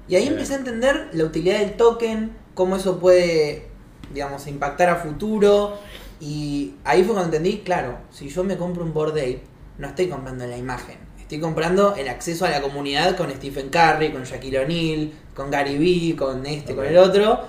Y 0.08 0.16
ahí 0.16 0.22
Bien. 0.22 0.34
empecé 0.34 0.54
a 0.54 0.58
entender 0.58 1.08
la 1.12 1.24
utilidad 1.24 1.58
del 1.58 1.72
token, 1.72 2.32
cómo 2.54 2.76
eso 2.76 2.98
puede, 2.98 3.66
digamos, 4.12 4.46
impactar 4.46 4.88
a 4.88 4.96
futuro. 4.96 5.78
Y 6.20 6.74
ahí 6.84 7.04
fue 7.04 7.14
cuando 7.14 7.36
entendí, 7.36 7.58
claro, 7.60 7.98
si 8.10 8.28
yo 8.28 8.42
me 8.44 8.56
compro 8.56 8.82
un 8.84 8.92
Bored 8.92 9.12
Ape, 9.12 9.42
no 9.78 9.88
estoy 9.88 10.08
comprando 10.08 10.46
la 10.46 10.56
imagen. 10.56 10.96
Estoy 11.20 11.40
comprando 11.40 11.94
el 11.94 12.08
acceso 12.08 12.46
a 12.46 12.50
la 12.50 12.60
comunidad 12.62 13.16
con 13.16 13.30
Stephen 13.30 13.68
Curry, 13.68 14.12
con 14.12 14.24
Shaquille 14.24 14.60
O'Neal, 14.60 15.12
con 15.34 15.50
Gary 15.50 15.76
Vee, 15.76 16.16
con 16.16 16.44
este, 16.46 16.74
con 16.74 16.86
el 16.86 16.96
otro. 16.96 17.40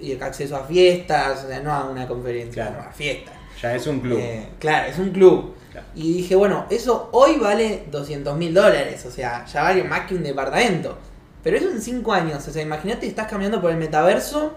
Y 0.00 0.12
acceso 0.20 0.56
a 0.56 0.64
fiestas, 0.64 1.44
o 1.44 1.48
sea, 1.48 1.60
no 1.60 1.72
a 1.72 1.84
una 1.84 2.06
conferencia, 2.06 2.66
Claro. 2.66 2.82
no, 2.82 2.88
a 2.88 2.92
fiestas. 2.92 3.34
Ya 3.60 3.74
es 3.74 3.86
un 3.86 4.00
club. 4.00 4.18
Eh, 4.20 4.48
claro, 4.58 4.90
es 4.90 4.98
un 4.98 5.10
club. 5.10 5.54
Claro. 5.70 5.86
Y 5.94 6.12
dije, 6.18 6.34
bueno, 6.34 6.66
eso 6.70 7.08
hoy 7.12 7.38
vale 7.38 7.84
200 7.90 8.36
mil 8.36 8.52
dólares, 8.52 9.04
o 9.06 9.10
sea, 9.10 9.46
ya 9.46 9.62
vale 9.62 9.84
más 9.84 10.00
que 10.06 10.14
un 10.14 10.22
departamento. 10.24 10.98
Pero 11.42 11.56
eso 11.56 11.70
en 11.70 11.80
5 11.80 12.12
años, 12.12 12.46
o 12.46 12.52
sea, 12.52 12.62
imagínate, 12.62 13.06
estás 13.06 13.28
caminando 13.28 13.60
por 13.60 13.70
el 13.70 13.76
metaverso 13.76 14.52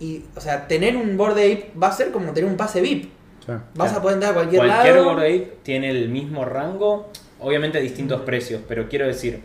y, 0.00 0.24
o 0.36 0.40
sea, 0.40 0.66
tener 0.68 0.96
un 0.96 1.16
board 1.16 1.32
ape 1.32 1.70
va 1.80 1.88
a 1.88 1.92
ser 1.92 2.10
como 2.12 2.32
tener 2.32 2.48
un 2.50 2.56
pase 2.56 2.80
VIP. 2.80 3.04
Sí. 3.04 3.52
Vas 3.52 3.62
Claro. 3.74 3.98
a 3.98 4.02
poder 4.02 4.14
entrar 4.14 4.30
a 4.32 4.34
cualquier, 4.34 4.66
Cualquier 4.66 4.94
lado. 4.96 5.14
Bored 5.14 5.24
Ape 5.42 5.56
tiene 5.62 5.90
el 5.90 6.08
mismo 6.08 6.44
rango, 6.44 7.10
obviamente 7.40 7.78
a 7.78 7.80
distintos 7.80 8.22
precios, 8.22 8.60
pero 8.66 8.88
quiero 8.88 9.06
decir, 9.06 9.40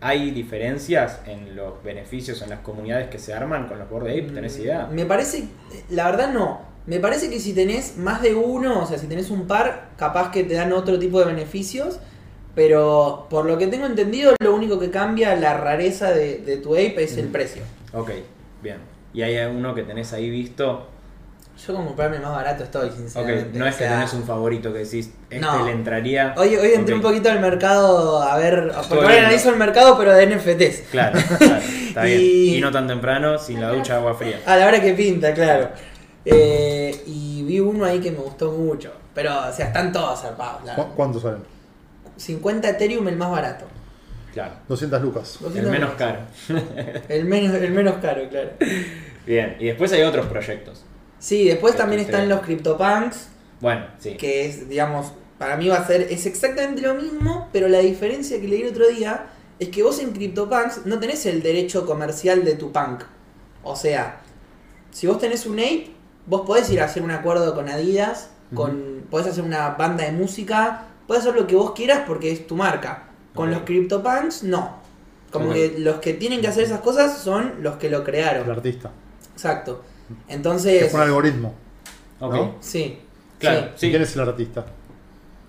hay 0.00 0.30
diferencias 0.32 1.20
en 1.26 1.56
los 1.56 1.82
beneficios 1.82 2.42
en 2.42 2.50
las 2.50 2.60
comunidades 2.60 3.08
que 3.08 3.18
se 3.18 3.32
arman 3.32 3.66
con 3.66 3.78
los 3.78 3.88
Bored 3.88 4.10
Ape, 4.12 4.32
¿tenés 4.34 4.58
idea? 4.58 4.86
Me 4.92 5.06
parece, 5.06 5.44
la 5.90 6.10
verdad 6.10 6.32
no. 6.32 6.60
Me 6.86 7.00
parece 7.00 7.28
que 7.30 7.38
si 7.40 7.52
tenés 7.54 7.96
más 7.96 8.22
de 8.22 8.34
uno, 8.34 8.82
o 8.82 8.86
sea, 8.86 8.98
si 8.98 9.06
tenés 9.06 9.30
un 9.30 9.46
par, 9.46 9.90
capaz 9.96 10.30
que 10.30 10.44
te 10.44 10.54
dan 10.54 10.72
otro 10.72 10.98
tipo 10.98 11.18
de 11.18 11.26
beneficios. 11.26 11.98
Pero 12.54 13.26
por 13.30 13.44
lo 13.46 13.56
que 13.56 13.66
tengo 13.68 13.86
entendido, 13.86 14.34
lo 14.40 14.54
único 14.54 14.78
que 14.80 14.90
cambia 14.90 15.36
la 15.36 15.54
rareza 15.56 16.10
de, 16.10 16.38
de 16.38 16.56
tu 16.56 16.74
ape 16.74 17.04
es 17.04 17.16
el 17.16 17.28
precio. 17.28 17.62
Ok, 17.92 18.10
bien. 18.62 18.78
¿Y 19.14 19.22
hay 19.22 19.36
uno 19.46 19.74
que 19.74 19.82
tenés 19.82 20.12
ahí 20.12 20.28
visto? 20.30 20.86
Yo 21.66 21.74
con 21.74 21.86
comprarme 21.86 22.20
más 22.20 22.30
barato 22.30 22.62
estoy, 22.62 22.88
Ok, 22.88 22.94
sinceramente. 22.96 23.58
no 23.58 23.66
es 23.66 23.74
o 23.74 23.78
que 23.78 23.84
sea, 23.84 23.94
tenés 23.94 24.12
un 24.12 24.22
favorito 24.22 24.72
que 24.72 24.78
decís, 24.80 25.10
este 25.28 25.40
No. 25.44 25.64
le 25.64 25.72
entraría. 25.72 26.32
Hoy, 26.36 26.54
hoy 26.54 26.70
entré 26.74 26.94
un 26.94 27.00
poquito 27.00 27.30
al 27.30 27.40
mercado 27.40 28.22
a 28.22 28.36
ver. 28.38 28.70
Porque 28.88 29.04
ahora 29.04 29.18
analizo 29.26 29.50
el 29.50 29.56
mercado, 29.56 29.98
pero 29.98 30.12
de 30.14 30.26
NFTs. 30.26 30.82
Claro, 30.92 31.18
claro, 31.38 31.56
está 31.88 32.02
bien. 32.04 32.20
Y- 32.20 32.56
Y 32.56 32.60
no 32.60 32.70
tan 32.70 32.86
temprano, 32.86 33.38
sin 33.38 33.60
la 33.60 33.70
ducha 33.70 33.96
agua 33.96 34.14
fría. 34.14 34.40
A 34.46 34.56
la 34.56 34.68
hora 34.68 34.80
que 34.80 34.92
pinta, 34.92 35.34
claro. 35.34 35.70
Eh, 36.24 37.02
y 37.06 37.42
vi 37.44 37.58
uno 37.58 37.84
ahí 37.84 37.98
que 37.98 38.12
me 38.12 38.18
gustó 38.18 38.52
mucho. 38.52 38.92
Pero, 39.14 39.32
o 39.48 39.52
sea, 39.52 39.66
están 39.66 39.90
todos 39.92 40.20
zarpados. 40.20 40.64
la 40.64 40.74
¿Cu- 40.76 40.82
verdad. 40.82 40.94
¿Cuántos 40.94 41.22
salen? 41.22 41.42
50 42.16 42.68
Ethereum 42.68 43.08
el 43.08 43.16
más 43.16 43.30
barato. 43.32 43.64
Claro. 44.32 44.54
200 44.68 45.02
lucas. 45.02 45.38
200 45.40 45.56
El 45.64 45.70
menos 45.80 45.94
caro. 45.94 46.20
El 47.08 47.24
menos, 47.24 47.54
el 47.56 47.72
menos 47.72 47.96
caro, 48.00 48.28
claro. 48.28 48.50
Bien, 49.26 49.56
y 49.58 49.66
después 49.66 49.92
hay 49.92 50.02
otros 50.02 50.26
proyectos. 50.26 50.84
Sí, 51.18 51.48
después 51.48 51.72
Que 51.72 51.78
también 51.78 52.00
están 52.00 52.28
los 52.28 52.40
CryptoPunks, 52.40 53.28
Bueno, 53.60 53.86
sí. 53.98 54.16
que 54.16 54.46
es, 54.46 54.68
digamos, 54.68 55.12
para 55.38 55.56
mí 55.56 55.68
va 55.68 55.76
a 55.76 55.86
ser, 55.86 56.02
es 56.02 56.26
exactamente 56.26 56.82
lo 56.82 56.94
mismo, 56.94 57.48
pero 57.52 57.68
la 57.68 57.78
diferencia 57.78 58.40
que 58.40 58.48
leí 58.48 58.62
el 58.62 58.68
otro 58.68 58.88
día 58.88 59.26
es 59.58 59.68
que 59.68 59.82
vos 59.82 59.98
en 59.98 60.12
CryptoPunks 60.12 60.86
no 60.86 61.00
tenés 61.00 61.26
el 61.26 61.42
derecho 61.42 61.86
comercial 61.86 62.44
de 62.44 62.54
tu 62.54 62.70
punk. 62.72 63.02
O 63.62 63.74
sea, 63.74 64.20
si 64.90 65.06
vos 65.06 65.18
tenés 65.18 65.46
un 65.46 65.58
ape, 65.58 65.90
vos 66.26 66.42
podés 66.46 66.70
ir 66.70 66.80
a 66.80 66.84
hacer 66.84 67.02
un 67.02 67.10
acuerdo 67.10 67.54
con 67.54 67.68
Adidas, 67.68 68.30
con, 68.54 69.04
podés 69.10 69.26
hacer 69.26 69.44
una 69.44 69.70
banda 69.70 70.04
de 70.04 70.12
música, 70.12 70.86
podés 71.06 71.22
hacer 71.22 71.34
lo 71.34 71.46
que 71.46 71.56
vos 71.56 71.72
quieras 71.72 72.02
porque 72.06 72.30
es 72.30 72.46
tu 72.46 72.56
marca. 72.56 73.07
Con 73.38 73.50
los 73.52 73.60
CryptoPunks, 73.62 74.42
no. 74.42 74.78
Como 75.30 75.52
que 75.52 75.76
los 75.78 75.96
que 76.00 76.14
tienen 76.14 76.40
que 76.40 76.48
hacer 76.48 76.64
esas 76.64 76.80
cosas 76.80 77.18
son 77.18 77.62
los 77.62 77.76
que 77.76 77.88
lo 77.88 77.98
El 77.98 78.02
crearon. 78.04 78.50
artista. 78.50 78.90
Exacto. 79.32 79.84
Que 80.26 80.34
Entonces, 80.34 80.90
fue 80.90 80.98
un 81.00 81.06
algoritmo. 81.06 81.54
Ok. 82.18 82.34
¿no? 82.34 82.54
sí. 82.60 82.98
Claro, 83.38 83.68
sí. 83.76 83.90
¿Quién 83.90 84.02
es 84.02 84.16
el 84.16 84.22
artista? 84.22 84.66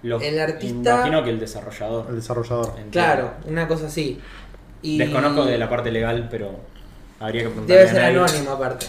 Los- 0.03 0.21
El 0.21 0.39
artista- 0.39 0.97
Imagino 0.97 1.23
que 1.23 1.29
el 1.31 1.39
desarrollador. 1.39 2.05
El 2.09 2.15
desarrollador. 2.17 2.67
Entiendo. 2.67 2.91
Claro, 2.91 3.31
una 3.47 3.67
cosa 3.67 3.87
así. 3.87 4.19
Y 4.83 4.99
Desconozco 4.99 5.45
de 5.45 5.57
la 5.57 5.67
parte 5.67 5.91
legal, 5.91 6.27
pero 6.29 6.51
habría 7.19 7.41
que 7.41 7.49
preguntarle 7.49 7.75
Debe 7.75 7.89
a 7.89 7.93
ser 7.93 8.01
nadie. 8.03 8.17
anónimo 8.19 8.51
aparte. 8.51 8.85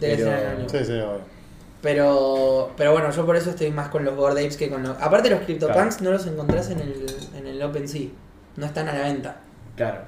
Debe 0.00 0.16
Pero- 0.16 0.26
ser 0.36 0.46
anónimo. 0.46 0.68
Sí, 0.68 0.78
sí, 0.84 0.92
obvio. 0.92 1.35
Pero, 1.82 2.72
pero 2.76 2.92
bueno, 2.92 3.10
yo 3.10 3.24
por 3.26 3.36
eso 3.36 3.50
estoy 3.50 3.70
más 3.70 3.88
con 3.88 4.04
los 4.04 4.16
Bored 4.16 4.36
Apes 4.38 4.56
que 4.56 4.68
con 4.68 4.82
los... 4.82 5.00
Aparte 5.00 5.30
los 5.30 5.40
CryptoPunks 5.40 6.00
no 6.00 6.10
los 6.10 6.26
encontrás 6.26 6.70
en 6.70 6.80
el, 6.80 7.06
en 7.36 7.46
el 7.46 7.62
OpenSea. 7.62 8.08
No 8.56 8.66
están 8.66 8.88
a 8.88 8.94
la 8.94 9.02
venta. 9.02 9.36
Claro. 9.76 10.00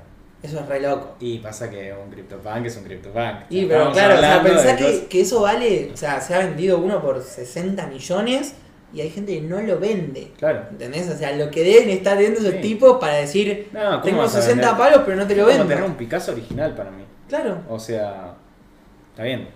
Eso 0.43 0.61
es 0.61 0.67
re 0.67 0.81
loco. 0.81 1.17
Y 1.21 1.39
pasa 1.39 1.69
que 1.69 1.93
un 1.93 2.11
CryptoPunk 2.11 2.67
es 2.67 2.77
un 2.77 2.85
CryptoPunk. 2.85 3.35
Y 3.51 3.67
pero 3.67 3.91
estamos 3.91 3.99
claro, 3.99 4.15
o 4.17 4.21
sea, 4.21 4.43
pensá 4.43 4.77
que, 4.77 4.85
cosas- 4.85 5.01
que 5.09 5.21
eso 5.21 5.41
vale, 5.43 5.91
o 5.93 5.97
sea, 5.97 6.21
se 6.21 6.35
ha 6.35 6.39
vendido 6.39 6.79
uno 6.79 7.03
por 7.03 7.21
60 7.23 7.87
millones 7.89 8.55
y 8.95 9.01
hay 9.01 9.11
gente 9.11 9.35
que 9.35 9.41
no 9.43 9.61
lo 9.61 9.79
vende. 9.79 10.33
Claro. 10.39 10.63
¿Entendés? 10.71 11.11
O 11.11 11.17
sea, 11.17 11.33
lo 11.37 11.51
que 11.51 11.63
deben 11.65 11.91
estar 11.91 12.17
viendo 12.17 12.41
esos 12.41 12.53
Sí. 12.55 12.61
tipos 12.61 12.99
para 12.99 13.15
decir, 13.15 13.69
No, 13.73 13.81
¿cómo 13.91 14.03
tengo 14.03 14.19
vas 14.23 14.35
a 14.37 14.41
60 14.41 14.63
vender? 14.71 14.79
palos 14.87 15.03
pero 15.05 15.17
no 15.17 15.27
te 15.27 15.35
lo 15.37 15.43
Es 15.43 15.49
como 15.57 15.59
vendo. 15.69 15.75
tener 15.75 15.91
un 15.91 15.97
Picasso 15.97 16.33
original 16.33 16.75
para 16.75 16.91
mí. 16.93 17.05
Claro. 17.29 17.59
O 17.69 17.79
sea, 17.79 18.35
está 19.11 19.25
bien, 19.25 19.49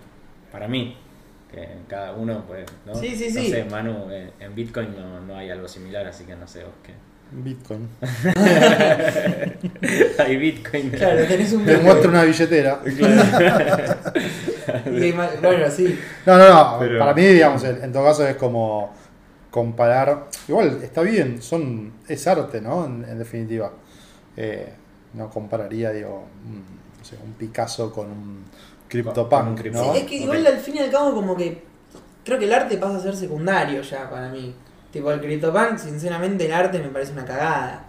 para 0.51 0.67
mí, 0.67 0.97
que 1.53 1.67
cada 1.87 2.13
uno 2.13 2.45
puede, 2.45 2.65
¿no? 2.85 2.95
Sí, 2.95 3.15
sí, 3.15 3.29
No 3.33 3.41
sí. 3.41 3.51
sé, 3.51 3.65
Manu, 3.65 4.09
en 4.11 4.55
Bitcoin 4.55 4.95
no, 4.95 5.21
no 5.21 5.37
hay 5.37 5.49
algo 5.51 5.67
similar, 5.67 6.05
así 6.07 6.23
que 6.25 6.35
no 6.35 6.47
sé 6.47 6.63
vos 6.63 6.73
qué. 6.83 6.93
Bitcoin. 7.31 7.87
hay 10.19 10.37
Bitcoin. 10.37 10.89
Claro, 10.91 11.25
tenés 11.25 11.51
un 11.53 11.65
Me 11.65 11.77
muestra 11.77 12.09
una 12.09 12.23
billetera. 12.23 12.79
Y 14.85 15.03
hay 15.03 15.13
ma- 15.13 15.29
Bueno, 15.41 15.69
sí. 15.69 15.99
No, 16.25 16.37
no, 16.37 16.49
no. 16.49 16.75
Pero- 16.79 16.99
Para 16.99 17.13
mí, 17.13 17.23
digamos, 17.23 17.63
en, 17.63 17.91
todo 17.91 18.05
caso 18.05 18.27
es 18.27 18.35
como 18.35 18.93
comparar. 19.51 20.27
Igual, 20.47 20.79
está 20.83 21.01
bien, 21.01 21.41
son 21.41 21.93
es 22.07 22.25
arte, 22.27 22.61
¿no? 22.61 22.85
En, 22.85 23.05
en 23.07 23.19
definitiva. 23.19 23.71
Eh, 24.37 24.73
no 25.13 25.29
compararía, 25.29 25.91
digo, 25.91 26.25
un, 26.45 26.63
no 26.99 27.05
sé, 27.05 27.17
un 27.23 27.33
Picasso 27.33 27.91
con 27.91 28.07
un 28.07 28.43
Con 29.01 29.13
CryptoPunk, 29.13 29.59
Crypto- 29.59 29.83
¿no? 29.85 29.93
Sí, 29.93 29.99
es 29.99 30.05
que 30.05 30.15
igual 30.15 30.45
al 30.47 30.57
fin 30.57 30.75
y 30.75 30.79
al 30.79 30.91
cabo 30.91 31.13
como 31.13 31.35
que 31.35 31.61
creo 32.23 32.37
que 32.39 32.45
el 32.45 32.53
arte 32.53 32.77
pasa 32.77 32.97
a 32.97 32.99
ser 32.99 33.15
secundario 33.15 33.81
ya 33.81 34.09
para 34.09 34.29
mí. 34.29 34.53
Tipo 34.91 35.11
el 35.11 35.19
CryptoPunk, 35.19 35.77
sinceramente 35.77 36.45
el 36.45 36.53
arte 36.53 36.79
me 36.79 36.89
parece 36.89 37.11
una 37.13 37.25
cagada. 37.25 37.85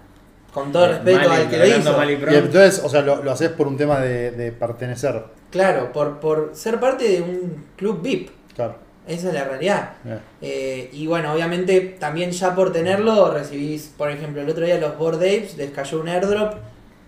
Con 0.52 0.70
todo 0.70 0.86
respeto 0.86 1.18
Mal 1.28 1.30
al 1.42 1.48
que 1.50 1.58
lo 1.58 1.66
hizo. 1.66 2.04
y 2.32 2.34
entonces, 2.36 2.80
o 2.84 2.88
sea, 2.88 3.02
lo, 3.02 3.22
lo 3.24 3.32
haces 3.32 3.50
por 3.50 3.66
un 3.66 3.76
tema 3.76 3.98
de, 4.00 4.30
de 4.30 4.52
pertenecer. 4.52 5.24
Claro, 5.50 5.92
por, 5.92 6.20
por 6.20 6.50
ser 6.54 6.78
parte 6.78 7.08
de 7.08 7.20
un 7.22 7.64
club 7.76 8.00
VIP. 8.00 8.30
Claro. 8.54 8.76
Esa 9.06 9.28
es 9.28 9.34
la 9.34 9.44
realidad. 9.44 9.90
Eh, 10.06 10.18
Eh, 10.40 10.90
y 10.92 11.06
bueno, 11.08 11.32
obviamente 11.34 11.96
también 11.98 12.30
ya 12.30 12.54
por 12.54 12.72
tenerlo 12.72 13.32
recibís, 13.32 13.92
por 13.98 14.10
ejemplo, 14.10 14.40
el 14.42 14.48
otro 14.48 14.64
día 14.64 14.78
los 14.78 14.96
Bored 14.96 15.18
Apes 15.18 15.56
les 15.56 15.72
cayó 15.72 16.00
un 16.00 16.08
airdrop 16.08 16.54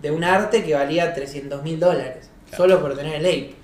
de 0.01 0.11
un 0.11 0.23
arte 0.25 0.63
que 0.63 0.73
valía 0.75 1.13
300 1.13 1.63
mil 1.63 1.79
dólares. 1.79 2.29
Claro. 2.49 2.63
Solo 2.65 2.81
por 2.81 2.95
tener 2.97 3.15
el 3.15 3.25
ape. 3.25 3.55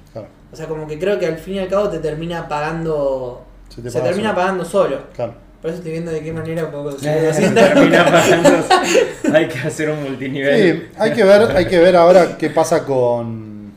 O 0.53 0.55
sea, 0.55 0.67
como 0.67 0.87
que 0.87 0.99
creo 0.99 1.17
que 1.19 1.25
al 1.25 1.37
fin 1.37 1.55
y 1.55 1.59
al 1.59 1.67
cabo 1.67 1.89
te 1.89 1.97
termina 1.99 2.47
pagando... 2.47 3.43
Se 3.69 3.75
Se, 3.77 3.81
te 3.81 3.91
paga 3.91 4.05
termina 4.05 4.29
solo. 4.29 4.39
pagando 4.41 4.65
solo. 4.65 4.97
Claro. 5.15 5.33
Por 5.61 5.69
eso 5.71 5.77
estoy 5.79 5.93
viendo 5.93 6.11
de 6.11 6.21
qué 6.21 6.31
manera 6.31 6.69
puedo 6.69 6.83
conseguir 6.91 7.17
Eh, 7.17 7.25
200 7.27 7.63
termina 7.63 8.05
pagando. 8.05 8.49
hay 9.33 9.47
que 9.47 9.59
hacer 9.59 9.89
un 9.89 10.03
multinivel. 10.03 10.77
Sí, 10.77 10.87
hay 10.97 11.11
que 11.13 11.23
ver, 11.23 11.57
hay 11.57 11.65
que 11.65 11.79
ver 11.79 11.95
ahora 11.95 12.37
qué 12.37 12.49
pasa 12.51 12.85
con, 12.85 13.71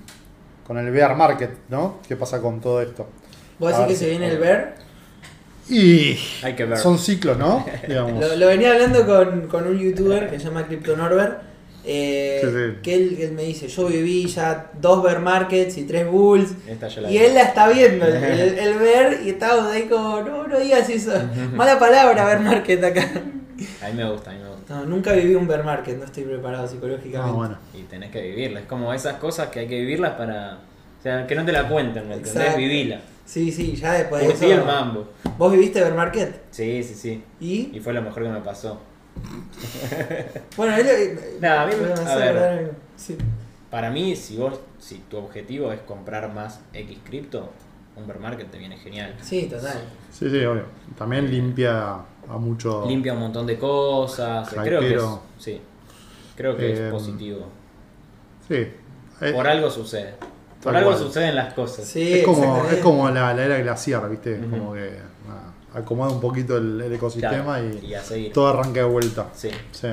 con 0.67 0.77
el 0.79 0.91
bear 0.91 1.17
market, 1.17 1.51
¿no? 1.71 2.01
¿Qué 2.07 2.15
pasa 2.17 2.41
con 2.43 2.61
todo 2.61 2.83
esto? 2.83 3.07
¿Vos 3.59 3.73
A 3.73 3.79
decís 3.79 3.87
ver 3.87 3.89
que 3.89 3.95
si- 3.95 4.05
se 4.05 4.11
viene 4.11 4.29
el 4.29 4.39
ver? 4.39 4.75
Y 5.69 6.19
Hay 6.43 6.55
que 6.55 6.65
ver. 6.65 6.79
son 6.79 6.99
ciclos, 6.99 7.37
¿no? 7.39 7.65
Digamos. 7.89 8.21
Lo, 8.21 8.37
lo 8.37 8.47
venía 8.49 8.73
hablando 8.73 9.05
con, 9.07 9.49
con 9.49 9.67
un 9.67 9.79
youtuber 9.79 10.29
que 10.31 10.39
se 10.39 10.45
llama 10.47 10.67
Crypto 10.67 10.97
Norbert. 10.97 11.41
Eh, 11.87 12.41
Sí, 12.43 12.49
sí. 12.51 12.79
Que 12.83 12.95
él, 12.95 13.17
él 13.21 13.33
me 13.33 13.43
dice: 13.43 13.69
Yo 13.69 13.87
viví 13.87 14.27
ya 14.27 14.71
dos 14.81 15.03
bear 15.03 15.21
markets 15.21 15.79
y 15.79 15.85
tres 15.85 16.11
bulls. 16.11 16.53
Y 16.69 17.09
vi. 17.09 17.19
él 17.19 17.35
la 17.35 17.43
está 17.43 17.69
viendo, 17.69 18.05
el, 18.07 18.15
el, 18.23 18.59
el 18.59 18.79
ver, 18.79 19.21
y 19.25 19.31
estaba 19.31 19.73
ahí 19.73 19.83
como: 19.83 20.21
No, 20.23 20.47
no 20.47 20.59
digas 20.59 20.89
eso. 20.89 21.13
Mala 21.55 21.79
palabra, 21.79 22.25
bear 22.25 22.41
market 22.41 22.83
acá. 22.85 23.09
A 23.83 23.89
mí 23.89 23.95
me 23.95 24.11
gusta, 24.11 24.31
a 24.31 24.35
mí 24.35 24.41
me 24.41 24.49
gusta. 24.49 24.75
No, 24.75 24.85
nunca 24.85 25.13
viví 25.13 25.35
un 25.35 25.47
bear 25.47 25.65
market, 25.65 25.97
no 25.97 26.05
estoy 26.05 26.25
preparado 26.25 26.67
psicológicamente. 26.69 27.31
Ah, 27.31 27.33
bueno. 27.33 27.59
Y 27.73 27.83
tenés 27.83 28.11
que 28.11 28.21
vivirla. 28.21 28.61
Es 28.61 28.67
como 28.67 28.93
esas 28.93 29.15
cosas 29.15 29.49
que 29.49 29.61
hay 29.61 29.69
que 29.69 29.79
vivirlas 29.79 30.13
para. 30.13 30.59
O 30.99 31.03
sea, 31.03 31.27
que 31.27 31.35
no 31.35 31.45
te 31.45 31.53
la 31.53 31.69
cuenten, 31.69 32.09
¿me 32.09 32.15
entendés? 32.15 32.37
Exacto. 32.37 32.59
Vivila. 32.59 33.01
Sí, 33.25 33.51
sí, 33.51 33.75
ya 33.75 33.93
después 33.93 34.41
de 34.41 34.53
el 34.53 34.65
mambo. 34.65 35.09
¿Vos 35.37 35.53
viviste 35.53 35.81
bear 35.81 35.95
market? 35.95 36.43
Sí, 36.51 36.83
sí, 36.83 36.95
sí. 36.95 37.23
¿Y? 37.41 37.77
Y 37.77 37.81
fue 37.81 37.93
lo 37.93 38.03
mejor 38.03 38.23
que 38.23 38.29
me 38.29 38.41
pasó. 38.41 38.81
Bueno, 40.57 40.77
él. 40.77 40.87
eh, 40.89 41.47
a 41.47 41.67
mí 41.67 41.73
me- 41.81 42.05
me 42.05 42.11
a 42.11 42.17
ver. 42.17 42.73
Sí. 42.97 43.17
Para 43.71 43.91
mí, 43.91 44.15
si 44.17 44.37
vos, 44.37 44.59
si 44.79 44.97
tu 45.11 45.19
objetivo 45.19 45.73
es 45.73 45.81
comprar 45.81 46.33
más 46.33 46.61
X 46.73 46.99
cripto, 47.05 47.51
un 47.97 48.07
bear 48.07 48.21
market 48.21 48.51
te 48.51 48.59
viene 48.59 48.77
genial. 48.79 49.15
sí, 49.23 49.47
total. 49.51 49.83
Sí, 50.11 50.31
sí, 50.31 50.45
obvio. 50.45 50.65
También 50.97 51.31
limpia 51.31 51.93
a 51.95 52.39
mucho. 52.39 52.85
Limpia 52.87 53.13
un 53.15 53.21
montón 53.21 53.47
de 53.47 53.59
cosas. 53.59 54.49
Hypero. 54.53 54.79
Creo 54.79 54.81
que 54.81 54.95
es, 54.95 55.03
sí. 55.39 55.61
Creo 56.37 56.57
que 56.57 56.71
Eh, 56.71 56.87
es 56.87 56.93
positivo. 56.93 57.47
Sí. 58.49 58.55
Eh, 59.21 59.33
Por 59.33 59.47
algo 59.49 59.71
sucede. 59.71 60.15
Por 60.63 60.75
algo 60.77 60.91
cual. 60.91 61.03
suceden 61.03 61.35
las 61.35 61.55
cosas. 61.55 61.85
Sí, 61.87 62.13
es 62.21 62.25
como, 62.25 62.65
es 62.71 62.79
como 62.79 63.09
la, 63.11 63.33
la 63.35 63.45
era 63.45 63.59
glaciar, 63.59 64.09
¿viste? 64.11 64.39
Ujú. 64.39 64.51
Como 64.51 64.75
que 64.75 64.99
acomoda 65.77 66.11
un 66.13 66.21
poquito 66.21 66.57
el, 66.57 66.81
el 66.81 66.93
ecosistema 66.93 67.59
Claro, 67.61 67.79
y 67.83 67.87
y 67.87 67.95
a 67.95 68.03
seguir. 68.03 68.33
todo 68.33 68.49
arranca 68.49 68.81
de 68.81 68.87
vuelta. 68.87 69.31
Sí. 69.35 69.51
Sí. 69.73 69.89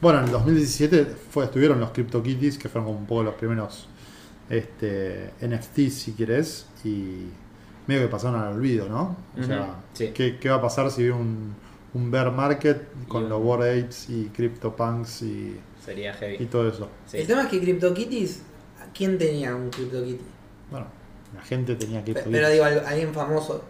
Bueno, 0.00 0.18
en 0.20 0.24
el 0.26 0.30
2017 0.32 1.06
fue, 1.30 1.44
estuvieron 1.44 1.78
los 1.80 1.90
CryptoKitties, 1.90 2.58
que 2.58 2.68
fueron 2.68 2.86
como 2.86 2.98
un 2.98 3.06
poco 3.06 3.22
los 3.22 3.34
primeros 3.34 3.88
este, 4.50 5.30
NFTs, 5.40 5.92
si 5.94 6.12
querés, 6.12 6.66
y 6.84 7.26
medio 7.86 8.02
que 8.02 8.08
pasaron 8.08 8.40
al 8.40 8.54
olvido, 8.54 8.88
¿no? 8.88 9.16
O 9.38 9.42
sea, 9.42 9.76
sí. 9.92 10.10
¿qué, 10.14 10.38
qué 10.38 10.48
va 10.48 10.56
a 10.56 10.60
pasar 10.62 10.90
si 10.90 11.02
viene 11.02 11.16
un, 11.18 11.54
un 11.94 12.10
bear 12.10 12.30
market 12.32 12.82
con 13.08 13.28
los 13.28 13.42
Bored 13.42 13.84
Apes 13.84 14.10
y 14.10 14.26
CryptoPunks 14.26 15.22
y, 15.22 15.60
Sería 15.84 16.12
y 16.12 16.14
heavy. 16.14 16.46
todo 16.46 16.68
eso? 16.68 16.88
Sí. 17.06 17.18
El 17.18 17.26
tema 17.26 17.42
es 17.42 17.48
que 17.48 17.60
CryptoKitties, 17.60 18.42
¿a 18.82 18.92
quién 18.92 19.18
tenía 19.18 19.54
un 19.54 19.70
CryptoKitty? 19.70 20.24
Bueno, 20.70 20.86
la 21.34 21.42
gente 21.42 21.74
tenía 21.76 22.02
CryptoKitties. 22.02 22.36
Pero 22.36 22.50
digo, 22.50 22.64
al- 22.64 22.86
alguien 22.86 23.12
famoso. 23.14 23.64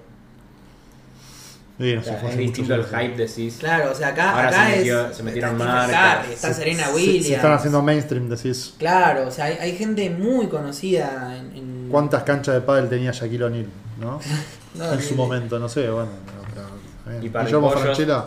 Sí, 1.79 1.95
no 1.95 2.01
O 2.01 2.05
sea, 2.05 2.17
fue 2.17 2.31
es 2.31 2.37
distinto 2.39 2.75
el 2.75 2.85
hype, 2.87 3.17
decís. 3.17 3.57
Claro, 3.61 3.93
o 3.93 3.95
sea, 3.95 4.09
acá, 4.09 4.31
Ahora 4.31 4.49
acá 4.49 4.67
se 4.71 4.77
metió- 4.79 5.11
es. 5.11 5.17
se 5.17 5.23
metieron 5.23 5.53
está 5.61 5.65
marcas. 5.67 6.29
Está 6.31 6.49
Se- 6.49 6.55
Serena 6.55 6.85
se- 6.87 6.95
Williams. 6.95 7.27
Se 7.27 7.35
están 7.35 7.53
haciendo 7.53 7.83
mainstream, 7.83 8.29
decís. 8.31 8.75
Claro, 8.79 9.27
o 9.29 9.31
sea, 9.31 9.45
hay, 9.47 9.59
hay 9.61 9.77
gente 9.77 10.09
muy 10.11 10.47
conocida 10.49 11.37
en. 11.37 11.55
en- 11.57 11.89
¿Cuántas 11.91 12.23
canchas 12.23 12.55
de 12.55 12.61
pádel 12.63 12.89
tenía 12.89 13.11
Shaquille 13.13 13.45
O'Neal? 13.45 13.67
¿no? 14.01 14.19
No, 14.77 14.93
en 14.93 15.01
su 15.03 15.15
momento, 15.15 15.59
no 15.59 15.69
sé, 15.71 15.89
bueno. 15.91 16.11
no, 16.11 16.43
pero. 17.05 17.17
Y. 17.25 17.29
Guillermo 17.29 17.71
Franchella, 17.71 18.25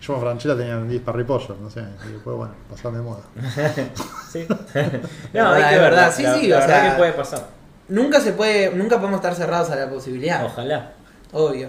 Guillermo 0.00 0.20
Franchella 0.22 0.56
tenía 0.56 0.78
10 0.80 1.02
parripollos, 1.02 1.58
no 1.60 1.68
sé. 1.70 1.80
Y 2.08 2.12
después, 2.12 2.36
bueno, 2.36 2.54
pasaron 2.70 2.94
de 2.94 3.00
moda. 3.02 3.20
Sí. 4.32 4.46
No, 5.34 5.54
es 5.56 5.70
ver. 5.70 5.80
verdad, 5.80 6.12
sí, 6.14 6.22
la- 6.22 6.34
sí, 6.38 6.46
la 6.48 6.56
o 6.56 6.60
verdad 6.60 6.80
sea- 6.82 6.90
que 6.92 6.98
puede 6.98 7.12
pasar. 7.12 7.46
Nunca 7.88 8.20
se 8.20 8.32
puede. 8.32 8.74
Nunca 8.74 8.96
podemos 8.98 9.18
estar 9.18 9.34
cerrados 9.34 9.68
a 9.70 9.76
la 9.76 9.90
posibilidad. 9.90 10.44
Ojalá. 10.44 10.92
Obvio. 11.32 11.68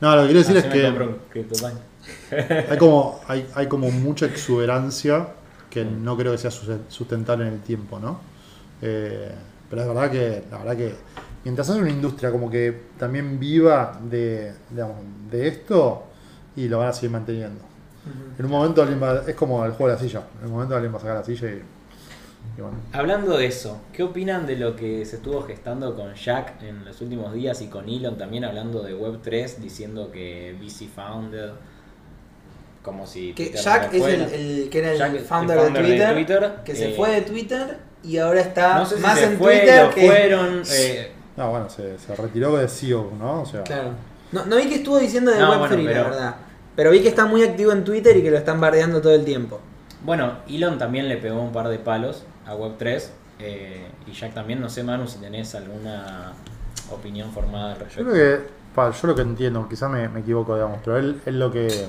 No, 0.00 0.14
lo 0.14 0.22
que 0.22 0.26
quiero 0.28 0.40
decir 0.40 0.56
Así 0.58 0.66
es 0.68 0.74
me 0.74 0.80
que 0.82 0.90
hay 2.68 2.78
como, 2.78 3.20
hay, 3.28 3.46
hay 3.54 3.66
como 3.68 3.90
mucha 3.90 4.26
exuberancia 4.26 5.28
que 5.70 5.84
no 5.84 6.16
creo 6.16 6.32
que 6.32 6.38
sea 6.38 6.50
sus- 6.50 6.68
sustentable 6.88 7.46
en 7.46 7.54
el 7.54 7.60
tiempo, 7.60 7.98
¿no? 7.98 8.20
Eh, 8.82 9.32
pero 9.68 9.82
es 9.82 9.88
verdad 9.88 10.10
que, 10.10 10.44
la 10.50 10.58
verdad 10.58 10.76
que 10.76 10.94
mientras 11.44 11.68
haya 11.70 11.80
una 11.80 11.90
industria 11.90 12.30
como 12.30 12.50
que 12.50 12.82
también 12.98 13.38
viva 13.40 13.98
de, 14.02 14.54
digamos, 14.70 14.96
de 15.30 15.48
esto 15.48 16.04
y 16.54 16.68
lo 16.68 16.78
van 16.78 16.88
a 16.88 16.92
seguir 16.92 17.10
manteniendo. 17.10 17.60
En 18.38 18.44
un 18.44 18.50
momento 18.50 18.82
alguien 18.82 19.02
va, 19.02 19.22
es 19.26 19.34
como 19.34 19.64
el 19.64 19.72
juego 19.72 19.88
de 19.88 19.94
la 19.94 20.00
silla, 20.00 20.22
en 20.40 20.46
un 20.46 20.52
momento 20.54 20.74
alguien 20.76 20.92
va 20.92 20.98
a 20.98 21.00
sacar 21.00 21.16
la 21.16 21.24
silla 21.24 21.48
y, 21.50 21.54
y 21.54 21.62
bueno. 22.58 22.76
Hablando 22.92 23.36
de 23.36 23.46
eso, 23.46 23.80
¿qué 23.92 24.02
opinan 24.02 24.46
de 24.46 24.56
lo 24.56 24.74
que 24.76 25.04
se 25.04 25.16
estuvo 25.16 25.42
gestando 25.42 25.94
con 25.94 26.14
Jack 26.14 26.62
en 26.62 26.84
los 26.84 27.00
últimos 27.00 27.32
días 27.34 27.60
y 27.62 27.66
con 27.68 27.88
Elon 27.88 28.16
también 28.16 28.44
hablando 28.44 28.82
de 28.82 28.96
Web3, 28.96 29.56
diciendo 29.56 30.10
que 30.10 30.56
VC 30.60 30.88
Founded, 30.88 31.50
como 32.82 33.06
si 33.06 33.32
Que 33.34 33.46
Twitter 33.46 33.60
Jack 33.60 33.92
no 33.92 34.06
es 34.06 34.14
el, 34.14 34.20
el 34.62 34.70
que 34.70 34.78
era 34.78 34.92
el, 34.92 34.98
Jack, 34.98 35.14
el 35.14 35.20
founder, 35.20 35.58
founder 35.58 35.82
de, 35.86 35.98
de 35.98 36.12
Twitter, 36.14 36.52
que 36.64 36.74
se 36.74 36.90
eh, 36.90 36.94
fue 36.96 37.10
de 37.10 37.20
Twitter 37.22 37.78
y 38.02 38.18
ahora 38.18 38.40
está 38.40 38.78
No 38.78 38.86
sé 38.86 38.96
si 38.96 39.02
más 39.02 39.18
se 39.18 39.24
en 39.24 39.38
fue, 39.38 39.58
Twitter 39.58 39.84
lo 39.84 39.90
que. 39.90 40.06
fueron. 40.06 40.62
eh, 40.70 41.12
No, 41.36 41.50
bueno, 41.50 41.68
se, 41.68 41.98
se 41.98 42.14
retiró 42.14 42.56
de 42.56 42.68
CEO, 42.68 43.12
¿no? 43.18 43.42
O 43.42 43.46
sea, 43.46 43.62
Claro. 43.64 43.90
No, 44.32 44.44
no 44.46 44.56
vi 44.56 44.68
que 44.68 44.76
estuvo 44.76 44.98
diciendo 44.98 45.30
de 45.32 45.38
No, 45.40 45.52
Web3, 45.52 45.58
bueno, 45.58 45.90
la 45.90 46.02
verdad. 46.04 46.36
Pero 46.76 46.90
vi 46.90 47.00
que 47.00 47.08
está 47.08 47.26
muy 47.26 47.42
activo 47.42 47.72
en 47.72 47.84
Twitter 47.84 48.16
y 48.16 48.22
que 48.22 48.30
lo 48.30 48.36
están 48.38 48.60
bardeando 48.60 49.00
todo 49.00 49.14
el 49.14 49.24
tiempo. 49.24 49.60
bueno, 50.04 50.34
Elon 50.48 50.78
también 50.78 51.08
le 51.08 51.16
pegó 51.16 51.40
un 51.42 51.52
par 51.52 51.68
de 51.68 51.78
palos 51.78 52.24
a 52.46 52.54
Web3. 52.54 53.04
eh, 53.38 53.88
y 54.06 54.12
Jack 54.12 54.34
también, 54.34 54.60
no 54.60 54.68
sé, 54.68 54.82
Manu, 54.84 55.06
si 55.06 55.18
tenés 55.18 55.54
alguna 55.54 56.32
opinión 56.90 57.30
formada 57.32 57.72
al 57.72 57.78
Yo 57.78 57.84
respecto. 57.84 58.04
creo 58.04 58.14
que, 58.14 58.48
pa, 58.74 58.90
yo 58.90 59.06
lo 59.08 59.14
que 59.14 59.22
entiendo, 59.22 59.68
quizás 59.68 59.90
me, 59.90 60.08
me 60.08 60.20
equivoco, 60.20 60.54
digamos, 60.54 60.80
pero 60.84 60.98
él 60.98 61.20
es 61.26 61.34
lo 61.34 61.50
que. 61.50 61.88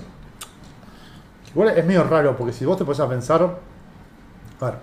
Igual 1.51 1.70
es 1.78 1.86
medio 1.86 2.03
raro, 2.03 2.36
porque 2.38 2.53
si 2.53 2.66
vos 2.66 2.78
te 2.78 2.86
pones 2.86 2.99
a 2.99 3.10
pensar. 3.10 3.41
A 4.60 4.66
ver, 4.66 4.76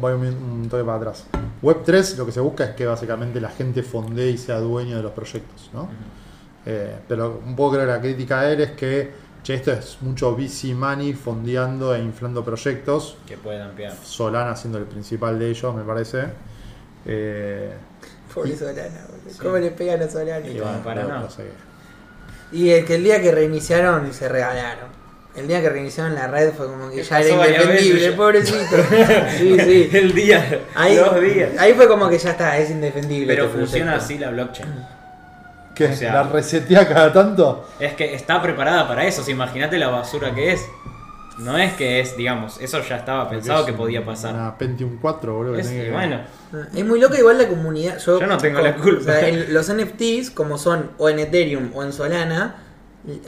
voy 0.00 0.12
un, 0.12 0.22
un 0.62 0.68
toque 0.68 0.84
para 0.84 0.96
atrás. 0.98 1.26
Web3 1.62 2.16
lo 2.16 2.26
que 2.26 2.32
se 2.32 2.40
busca 2.40 2.64
es 2.64 2.70
que 2.74 2.86
básicamente 2.86 3.40
la 3.40 3.50
gente 3.50 3.82
fondee 3.82 4.30
y 4.30 4.38
sea 4.38 4.58
dueño 4.60 4.96
de 4.96 5.02
los 5.02 5.12
proyectos, 5.12 5.70
¿no? 5.72 5.88
Eh, 6.66 6.98
pero 7.08 7.40
un 7.44 7.56
poco 7.56 7.72
creo 7.74 7.86
que 7.86 7.92
la 7.92 8.00
crítica 8.00 8.40
a 8.40 8.50
él 8.52 8.60
es 8.60 8.72
que, 8.72 9.12
che, 9.42 9.54
esto 9.54 9.72
es 9.72 9.98
mucho 10.00 10.34
VC 10.36 10.74
money 10.74 11.12
fondeando 11.14 11.94
e 11.94 12.00
inflando 12.00 12.44
proyectos. 12.44 13.16
Que 13.26 13.36
puede 13.36 13.60
ampliar. 13.62 13.94
Solana 14.02 14.54
siendo 14.56 14.78
el 14.78 14.84
principal 14.84 15.38
de 15.38 15.50
ellos, 15.50 15.74
me 15.74 15.82
parece. 15.82 16.24
Eh, 17.06 17.72
Pobre 18.34 18.56
Solana, 18.56 19.06
boludo. 19.08 19.38
¿Cómo 19.42 19.58
le 19.58 19.70
pegan 19.70 20.02
a 20.02 20.08
Solana? 20.08 20.46
Y 20.46 20.58
bueno, 20.60 20.82
para 20.84 21.02
no. 21.04 21.28
Y 22.52 22.70
el 22.70 22.84
que 22.84 22.94
el 22.96 23.04
día 23.04 23.20
que 23.20 23.30
reiniciaron 23.32 24.12
se 24.12 24.28
regalaron. 24.28 24.88
El 25.36 25.46
día 25.46 25.60
que 25.60 25.68
reiniciaron 25.68 26.14
la 26.14 26.26
red 26.26 26.52
fue 26.52 26.66
como 26.66 26.90
que 26.90 26.96
¿Qué 26.96 27.02
ya 27.04 27.20
era 27.20 27.46
indefendible, 27.46 28.12
pobrecito. 28.12 28.76
Sí, 29.38 29.56
sí. 29.60 29.90
El 29.92 30.12
día, 30.12 30.62
Ahí, 30.74 30.96
dos 30.96 31.20
días. 31.20 31.50
ahí 31.58 31.74
fue 31.74 31.86
como 31.86 32.08
que 32.08 32.18
ya 32.18 32.30
está, 32.30 32.58
es 32.58 32.70
indefendible. 32.70 33.26
Pero 33.34 33.44
este 33.46 33.58
funciona 33.58 33.94
así 33.96 34.18
la 34.18 34.30
blockchain. 34.30 34.97
¿Qué? 35.78 35.86
O 35.86 35.96
sea- 35.96 36.12
¿La 36.12 36.22
resetea 36.24 36.86
cada 36.86 37.12
tanto? 37.12 37.66
Es 37.80 37.94
que 37.94 38.14
está 38.14 38.42
preparada 38.42 38.86
para 38.86 39.04
eso. 39.06 39.22
o 39.22 39.24
sea, 39.24 39.32
Imagínate 39.32 39.78
la 39.78 39.88
basura 39.88 40.34
que 40.34 40.52
es. 40.52 40.66
No 41.38 41.56
es 41.56 41.72
que 41.74 42.00
es, 42.00 42.16
digamos, 42.16 42.60
eso 42.60 42.82
ya 42.82 42.96
estaba 42.96 43.30
pensado 43.30 43.60
Es 43.60 43.66
que 43.66 43.72
podía 43.72 44.04
pasar. 44.04 44.34
Una 44.34 44.58
Pentium 44.58 44.98
4, 45.00 45.34
boludo. 45.36 45.56
Es- 45.56 45.68
que- 45.68 45.92
bueno, 45.92 46.20
Es 46.74 46.84
muy 46.84 47.00
loca 47.00 47.16
igual 47.16 47.38
la 47.38 47.46
comunidad. 47.46 47.96
Yo, 48.00 48.18
Yo 48.18 48.26
no 48.26 48.36
tengo 48.38 48.60
la 48.60 48.74
culpa. 48.74 49.00
o 49.00 49.04
sea, 49.04 49.28
el- 49.28 49.54
los 49.54 49.68
NFTs, 49.68 50.30
como 50.32 50.58
son 50.58 50.90
o 50.98 51.08
en 51.08 51.20
Ethereum 51.20 51.70
o 51.76 51.84
en 51.84 51.92
Solana, 51.92 52.56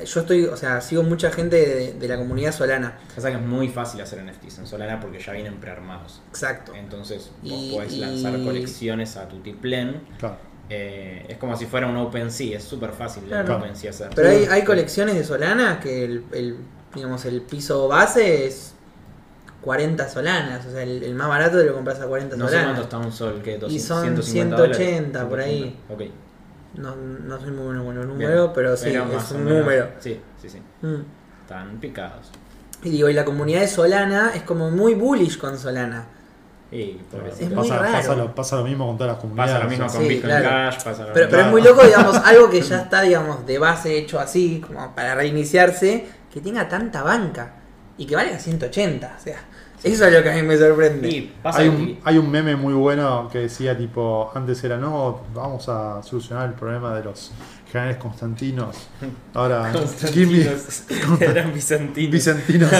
yo 0.05 0.21
estoy, 0.21 0.45
o 0.47 0.57
sea, 0.57 0.81
sigo 0.81 1.05
mucha 1.05 1.31
gente 1.31 1.55
de, 1.57 1.93
de 1.93 2.09
la 2.09 2.17
comunidad 2.17 2.53
Solana. 2.53 2.99
pasa 3.15 3.31
que 3.31 3.37
es 3.37 3.43
muy 3.43 3.69
fácil 3.69 4.01
hacer 4.01 4.19
NFTs 4.19 4.59
en 4.59 4.67
Solana 4.67 4.99
porque 4.99 5.21
ya 5.21 5.33
vienen 5.33 5.55
prearmados. 5.61 6.21
Exacto. 6.31 6.73
Entonces 6.75 7.31
vos 7.43 7.53
Y- 7.53 7.73
podés 7.77 7.93
lanzar 7.97 8.35
y- 8.37 8.45
colecciones 8.45 9.17
a 9.17 9.29
tu 9.29 9.39
tiplen. 9.39 10.01
Claro. 10.19 10.37
Eh, 10.73 11.27
es 11.29 11.37
como 11.39 11.57
si 11.57 11.67
fuera 11.67 11.89
un 11.89 11.97
OpenSea, 11.97 12.57
es 12.59 12.65
súper 12.65 12.93
fácil 12.93 13.25
de 13.25 13.31
Claro. 13.31 13.57
OpenSea 13.57 13.91
hacer. 13.91 14.11
Pero 14.15 14.29
hay, 14.29 14.45
hay 14.45 14.63
colecciones 14.65 15.17
de 15.17 15.25
Solana 15.25 15.81
que 15.81 16.05
el, 16.05 16.25
el, 16.33 16.57
digamos, 16.95 17.25
el 17.25 17.43
piso 17.43 17.89
base 17.89 18.47
es 18.47 18.75
40 19.63 20.09
Solanas. 20.09 20.65
O 20.67 20.71
sea, 20.71 20.83
el, 20.83 21.03
el 21.03 21.15
más 21.15 21.29
barato 21.29 21.59
te 21.59 21.65
lo 21.65 21.75
compras 21.75 22.01
a 22.01 22.07
40 22.07 22.37
No 22.37 22.45
sé 22.47 22.51
Solanas. 22.53 22.67
cuánto 22.79 22.83
está 22.83 22.99
un 22.99 23.13
sol, 23.13 23.41
que 23.43 23.59
Y 23.69 23.81
son 23.81 24.03
150 24.03 24.57
180 24.57 25.19
dólares. 25.25 25.29
por 25.29 25.41
ahí. 25.41 25.77
Ok. 25.89 26.03
No, 26.77 26.95
no 26.95 27.41
soy 27.41 27.51
muy 27.51 27.65
bueno 27.65 27.85
con 27.85 27.97
los 27.97 28.07
bien. 28.07 28.31
números, 28.31 28.53
pero 28.55 28.77
sí, 28.77 28.91
es 28.91 29.31
un 29.33 29.45
menos. 29.45 29.61
número. 29.61 29.89
Sí, 29.99 30.21
sí, 30.41 30.49
sí. 30.49 30.63
Mm. 30.83 31.03
Están 31.43 31.81
picados. 31.81 32.31
Y 32.85 32.91
digo, 32.91 33.09
y 33.09 33.13
la 33.13 33.25
comunidad 33.25 33.61
de 33.63 33.67
Solana 33.69 34.31
es 34.37 34.43
como 34.45 34.71
muy 34.71 34.95
bullish 34.95 35.37
con 35.37 35.59
Solana. 35.59 36.07
Y. 36.73 37.01
Es 37.39 37.51
muy 37.51 37.69
pasa, 37.69 37.79
raro. 37.79 37.93
Pasa, 37.93 38.15
lo, 38.15 38.35
pasa 38.35 38.57
lo 38.57 38.65
mismo 38.65 38.87
con 38.87 38.97
todas 38.97 39.15
las 39.15 39.21
comunidades. 39.21 39.53
Pasa 39.53 39.65
lo 39.65 39.71
mismo 39.71 39.87
o 39.87 39.89
sea, 39.89 39.99
con 39.99 40.09
Sí, 40.09 40.15
Bitcoin 40.15 40.31
claro. 40.33 40.49
Cash, 40.49 40.85
pasa 40.85 41.07
lo 41.07 41.13
Pero, 41.13 41.41
es 41.41 41.47
muy 41.49 41.63
loco, 41.63 41.85
digamos, 41.85 42.17
algo 42.25 42.51
que 42.51 42.61
ya 42.61 42.83
está, 42.83 43.03
digamos, 43.03 43.45
de 43.47 43.59
base 43.59 43.99
hecho 43.99 44.21
así, 44.21 44.63
como 44.65 44.95
para 44.95 45.15
reiniciarse, 45.15 46.07
que 46.33 46.41
tenga 46.41 46.69
tanta 46.69 47.03
banca 47.03 47.55
y 47.99 48.07
que 48.07 48.15
valga 48.15 48.39
180. 48.39 49.17
O 49.19 49.23
sea, 49.23 49.37
eso 49.83 50.07
es 50.07 50.13
lo 50.13 50.23
que 50.23 50.31
a 50.31 50.35
mí 50.35 50.43
me 50.43 50.57
sorprende. 50.57 51.09
Y 51.09 51.23
pasa 51.43 51.61
Hay 51.61 51.69
un, 51.69 51.99
hay 52.05 52.19
un 52.19 52.31
meme 52.31 52.55
muy 52.55 52.75
bueno 52.75 53.29
que 53.33 53.39
decía 53.39 53.77
tipo, 53.77 54.31
antes 54.35 54.63
era 54.63 54.77
no, 54.77 55.23
vamos 55.35 55.69
a 55.69 56.03
solucionar 56.03 56.49
el 56.49 56.55
problema 56.55 56.95
de 56.95 57.05
los 57.05 57.33
generales 57.71 57.97
constantinos. 57.97 58.77
Ahora, 59.35 59.71
Constantinos. 59.73 60.85
Eran 61.21 61.55
bizantinos. 61.55 62.13
Vicentinos. 62.13 62.71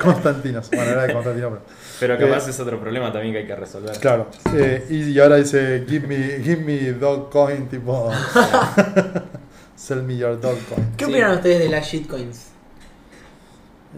Constantinos. 0.00 0.70
Bueno, 0.70 0.90
era 0.90 1.02
de 1.06 1.12
Constantino, 1.12 1.48
pero. 1.50 1.62
Pero 2.00 2.18
capaz 2.18 2.46
Eh, 2.46 2.50
es 2.50 2.60
otro 2.60 2.78
problema 2.80 3.12
también 3.12 3.32
que 3.32 3.38
hay 3.40 3.46
que 3.46 3.56
resolver. 3.56 3.96
Claro. 3.98 4.28
Eh, 4.54 4.86
y, 4.90 5.10
y 5.10 5.18
ahora 5.20 5.36
dice, 5.36 5.84
give 5.88 6.06
me, 6.06 6.42
give 6.42 6.62
me 6.62 6.92
dog 6.92 7.30
coin, 7.30 7.68
tipo. 7.68 8.10
Sell 9.76 10.02
me 10.02 10.16
your 10.16 10.40
dog 10.40 10.58
coin. 10.68 10.86
¿Qué 10.96 11.04
sí. 11.04 11.10
opinan 11.10 11.32
ustedes 11.36 11.58
de 11.60 11.68
las 11.68 11.86
shitcoins? 11.86 12.46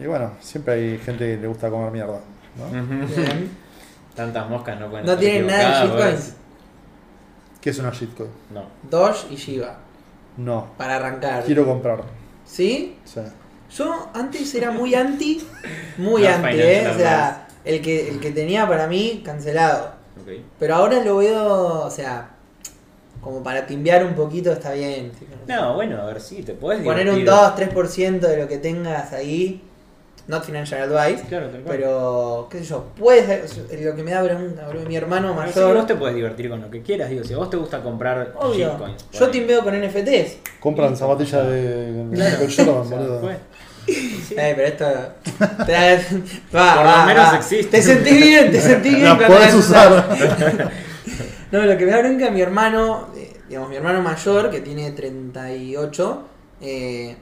Y 0.01 0.05
bueno, 0.05 0.33
siempre 0.39 0.73
hay 0.75 0.97
gente 0.99 1.25
que 1.35 1.41
le 1.41 1.47
gusta 1.47 1.69
comer 1.69 1.91
mierda. 1.91 2.19
¿no? 2.57 3.05
Tantas 4.15 4.49
moscas 4.49 4.79
no 4.79 4.89
pueden 4.89 5.05
¿No 5.05 5.17
tienen 5.17 5.47
nada 5.47 5.81
de 5.81 5.87
shitcoins? 5.87 6.33
¿Qué 7.61 7.69
es 7.71 7.79
una 7.79 7.91
shitcoin? 7.91 8.29
No. 8.53 8.63
Doge 8.89 9.27
y 9.33 9.35
Shiba, 9.35 9.77
No. 10.37 10.67
para 10.77 10.95
arrancar. 10.95 11.43
Quiero 11.43 11.65
comprar. 11.65 12.03
¿Sí? 12.45 12.97
Sea, 13.03 13.31
Yo 13.75 14.09
antes 14.13 14.53
era 14.55 14.71
muy 14.71 14.95
anti, 14.95 15.45
muy 15.97 16.23
No, 16.23 16.29
anti, 16.29 16.59
¿eh? 16.59 16.89
O 16.93 16.97
sea, 16.97 17.47
el 17.65 17.81
que, 17.81 18.09
el 18.09 18.19
que 18.19 18.31
tenía 18.31 18.67
para 18.67 18.87
mí 18.87 19.21
cancelado. 19.23 19.91
Pero 20.59 20.75
ahora 20.75 21.03
lo 21.03 21.17
veo, 21.17 21.85
o 21.85 21.89
sea, 21.89 22.29
como 23.21 23.41
para 23.41 23.65
timbear 23.65 24.03
un 24.05 24.13
poquito 24.15 24.51
está 24.51 24.73
bien. 24.73 25.11
No, 25.47 25.73
bueno, 25.75 25.99
a 26.01 26.05
ver, 26.05 26.21
sí, 26.21 26.43
te 26.43 26.53
puedes 26.53 26.83
Poner 26.83 27.09
un 27.09 27.15
divertir. 27.19 27.69
2-3% 27.73 28.19
de 28.19 28.37
lo 28.37 28.47
que 28.47 28.57
tengas 28.59 29.11
ahí. 29.13 29.63
Not 30.27 30.43
financial 30.43 30.81
advice. 30.95 31.23
Claro, 31.27 31.47
tal 31.49 31.61
cual. 31.61 31.75
Pero, 31.75 32.47
qué 32.51 32.59
sé 32.59 32.65
yo, 32.65 32.85
puedes. 32.95 33.57
Lo 33.81 33.95
que 33.95 34.03
me 34.03 34.11
da 34.11 34.21
bronca, 34.21 34.67
bro, 34.69 34.81
mi 34.81 34.95
hermano 34.95 35.33
mayor. 35.33 35.75
vos 35.75 35.87
te 35.87 35.95
puedes 35.95 36.15
divertir 36.15 36.51
con 36.51 36.61
lo 36.61 36.69
que 36.69 36.83
quieras, 36.83 37.09
digo, 37.09 37.23
si 37.23 37.33
a 37.33 37.37
vos 37.37 37.49
te 37.49 37.57
gusta 37.57 37.81
comprar 37.81 38.33
Obvio. 38.37 38.69
shitcoins. 38.69 39.09
Yo 39.11 39.29
timbeo 39.29 39.63
con 39.63 39.73
NFTs. 39.75 40.37
compran 40.59 40.95
zapatillas 40.95 41.47
de 41.47 42.05
Claro. 42.13 42.37
Jordan, 42.55 42.75
O 42.77 42.85
sea, 42.85 42.97
boludo. 42.99 43.31
Sí. 43.93 44.35
Eh, 44.37 44.53
pero 44.55 44.67
esto. 44.67 44.85
te 45.65 45.73
va, 46.53 46.75
Por 46.75 46.85
lo 46.85 47.05
menos 47.05 47.33
va. 47.33 47.37
existe. 47.37 47.77
Te 47.77 47.81
sentí 47.81 48.15
bien, 48.15 48.51
te 48.51 48.61
sentí 48.61 48.89
bien. 48.89 49.03
La 49.03 49.29
la 49.29 49.55
usar. 49.55 50.71
No, 51.51 51.65
lo 51.65 51.75
que 51.77 51.85
me 51.85 51.91
da 51.91 51.99
bronca 51.99 52.29
mi 52.29 52.41
hermano, 52.41 53.07
eh, 53.15 53.41
digamos, 53.47 53.69
mi 53.69 53.75
hermano 53.75 54.03
mayor, 54.03 54.51
que 54.51 54.59
tiene 54.61 54.91
38, 54.91 56.27
eh, 56.61 57.15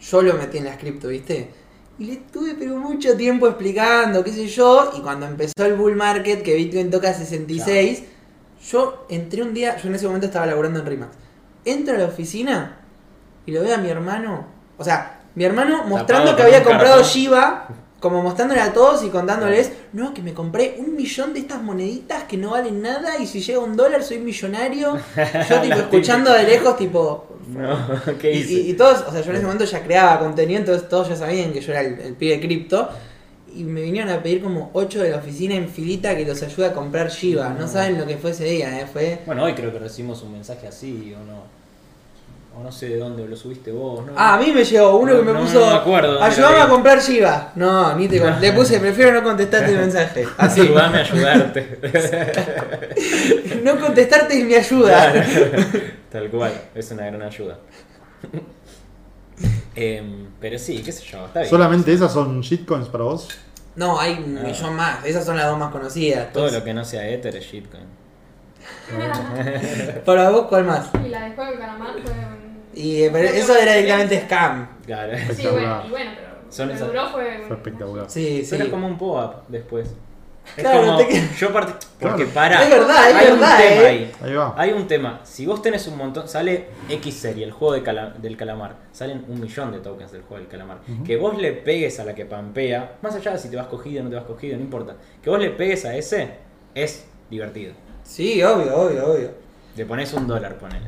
yo 0.00 0.22
lo 0.22 0.34
metí 0.34 0.58
en 0.58 0.64
las 0.64 0.76
cripto, 0.76 1.06
¿viste? 1.06 1.50
Y 1.98 2.06
le 2.06 2.16
tuve 2.16 2.56
pero 2.58 2.76
mucho 2.76 3.16
tiempo 3.16 3.46
explicando, 3.46 4.24
qué 4.24 4.32
sé 4.32 4.48
yo, 4.48 4.90
y 4.96 5.00
cuando 5.02 5.26
empezó 5.26 5.64
el 5.64 5.74
bull 5.74 5.94
market, 5.94 6.42
que 6.42 6.56
Bitcoin 6.56 6.90
toca 6.90 7.14
66, 7.14 8.02
yo 8.68 9.06
entré 9.08 9.42
un 9.42 9.54
día, 9.54 9.76
yo 9.76 9.88
en 9.88 9.94
ese 9.94 10.06
momento 10.06 10.26
estaba 10.26 10.46
laburando 10.46 10.80
en 10.80 10.86
Rimax, 10.86 11.16
entro 11.64 11.94
a 11.94 11.98
la 11.98 12.06
oficina 12.06 12.80
y 13.46 13.52
lo 13.52 13.62
veo 13.62 13.74
a 13.74 13.78
mi 13.78 13.88
hermano, 13.88 14.46
o 14.78 14.82
sea, 14.84 15.19
mi 15.40 15.46
hermano 15.46 15.84
mostrando 15.86 16.32
Tapado 16.32 16.36
que 16.36 16.42
había 16.42 16.62
comprado 16.62 16.96
cartón. 16.96 17.10
Shiba, 17.10 17.68
como 17.98 18.22
mostrándole 18.22 18.60
a 18.60 18.74
todos 18.74 19.02
y 19.02 19.08
contándoles, 19.08 19.72
no, 19.94 20.12
que 20.12 20.20
me 20.20 20.34
compré 20.34 20.74
un 20.78 20.94
millón 20.94 21.32
de 21.32 21.40
estas 21.40 21.62
moneditas 21.62 22.24
que 22.24 22.36
no 22.36 22.50
valen 22.50 22.82
nada 22.82 23.16
y 23.18 23.26
si 23.26 23.40
llega 23.40 23.58
un 23.60 23.74
dólar 23.74 24.02
soy 24.02 24.18
millonario. 24.18 24.98
Yo 25.48 25.60
tipo 25.62 25.76
escuchando 25.76 26.30
de 26.30 26.42
lejos, 26.44 26.76
tipo... 26.76 27.26
No, 27.48 27.74
¿qué 28.20 28.34
Y, 28.34 28.38
hice? 28.40 28.52
y- 28.52 28.70
y 28.70 28.74
todos, 28.74 29.02
o 29.08 29.10
sea, 29.12 29.22
yo 29.22 29.30
en 29.30 29.36
ese 29.38 29.44
momento 29.46 29.64
ya 29.64 29.82
creaba 29.82 30.18
contenido, 30.20 30.60
entonces 30.60 30.88
todos 30.90 31.08
ya 31.08 31.16
sabían 31.16 31.52
que 31.54 31.60
yo 31.62 31.72
era 31.72 31.80
el, 31.80 31.98
el 31.98 32.14
pibe 32.14 32.34
de 32.36 32.40
cripto. 32.40 32.88
Y 33.56 33.64
me 33.64 33.80
vinieron 33.80 34.10
a 34.12 34.22
pedir 34.22 34.42
como 34.42 34.70
8 34.74 35.02
de 35.02 35.10
la 35.10 35.16
oficina 35.16 35.54
en 35.56 35.68
filita 35.68 36.14
que 36.16 36.24
los 36.26 36.40
ayude 36.42 36.66
a 36.66 36.72
comprar 36.72 37.08
Shiba. 37.10 37.48
No 37.58 37.66
saben 37.66 37.98
lo 37.98 38.06
que 38.06 38.18
fue 38.18 38.30
ese 38.32 38.44
día, 38.44 38.78
¿eh? 38.80 38.86
Fue... 38.92 39.20
Bueno, 39.26 39.42
hoy 39.44 39.54
creo 39.54 39.72
que 39.72 39.78
recibimos 39.80 40.22
un 40.22 40.32
mensaje 40.32 40.68
así, 40.68 41.12
o 41.20 41.24
no. 41.24 41.42
O 42.60 42.62
no 42.62 42.70
sé 42.70 42.88
de 42.90 42.98
dónde 42.98 43.26
lo 43.26 43.34
subiste 43.36 43.72
vos, 43.72 44.04
¿no? 44.04 44.12
Ah, 44.16 44.34
a 44.34 44.38
mí 44.38 44.52
me 44.52 44.62
llegó 44.64 44.96
uno 44.98 45.12
No, 45.12 45.18
que 45.20 45.24
me 45.24 45.32
no, 45.32 45.40
puso... 45.40 45.60
no 45.60 45.66
me 45.66 45.76
acuerdo 45.78 46.12
lo 46.14 46.22
a 46.22 46.28
vi". 46.28 46.70
comprar 46.70 47.00
Shiba. 47.00 47.52
No, 47.54 47.96
ni 47.96 48.06
te 48.06 48.20
Le 48.40 48.52
puse, 48.52 48.78
prefiero 48.80 49.12
no 49.12 49.22
contestarte 49.22 49.72
el 49.72 49.78
mensaje. 49.78 50.26
Así. 50.36 50.60
Ayúdame 50.60 50.98
a 50.98 51.00
ayudarte. 51.00 51.78
No 53.64 53.78
contestarte 53.78 54.38
es 54.38 54.44
mi 54.44 54.54
ayuda. 54.54 55.12
Claro. 55.12 55.28
Tal 56.10 56.30
cual, 56.30 56.52
es 56.74 56.90
una 56.90 57.06
gran 57.06 57.22
ayuda. 57.22 57.58
Em, 59.74 60.26
pero 60.40 60.58
sí, 60.58 60.82
qué 60.82 60.92
sé 60.92 61.04
yo, 61.04 61.24
está 61.26 61.40
bien. 61.40 61.50
¿Solamente 61.50 61.92
esas 61.92 62.12
son 62.12 62.40
shitcoins 62.40 62.88
para 62.88 63.04
vos? 63.04 63.28
No, 63.76 63.98
hay 64.00 64.14
un 64.14 64.36
Ah. 64.38 64.42
millón 64.42 64.74
más. 64.76 65.04
Esas 65.04 65.24
son 65.24 65.36
las 65.36 65.46
dos 65.46 65.58
más 65.58 65.70
conocidas. 65.70 66.32
Todo 66.32 66.44
Entonces, 66.44 66.58
lo 66.58 66.64
que 66.64 66.74
no 66.74 66.84
sea 66.84 67.08
Ether 67.08 67.36
es 67.36 67.44
shitcoin. 67.44 67.84
Para 70.04 70.30
vos, 70.30 70.46
¿cuál 70.48 70.64
más? 70.64 70.90
Y 71.04 71.08
la 71.08 71.24
de 71.24 71.34
Juego 71.34 71.52
de 71.52 71.58
Calamar 71.58 71.92
fue. 72.02 72.12
Y, 72.74 73.02
eh, 73.02 73.10
pero 73.12 73.28
eso 73.28 73.56
era 73.56 73.74
directamente 73.74 74.20
scam. 74.20 74.68
Claro. 74.86 75.12
Sí, 75.16 75.22
Espectacular. 75.30 75.62
bueno, 75.62 75.86
y 75.86 75.90
bueno, 75.90 76.10
pero 76.16 76.28
Son 76.52 76.66
lo 76.68 76.72
que 76.72 76.76
esas- 76.76 76.88
duró 76.88 77.08
fue... 77.08 77.44
Fue 77.46 77.56
espectacular. 77.56 78.10
Sí, 78.10 78.42
sí. 78.44 78.48
Pero 78.50 78.64
es 78.64 78.70
como 78.70 78.86
un 78.86 78.98
pop-up 78.98 79.42
después. 79.48 79.94
Es 80.56 80.64
Claro, 80.64 80.80
como. 80.84 80.98
te 80.98 81.28
Yo 81.38 81.52
partí. 81.52 81.86
Porque 82.00 82.24
Claro. 82.24 82.30
para. 82.34 82.62
Es 82.64 82.70
verdad, 82.70 83.10
es 83.10 83.14
hay 83.14 83.26
verdad, 83.30 83.34
un 83.52 83.58
tema 83.58 83.82
eh. 83.82 83.86
ahí. 83.86 84.12
Ahí 84.22 84.32
va. 84.34 84.54
Hay 84.56 84.72
un 84.72 84.86
tema. 84.88 85.20
Si 85.22 85.44
vos 85.46 85.60
tenés 85.62 85.86
un 85.86 85.98
montón. 85.98 86.26
Sale 86.28 86.66
X 86.88 87.14
serie, 87.14 87.44
el 87.44 87.52
juego 87.52 87.74
de 87.74 87.82
cala- 87.82 88.14
del 88.18 88.36
calamar. 88.38 88.74
Salen 88.90 89.24
un 89.28 89.38
millón 89.40 89.70
de 89.70 89.78
tokens 89.80 90.10
del 90.12 90.22
juego 90.22 90.38
del 90.38 90.48
calamar. 90.48 90.78
Que 91.04 91.16
vos 91.18 91.36
le 91.40 91.52
pegues 91.52 92.00
a 92.00 92.04
la 92.04 92.14
que 92.14 92.24
pampea. 92.24 92.96
Más 93.02 93.14
allá 93.14 93.32
de 93.32 93.38
si 93.38 93.48
te 93.50 93.56
vas 93.56 93.66
cogido 93.66 94.00
o 94.00 94.04
no 94.04 94.10
te 94.10 94.16
vas 94.16 94.24
cogido, 94.24 94.56
no 94.56 94.62
importa. 94.62 94.94
Que 95.22 95.28
vos 95.30 95.38
le 95.38 95.50
pegues 95.50 95.84
a 95.84 95.94
ese 95.94 96.30
es 96.74 97.06
divertido. 97.30 97.74
Sí, 98.02 98.42
obvio, 98.42 98.74
obvio, 98.76 99.06
obvio. 99.12 99.30
Le 99.76 99.84
pones 99.86 100.12
un 100.14 100.26
dólar, 100.26 100.56
ponele. 100.56 100.86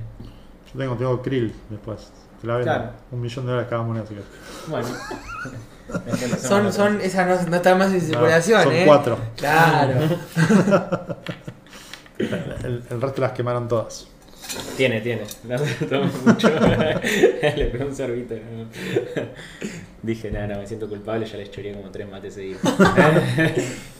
Yo 0.72 0.78
tengo, 0.80 0.96
tengo 0.96 1.22
krill 1.22 1.52
después. 1.70 2.10
Te 2.40 2.46
la 2.46 2.56
vendo. 2.56 2.72
Claro. 2.72 2.90
Un 3.10 3.20
millón 3.20 3.44
de 3.46 3.50
dólares 3.52 3.70
cada 3.70 3.82
moneda, 3.82 4.04
así 4.04 4.14
que. 4.14 4.22
Bueno. 4.70 4.88
Son, 6.38 6.72
son, 6.72 7.00
esas 7.02 7.26
no, 7.26 7.50
no 7.50 7.56
están 7.56 7.76
más 7.76 7.92
en 7.92 8.00
circulación, 8.00 8.62
son 8.62 8.72
¿eh? 8.72 8.84
cuatro. 8.86 9.18
Claro. 9.36 10.00
El, 12.18 12.82
el 12.88 13.00
resto 13.02 13.20
las 13.20 13.32
quemaron 13.32 13.68
todas. 13.68 14.06
Tiene, 14.76 15.00
tiene. 15.00 15.22
Mucho. 16.24 16.48
Le 16.48 17.66
pegó 17.66 17.86
un 17.86 17.96
sorbito. 17.96 18.34
¿no? 18.34 18.66
Dije, 20.02 20.30
no, 20.30 20.46
no, 20.46 20.58
me 20.58 20.66
siento 20.66 20.88
culpable, 20.88 21.26
ya 21.26 21.36
les 21.36 21.50
choré 21.50 21.72
como 21.72 21.90
tres 21.90 22.08
mates 22.08 22.34
seguidos. 22.34 22.60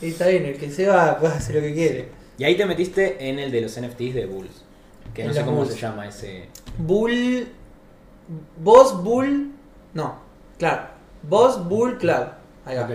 Y 0.01 0.07
está 0.07 0.27
bien, 0.27 0.45
el 0.45 0.57
que 0.57 0.69
se 0.69 0.87
va 0.87 1.19
puede 1.19 1.33
hacer 1.33 1.55
lo 1.55 1.61
que 1.61 1.73
quiere. 1.73 2.09
y 2.37 2.43
ahí 2.43 2.55
te 2.55 2.65
metiste 2.65 3.29
en 3.29 3.39
el 3.39 3.51
de 3.51 3.61
los 3.61 3.79
NFTs 3.79 4.13
de 4.13 4.25
Bulls. 4.25 4.63
Que 5.13 5.21
En 5.21 5.27
no 5.29 5.33
sé 5.33 5.43
cómo 5.43 5.57
Bulls. 5.57 5.73
se 5.73 5.79
llama 5.79 6.07
ese. 6.07 6.49
Bull. 6.77 7.47
Boss 8.57 9.03
Bull. 9.03 9.51
No, 9.93 10.15
claro. 10.57 10.83
Boss 11.23 11.67
Bull 11.67 11.97
Club. 11.97 12.27
Ahí 12.65 12.77
va. 12.77 12.89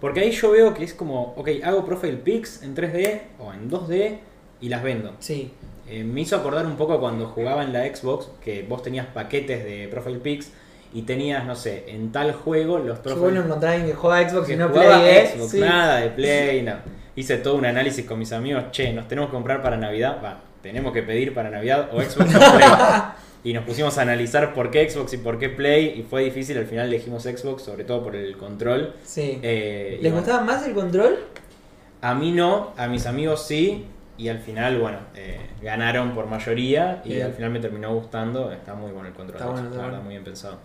Porque 0.00 0.20
ahí 0.20 0.30
yo 0.32 0.50
veo 0.50 0.74
que 0.74 0.84
es 0.84 0.94
como, 0.94 1.32
ok, 1.36 1.48
hago 1.62 1.84
profile 1.86 2.16
pics 2.18 2.62
en 2.62 2.74
3D 2.74 3.20
o 3.38 3.52
en 3.52 3.70
2D 3.70 4.18
y 4.60 4.68
las 4.68 4.82
vendo. 4.82 5.14
Sí. 5.20 5.52
Eh, 5.88 6.02
me 6.04 6.22
hizo 6.22 6.36
acordar 6.36 6.66
un 6.66 6.76
poco 6.76 6.98
cuando 6.98 7.26
jugaba 7.28 7.62
en 7.62 7.72
la 7.72 7.84
Xbox, 7.84 8.28
que 8.42 8.62
vos 8.68 8.82
tenías 8.82 9.06
paquetes 9.06 9.64
de 9.64 9.88
profile 9.90 10.18
pics 10.18 10.50
y 10.92 11.02
tenías, 11.02 11.44
no 11.44 11.54
sé, 11.54 11.84
en 11.88 12.10
tal 12.12 12.32
juego 12.32 12.78
los 12.78 12.98
profile 13.00 13.20
bueno 13.20 13.42
encontrar 13.44 13.72
a 13.72 13.74
alguien 13.76 13.90
que 13.92 13.96
juega 13.96 14.28
Xbox 14.28 14.46
que 14.46 14.52
y 14.54 14.56
no 14.56 14.72
Play. 14.72 15.26
Xbox, 15.26 15.50
Sí. 15.50 15.60
nada 15.60 15.96
de 16.00 16.10
Play, 16.10 16.62
no. 16.62 16.74
Hice 17.16 17.36
todo 17.38 17.56
un 17.56 17.66
análisis 17.66 18.04
con 18.06 18.18
mis 18.18 18.32
amigos, 18.32 18.64
che, 18.72 18.92
nos 18.92 19.06
tenemos 19.08 19.28
que 19.30 19.34
comprar 19.34 19.62
para 19.62 19.76
Navidad, 19.76 20.18
va, 20.24 20.40
tenemos 20.64 20.94
que 20.94 21.02
pedir 21.02 21.34
para 21.34 21.50
Navidad 21.50 21.90
o 21.92 22.00
Xbox 22.00 22.34
o 22.34 22.38
Play. 22.56 22.68
Y 23.44 23.52
nos 23.52 23.64
pusimos 23.64 23.98
a 23.98 24.00
analizar 24.00 24.54
por 24.54 24.70
qué 24.70 24.88
Xbox 24.88 25.12
y 25.12 25.18
por 25.18 25.38
qué 25.38 25.50
Play, 25.50 25.98
y 25.98 26.02
fue 26.02 26.24
difícil, 26.24 26.56
al 26.56 26.64
final 26.64 26.86
elegimos 26.86 27.24
Xbox, 27.24 27.62
sobre 27.62 27.84
todo 27.84 28.02
por 28.02 28.16
el 28.16 28.38
control. 28.38 28.94
Sí. 29.04 29.38
Eh, 29.42 29.98
¿Les 30.00 30.10
bueno, 30.10 30.16
gustaba 30.16 30.42
más 30.42 30.66
el 30.66 30.72
control? 30.72 31.18
A 32.00 32.14
mí 32.14 32.32
no, 32.32 32.72
a 32.78 32.86
mis 32.86 33.04
amigos 33.04 33.46
sí, 33.46 33.84
y 34.16 34.28
al 34.28 34.38
final, 34.38 34.78
bueno, 34.78 34.96
eh, 35.14 35.38
ganaron 35.60 36.14
por 36.14 36.26
mayoría, 36.26 37.02
y 37.04 37.10
Bien. 37.10 37.26
al 37.26 37.34
final 37.34 37.50
me 37.50 37.60
terminó 37.60 37.92
gustando, 37.94 38.50
está 38.50 38.72
muy 38.74 38.92
bueno 38.92 39.08
el 39.08 39.14
control, 39.14 39.36
Está 39.38 39.50
bueno, 39.52 39.68
está 39.68 39.82
bueno. 39.82 40.00
muy 40.00 40.12
bien 40.14 40.24
pensado. 40.24 40.56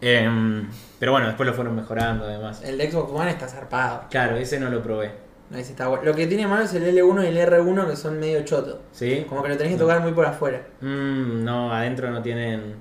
Em, 0.00 0.68
pero 0.98 1.12
bueno, 1.12 1.28
después 1.28 1.46
lo 1.46 1.54
fueron 1.54 1.76
mejorando 1.76 2.24
además. 2.24 2.60
El 2.64 2.76
de 2.76 2.90
Xbox 2.90 3.12
One 3.12 3.30
está 3.30 3.46
zarpado. 3.46 4.02
Claro, 4.10 4.36
ese 4.36 4.58
no 4.58 4.68
lo 4.68 4.82
probé. 4.82 5.12
Ese 5.52 5.70
está 5.72 5.88
bueno. 5.88 6.04
Lo 6.04 6.14
que 6.14 6.26
tiene 6.26 6.46
malo 6.46 6.64
es 6.64 6.74
el 6.74 6.84
L1 6.84 7.24
y 7.24 7.26
el 7.28 7.36
R1 7.48 7.88
que 7.88 7.96
son 7.96 8.18
medio 8.18 8.42
choto. 8.44 8.80
¿Sí? 8.92 9.24
Como 9.28 9.42
que 9.42 9.48
lo 9.50 9.56
tenés 9.56 9.74
que 9.74 9.78
tocar 9.78 10.00
muy 10.00 10.12
por 10.12 10.26
afuera. 10.26 10.66
Mm, 10.80 11.44
no, 11.44 11.72
adentro 11.72 12.10
no 12.10 12.20
tienen. 12.22 12.74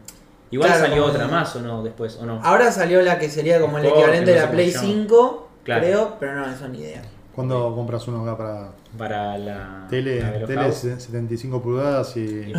Igual 0.52 0.70
Claro, 0.70 0.86
salió 0.88 1.06
otra 1.06 1.28
más 1.28 1.56
o 1.56 1.62
no 1.62 1.84
después, 1.84 2.18
o 2.18 2.26
no. 2.26 2.40
Ahora 2.44 2.72
salió 2.72 3.02
la 3.02 3.20
que 3.20 3.30
sería 3.30 3.60
como 3.60 3.78
el 3.78 3.86
equivalente 3.86 4.32
de 4.32 4.40
la 4.40 4.50
Play 4.52 4.72
se 4.72 4.78
llama. 4.78 4.88
5, 4.88 5.50
Claro. 5.64 5.82
creo, 5.82 6.18
pero 6.20 6.36
no, 6.36 6.46
eso 6.50 6.68
ni 6.68 6.80
idea. 6.80 7.02
¿Cuándo 7.34 7.76
compras 7.76 8.08
uno 8.08 8.22
acá 8.24 8.38
para 8.38 8.70
Para 8.98 9.38
la. 9.38 9.88
tele, 9.90 10.22
la 10.22 10.46
tele 10.46 10.62
House. 10.62 10.88
75 10.98 11.62
pulgadas 11.62 12.16
y, 12.18 12.22
Y 12.22 12.54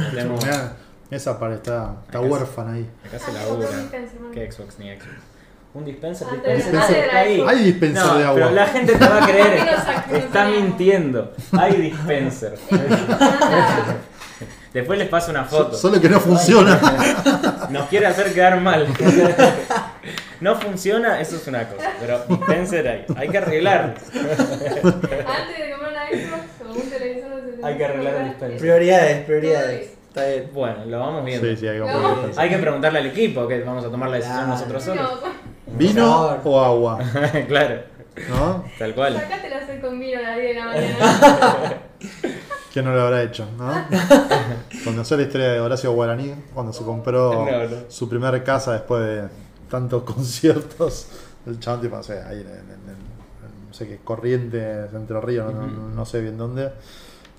esa 1.10 1.38
para 1.38 1.54
está, 1.54 1.96
está 2.04 2.18
Acá 2.18 2.20
huérfana 2.20 2.72
ahí. 2.72 2.90
Acá 3.06 3.18
se 3.18 3.30
dispenser, 3.30 4.20
man. 4.20 4.32
¿Qué 4.32 4.50
Xbox 4.50 4.78
ni 4.78 4.90
Xbox? 4.90 5.35
Un 5.76 5.84
dispenser, 5.84 6.26
Antes 6.28 6.42
de 6.42 6.56
dispenser. 6.56 7.10
ahí. 7.14 7.44
Hay 7.46 7.64
dispenser 7.64 8.02
No, 8.06 8.14
de 8.18 8.24
agua. 8.24 8.34
Pero 8.34 8.50
la 8.52 8.66
gente 8.66 8.94
te 8.94 9.06
va 9.06 9.22
a 9.22 9.26
creer. 9.28 9.68
Está 10.14 10.48
mintiendo. 10.48 11.34
Hay 11.52 11.72
dispenser. 11.74 12.54
Después 14.72 14.98
les 14.98 15.08
paso 15.08 15.30
una 15.32 15.44
foto. 15.44 15.76
Solo 15.76 16.00
que 16.00 16.08
no 16.08 16.18
funciona. 16.18 16.80
Nos 17.70 17.88
quiere 17.88 18.06
hacer 18.06 18.32
quedar 18.32 18.58
mal. 18.60 18.86
No 20.40 20.54
funciona, 20.56 21.20
eso 21.20 21.36
es 21.36 21.46
una 21.46 21.68
cosa. 21.68 21.90
Pero 22.00 22.24
dispenser 22.26 22.88
hay. 22.88 23.04
Hay 23.14 23.28
que 23.28 23.38
arreglar. 23.38 23.94
Antes 24.14 24.14
de 24.14 24.80
comprar 24.82 25.26
una 25.92 26.06
Xbox 26.08 26.68
o 26.68 26.72
un 26.72 26.90
televisor 26.90 27.30
de 27.36 27.42
75 27.52 27.66
Hay 27.66 27.76
que 27.76 27.84
arreglar 27.84 28.14
el 28.16 28.24
dispenser. 28.28 28.58
Prioridades, 28.60 29.24
prioridades. 29.26 29.90
Está 30.08 30.26
bien. 30.26 30.50
Bueno, 30.54 30.84
lo 30.86 30.98
vamos 31.00 31.22
viendo. 31.24 31.46
Sí, 31.48 31.56
sí, 31.56 31.68
hay 31.68 31.78
que. 31.78 32.40
Hay 32.40 32.48
preguntarle 32.58 32.98
al 33.00 33.06
equipo 33.06 33.46
que 33.46 33.60
vamos 33.60 33.84
a 33.84 33.90
tomar 33.90 34.08
la 34.08 34.16
decisión 34.16 34.38
Claro. 34.44 34.52
nosotros 34.54 34.82
solos. 34.82 35.10
No, 35.66 35.78
¿Vino 35.78 36.26
o 36.44 36.60
agua? 36.64 36.98
claro, 37.48 37.80
¿No? 38.28 38.64
tal 38.78 38.94
cual. 38.94 39.16
hacer 39.16 39.80
con 39.80 39.98
vino 39.98 40.18
a 40.18 40.22
las 40.22 40.36
10 40.36 40.48
de 40.48 40.54
la 40.60 40.66
mañana. 40.66 41.76
¿Quién 42.72 42.84
no 42.84 42.94
lo 42.94 43.02
habrá 43.02 43.22
hecho? 43.22 43.46
¿no? 43.58 43.72
Conoció 44.84 45.16
la 45.16 45.22
historia 45.24 45.52
de 45.52 45.60
Horacio 45.60 45.92
Guaraní 45.92 46.34
cuando 46.54 46.72
se 46.72 46.84
compró 46.84 47.46
No, 47.46 47.64
no. 47.68 47.76
su 47.88 48.08
primer 48.08 48.42
casa 48.44 48.72
después 48.74 49.02
de 49.04 49.28
tantos 49.70 50.02
conciertos. 50.04 51.08
El 51.46 51.58
chabón, 51.58 51.80
tipo, 51.80 51.96
no 51.96 52.02
sé, 52.02 52.20
ahí 52.22 52.40
en, 52.40 52.46
en- 52.46 52.48
en- 52.48 52.90
en- 52.90 53.68
no 53.68 53.74
sé 53.74 53.88
qué, 53.88 53.98
Corrientes, 54.04 54.92
Entre 54.94 55.20
Ríos, 55.20 55.52
no 55.54 56.04
sé 56.06 56.20
bien 56.20 56.36
dónde. 56.38 56.70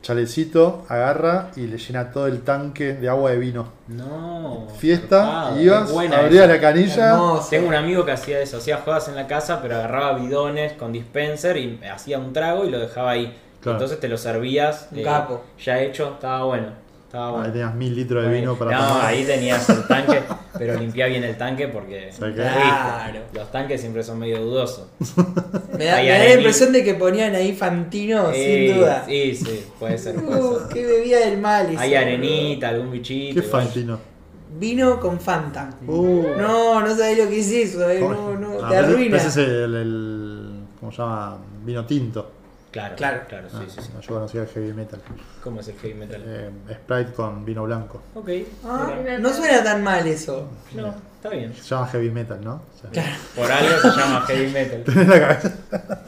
Chalecito, 0.07 0.85
agarra 0.87 1.51
y 1.57 1.67
le 1.67 1.77
llena 1.77 2.11
todo 2.11 2.27
el 2.27 2.41
tanque 2.41 2.93
de 2.93 3.09
agua 3.09 3.31
de 3.31 3.39
vino. 3.39 3.67
No. 3.89 4.65
Fiesta, 4.77 5.53
ibas, 5.59 5.91
abrías 5.91 6.31
esa. 6.31 6.47
la 6.47 6.61
canilla. 6.61 7.09
Hermoso. 7.11 7.49
Tengo 7.49 7.67
un 7.67 7.75
amigo 7.75 8.05
que 8.05 8.13
hacía 8.13 8.39
eso, 8.39 8.55
hacía 8.55 8.77
jodas 8.77 9.09
en 9.09 9.15
la 9.15 9.27
casa, 9.27 9.61
pero 9.61 9.75
agarraba 9.75 10.17
bidones 10.17 10.71
con 10.73 10.93
dispenser 10.93 11.57
y 11.57 11.81
hacía 11.93 12.19
un 12.19 12.31
trago 12.31 12.63
y 12.63 12.69
lo 12.69 12.79
dejaba 12.79 13.11
ahí. 13.11 13.37
Claro. 13.59 13.79
Entonces 13.79 13.99
te 13.99 14.07
lo 14.07 14.17
servías 14.17 14.87
Un 14.93 14.99
eh, 14.99 15.03
capo. 15.03 15.43
ya 15.61 15.81
hecho, 15.81 16.13
estaba 16.13 16.45
bueno. 16.45 16.67
Estaba 17.07 17.41
Ahí 17.45 17.51
tenías 17.51 17.73
mil 17.73 17.95
litros 17.95 18.25
de 18.25 18.31
vino 18.33 18.55
para 18.57 18.71
no, 18.77 18.87
tomar. 18.89 19.05
ahí 19.05 19.23
tenías 19.23 19.69
el 19.69 19.87
tanque, 19.87 20.21
pero 20.57 20.77
limpia 20.77 21.07
bien 21.07 21.23
el 21.23 21.37
tanque 21.37 21.69
porque 21.69 22.11
¿Sabes 22.11 22.35
qué? 22.35 22.41
Claro. 22.41 23.19
los 23.33 23.49
tanques 23.49 23.79
siempre 23.79 24.03
son 24.03 24.19
medio 24.19 24.41
dudosos. 24.43 24.87
Me 25.77 25.85
da, 25.85 25.95
Hay 25.95 26.07
me 26.07 26.11
da 26.11 26.25
la 26.25 26.33
impresión 26.33 26.73
de 26.73 26.83
que 26.83 26.95
ponían 26.95 27.33
ahí 27.33 27.53
Fantino, 27.53 28.33
sin 28.33 28.75
duda. 28.75 29.05
Sí, 29.07 29.33
sí, 29.35 29.63
puede 29.79 29.97
ser. 29.97 30.15
Puede 30.15 30.41
Uh, 30.41 30.59
ser. 30.59 30.67
qué 30.73 30.85
bebida 30.85 31.19
del 31.19 31.37
mal. 31.39 31.69
esa, 31.71 31.81
Hay 31.81 31.95
arenita, 31.95 32.67
algún 32.69 32.91
bichito. 32.91 33.39
¿Qué 33.39 33.47
igual. 33.47 33.63
Fantino? 33.63 33.99
Vino 34.59 34.99
con 34.99 35.17
Fanta. 35.19 35.69
Uh, 35.87 36.23
No, 36.37 36.81
no 36.81 36.89
sabés 36.89 37.17
lo 37.19 37.29
que 37.29 37.39
es 37.39 37.51
eso, 37.51 37.89
eh. 37.89 37.99
no, 38.01 38.35
no, 38.37 38.57
Ah, 38.65 38.69
te 38.69 38.75
arruina. 38.77 39.15
Ese 39.15 39.27
es 39.29 39.37
el, 39.37 39.75
el- 39.75 40.51
¿Cómo 40.79 40.91
se 40.91 40.97
llama? 40.97 41.37
Vino 41.63 41.85
tinto. 41.85 42.31
Claro, 42.71 42.95
Claro. 42.95 43.21
claro, 43.27 43.49
sí, 43.49 43.55
Ah, 43.59 43.63
sí, 43.67 43.81
sí. 43.81 43.89
no, 43.95 44.01
yo 44.01 44.07
conocía 44.13 44.41
el 44.41 44.47
heavy 44.47 44.73
metal. 44.73 45.01
¿Cómo 45.43 45.61
es 45.61 45.67
el 45.69 45.75
heavy 45.79 45.93
metal? 45.95 46.21
Eh, 46.25 46.49
Sprite 46.73 47.13
con 47.13 47.45
vino 47.45 47.63
blanco. 47.63 48.01
Ok, 48.13 48.29
Ah, 48.65 48.93
no 49.19 49.33
suena 49.33 49.63
tan 49.63 49.83
mal 49.83 50.05
eso. 50.05 50.47
no, 50.73 50.93
está 51.15 51.29
bien. 51.29 51.55
Se 51.55 51.63
llama 51.63 51.87
heavy 51.87 52.11
metal, 52.11 52.39
¿no? 52.43 52.53
O 52.55 52.91
sea, 52.93 53.17
Por 53.35 53.51
algo 53.51 53.79
se 53.81 53.87
llama 53.99 54.21
heavy 54.27 54.51
metal. 54.51 54.83
tenés 54.85 55.07
la 55.07 55.19
cabeza 55.19 55.53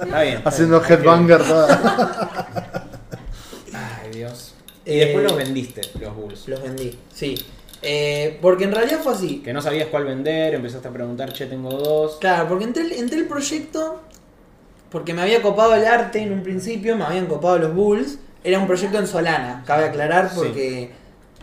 Está 0.03 0.21
bien. 0.21 0.37
está 0.37 0.49
haciendo 0.49 0.79
bien. 0.81 0.91
Headbanger 0.91 1.43
toda. 1.43 2.45
Ay, 3.73 4.11
Dios. 4.11 4.53
Y 4.85 4.91
Eh, 4.91 5.05
después 5.05 5.23
los 5.23 5.35
vendiste, 5.37 5.81
los 5.99 6.15
Bulls. 6.15 6.47
Los 6.47 6.61
vendí, 6.61 6.97
sí. 7.13 7.35
Eh, 7.81 8.37
porque 8.41 8.65
en 8.65 8.73
realidad 8.73 8.99
fue 9.01 9.13
así. 9.13 9.39
Que 9.39 9.53
no 9.53 9.61
sabías 9.61 9.87
cuál 9.87 10.03
vender, 10.05 10.55
empezaste 10.55 10.87
a 10.87 10.91
preguntar, 10.91 11.31
che, 11.31 11.45
tengo 11.45 11.69
dos. 11.71 12.17
Claro, 12.19 12.47
porque 12.49 12.65
entré, 12.65 12.83
el- 12.83 12.91
entré 12.93 13.19
el 13.19 13.27
proyecto 13.27 14.01
porque 14.91 15.13
me 15.13 15.21
había 15.21 15.41
copado 15.41 15.75
el 15.75 15.85
arte 15.85 16.19
en 16.19 16.33
un 16.33 16.43
principio, 16.43 16.95
me 16.95 17.03
habían 17.05 17.25
copado 17.27 17.57
los 17.59 17.73
Bulls. 17.73 18.17
Era 18.43 18.57
un 18.59 18.67
proyecto 18.67 18.97
en 18.99 19.07
Solana, 19.07 19.63
cabe 19.67 19.85
aclarar, 19.85 20.29
Sí. 20.29 20.35
porque 20.37 20.91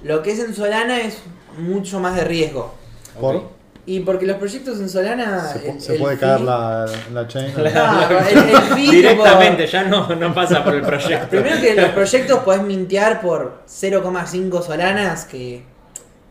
lo 0.03 0.23
que 0.23 0.33
es 0.33 0.39
en 0.41 0.55
Solana 0.55 1.01
es 1.01 1.19
mucho 1.59 2.01
más 2.01 2.17
de 2.17 2.25
riesgo. 2.25 2.75
Por-. 3.21 3.55
Y 3.89 4.01
porque 4.01 4.27
los 4.27 4.37
proyectos 4.39 4.81
en 4.81 4.89
Solana. 4.89 5.47
Se, 5.47 5.61
pu- 5.61 5.75
el- 5.75 5.81
se 5.81 5.93
el 5.95 6.01
puede 6.01 6.17
fee- 6.17 6.21
caer 6.21 6.41
la, 6.41 6.87
la 7.13 7.29
chain. 7.29 7.53
Claro, 7.53 8.19
el, 8.31 8.39
el 8.39 8.57
fee, 8.75 8.91
Directamente, 8.91 9.67
ya 9.67 9.85
no, 9.85 10.09
no 10.17 10.35
pasa 10.35 10.65
por 10.65 10.75
el 10.75 10.83
proyecto. 10.83 11.29
Primero 11.31 11.61
que 11.61 11.75
los 11.75 11.91
proyectos 11.91 12.39
podés 12.41 12.63
mintear 12.63 13.21
por 13.21 13.63
0,5 13.69 14.63
solanas, 14.63 15.25
que 15.27 15.63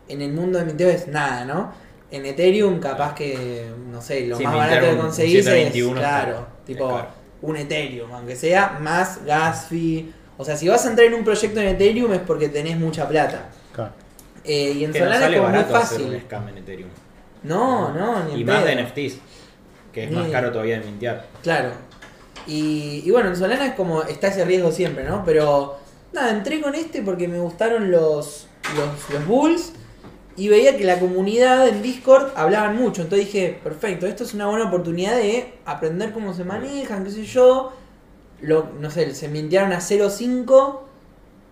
en 0.08 0.20
el 0.20 0.32
mundo 0.34 0.58
de 0.58 0.66
minteo 0.66 0.88
es 0.90 1.08
nada, 1.08 1.44
¿no? 1.46 1.72
En 2.10 2.26
Ethereum 2.26 2.78
capaz 2.78 3.14
que, 3.14 3.70
no 3.90 4.00
sé, 4.02 4.26
lo 4.26 4.36
Sí, 4.36 4.44
más 4.44 4.54
barato 4.54 4.86
que 4.86 4.92
un 4.94 4.98
conseguís 5.00 5.38
es, 5.38 5.44
721 5.46 5.98
claro, 6.00 6.46
tipo 6.66 6.98
es 6.98 7.04
un 7.42 7.56
Ethereum, 7.56 8.10
aunque 8.12 8.36
sea 8.36 8.78
más 8.80 9.24
gas 9.24 9.66
fee. 9.68 10.12
O 10.38 10.44
sea, 10.44 10.56
si 10.56 10.68
vas 10.68 10.84
a 10.84 10.90
entrar 10.90 11.06
en 11.06 11.14
un 11.14 11.24
proyecto 11.24 11.60
en 11.60 11.68
Ethereum 11.68 12.12
es 12.12 12.20
porque 12.20 12.48
tenés 12.48 12.76
mucha 12.78 13.08
plata. 13.08 13.48
Claro. 13.72 13.92
Eh, 14.44 14.72
y 14.76 14.84
en 14.84 14.92
que 14.92 14.98
no 15.00 15.06
Solana 15.06 15.16
es 15.16 15.22
sale 15.22 15.36
como 15.38 15.48
muy 15.48 15.56
barato 15.58 15.76
hacer 15.76 16.00
un 16.00 16.06
fácil. 16.08 16.22
scam 16.26 16.48
en 16.48 16.58
Ethereum. 16.58 16.88
No, 17.42 17.92
no, 17.94 18.24
ni 18.24 18.32
en 18.34 18.38
Y 18.40 18.44
más 18.44 18.62
pedo. 18.62 18.66
de 18.66 18.82
NFTs, 18.82 19.18
que 19.92 20.04
es 20.04 20.10
más 20.10 20.26
Ni- 20.26 20.32
caro 20.32 20.50
todavía 20.52 20.78
de 20.78 20.84
mintear. 20.86 21.26
Claro. 21.42 21.70
Y, 22.46 23.02
y 23.04 23.10
bueno, 23.10 23.28
en 23.30 23.36
Solana 23.36 23.66
es 23.66 23.74
como, 23.74 24.02
está 24.02 24.28
ese 24.28 24.44
riesgo 24.44 24.70
siempre, 24.70 25.04
¿no? 25.04 25.24
Pero 25.24 25.78
nada, 26.12 26.30
entré 26.30 26.60
con 26.60 26.74
este 26.74 27.02
porque 27.02 27.26
me 27.28 27.38
gustaron 27.38 27.90
los, 27.90 28.46
los, 28.76 29.10
los 29.10 29.26
Bulls 29.26 29.72
y 30.36 30.48
veía 30.48 30.76
que 30.76 30.84
la 30.84 30.98
comunidad 30.98 31.66
en 31.68 31.82
Discord 31.82 32.32
hablaban 32.36 32.76
mucho. 32.76 33.02
Entonces 33.02 33.26
dije, 33.26 33.58
perfecto, 33.62 34.06
esto 34.06 34.24
es 34.24 34.34
una 34.34 34.46
buena 34.46 34.66
oportunidad 34.66 35.16
de 35.16 35.54
aprender 35.64 36.12
cómo 36.12 36.34
se 36.34 36.44
manejan, 36.44 37.04
qué 37.04 37.10
sé 37.10 37.24
yo. 37.24 37.72
Lo, 38.42 38.68
no 38.80 38.90
sé, 38.90 39.14
se 39.14 39.28
mintearon 39.28 39.72
a 39.72 39.80
0.5 39.80 40.80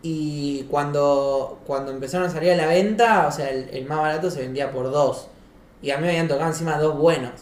y 0.02 0.64
cuando, 0.64 1.60
cuando 1.66 1.92
empezaron 1.92 2.26
a 2.26 2.30
salir 2.30 2.52
a 2.52 2.56
la 2.56 2.66
venta, 2.66 3.26
o 3.26 3.32
sea, 3.32 3.48
el, 3.50 3.70
el 3.70 3.86
más 3.86 3.98
barato 3.98 4.30
se 4.30 4.40
vendía 4.42 4.70
por 4.70 4.90
2. 4.90 5.28
Y 5.80 5.90
a 5.90 5.96
mí 5.96 6.02
me 6.02 6.08
habían 6.10 6.28
tocado 6.28 6.48
encima 6.50 6.78
dos 6.78 6.96
buenos. 6.98 7.32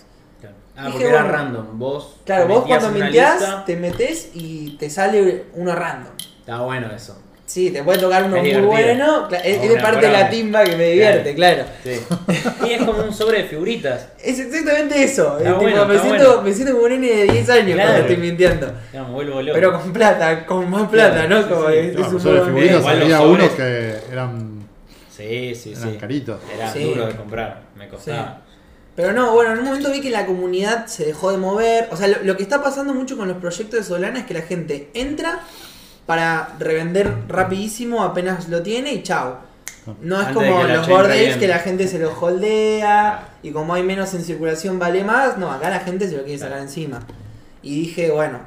Claro. 0.41 0.57
Ah, 0.77 0.87
Dije, 0.87 0.93
porque 0.99 1.09
era 1.09 1.23
random. 1.25 1.79
Vos 1.79 2.17
Claro, 2.25 2.49
vos 2.49 2.65
cuando 2.67 2.91
minteás 2.91 3.41
lista. 3.41 3.65
te 3.65 3.77
metes 3.77 4.31
y 4.35 4.77
te 4.79 4.91
sale 4.91 5.47
uno 5.55 5.75
random. 5.75 6.13
Está 6.41 6.61
bueno 6.63 6.89
eso. 6.93 7.17
Sí, 7.53 7.71
te 7.71 7.83
puede 7.83 7.99
tocar 7.99 8.25
uno 8.25 8.37
Es 8.37 8.43
muy 8.43 8.49
divertido. 8.51 8.71
bueno. 8.71 9.29
Es, 9.45 9.83
parte 9.83 10.07
de 10.07 10.13
la 10.13 10.31
timba 10.31 10.65
que 10.65 10.75
me 10.75 10.85
divierte, 10.93 11.35
claro. 11.35 11.65
Sí. 11.85 12.01
Y 12.67 12.71
es 12.73 12.83
como 12.83 13.03
un 13.03 13.13
sobre 13.13 13.43
de 13.43 13.45
figuritas. 13.45 14.09
Es 14.25 14.39
exactamente 14.39 15.03
eso. 15.05 15.37
Está 15.37 15.51
tipo, 15.51 15.61
bueno, 15.61 15.85
me, 15.87 15.95
está 15.97 16.07
siento, 16.09 16.27
bueno. 16.29 16.43
me 16.43 16.53
siento 16.55 16.73
como 16.73 16.85
un 16.87 16.91
nene 17.01 17.09
de 17.15 17.25
10 17.25 17.51
años 17.51 17.75
Claro. 17.75 17.91
cuando 17.91 17.99
estoy 18.09 18.17
mintiendo. 18.17 18.73
Ya, 18.95 19.03
me 19.05 19.11
vuelvo 19.11 19.43
loco. 19.43 19.53
Pero 19.55 19.73
con 19.83 19.93
plata, 19.93 20.47
con 20.47 20.71
más 20.71 20.89
plata, 20.89 21.27
Claro, 21.27 21.29
¿no? 21.29 21.43
sí, 21.43 21.49
Como 21.51 21.69
sí. 21.69 21.75
es, 21.77 21.85
es 21.89 21.97
Claro, 21.97 22.11
un 22.13 22.21
sobre 22.23 22.39
de- 22.41 22.45
figuritas 22.47 22.87
había 22.87 23.21
unos 23.21 23.51
que 23.51 23.95
eran, 24.11 24.63
Sí, 25.15 25.55
sí, 25.55 25.73
eran 25.77 25.93
sí. 25.93 25.99
caritos. 26.01 26.41
Era 26.57 26.73
Sí. 26.73 26.85
duro 26.85 27.07
de 27.07 27.15
comprar, 27.17 27.61
me 27.77 27.87
costaba. 27.89 28.41
Pero 28.97 29.13
no, 29.13 29.33
bueno, 29.35 29.53
en 29.53 29.59
un 29.59 29.65
momento 29.67 29.91
vi 29.93 30.01
que 30.01 30.09
la 30.11 30.25
comunidad 30.25 30.87
se 30.87 31.05
dejó 31.05 31.31
de 31.33 31.37
mover. 31.37 31.89
O 31.91 31.97
sea, 31.99 32.09
lo, 32.09 32.17
lo 32.23 32.35
que 32.39 32.43
está 32.45 32.63
pasando 32.63 32.95
mucho 32.95 33.19
con 33.19 33.29
los 33.29 33.37
proyectos 33.37 33.79
de 33.81 33.85
Solana 33.85 34.21
es 34.21 34.25
que 34.27 34.33
la 34.35 34.43
gente 34.43 34.89
entra 34.95 35.41
para 36.07 36.55
revender 36.59 37.13
rapidísimo 37.29 38.03
apenas 38.03 38.49
lo 38.49 38.63
tiene 38.63 38.93
y 38.95 39.03
chao. 39.03 39.39
No 40.01 40.21
es 40.21 40.29
Antes 40.29 40.49
como 40.49 40.63
los 40.63 40.87
caliente. 40.87 41.39
que 41.41 41.49
la 41.49 41.59
gente 41.59 41.89
se 41.89 41.99
los 41.99 42.15
holdea 42.21 43.29
y 43.43 43.51
como 43.51 43.75
hay 43.75 43.83
menos 43.83 44.15
en 44.15 44.23
circulación 44.23 44.79
vale 44.79 45.03
más. 45.05 45.39
No, 45.39 45.51
acá 45.51 45.71
la 45.71 45.81
gente 45.81 46.09
se 46.09 46.17
lo 46.17 46.23
quiere 46.23 46.39
sacar 46.39 46.59
encima. 46.59 47.01
Y 47.63 47.81
dije, 47.81 48.11
bueno, 48.13 48.39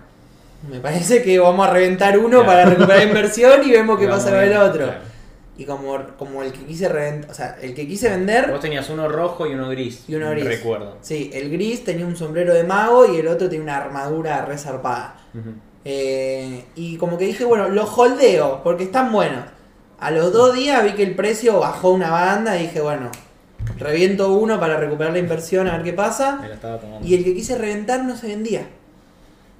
me 0.69 0.79
parece 0.79 1.21
que 1.23 1.37
vamos 1.39 1.67
a 1.67 1.71
reventar 1.71 2.17
uno 2.17 2.41
Claro. 2.43 2.45
para 2.45 2.65
recuperar 2.65 3.03
inversión 3.07 3.61
y 3.67 3.71
vemos 3.71 3.99
qué 3.99 4.07
pasa 4.07 4.29
con 4.29 4.39
el 4.39 4.55
otro. 4.55 4.85
claro. 4.85 5.15
Y 5.57 5.63
como, 5.63 5.97
como 6.17 6.43
el 6.43 6.51
que 6.51 6.65
quise 6.65 6.89
reventar, 6.89 7.31
o 7.31 7.33
sea, 7.33 7.57
el 7.61 7.73
que 7.73 7.87
quise 7.87 8.09
vender... 8.09 8.51
Vos 8.51 8.59
tenías 8.59 8.89
uno 8.89 9.07
rojo 9.07 9.47
y 9.47 9.53
uno 9.53 9.69
gris. 9.69 10.03
Y 10.07 10.15
uno 10.15 10.29
gris. 10.31 10.43
Recuerdo. 10.43 10.97
Sí, 11.01 11.31
el 11.33 11.49
gris 11.49 11.83
tenía 11.85 12.05
un 12.05 12.17
sombrero 12.17 12.53
de 12.53 12.65
mago 12.65 13.09
y 13.13 13.17
el 13.19 13.27
otro 13.29 13.47
tenía 13.49 13.63
una 13.63 13.77
armadura 13.77 14.43
resarpada. 14.45 15.15
Eh, 15.85 16.65
y 16.75 16.97
como 16.97 17.17
que 17.17 17.25
dije, 17.25 17.45
bueno, 17.45 17.69
los 17.69 17.95
holdeo 17.97 18.61
porque 18.63 18.83
están 18.83 19.11
buenos. 19.11 19.45
A 19.99 20.11
los 20.11 20.33
dos 20.33 20.55
días 20.55 20.83
vi 20.83 20.91
que 20.93 21.03
el 21.03 21.15
precio 21.15 21.59
bajó 21.59 21.91
una 21.91 22.11
banda 22.11 22.57
y 22.59 22.63
dije, 22.63 22.81
bueno, 22.81 23.11
reviento 23.77 24.33
uno 24.33 24.59
para 24.59 24.77
recuperar 24.77 25.13
la 25.13 25.19
inversión 25.19 25.67
a 25.67 25.77
ver 25.77 25.83
qué 25.83 25.93
pasa. 25.93 26.37
Me 26.41 26.49
la 26.49 26.55
estaba 26.55 26.79
tomando. 26.79 27.07
Y 27.07 27.13
el 27.13 27.23
que 27.23 27.33
quise 27.33 27.57
reventar 27.57 28.03
no 28.03 28.17
se 28.17 28.27
vendía. 28.27 28.67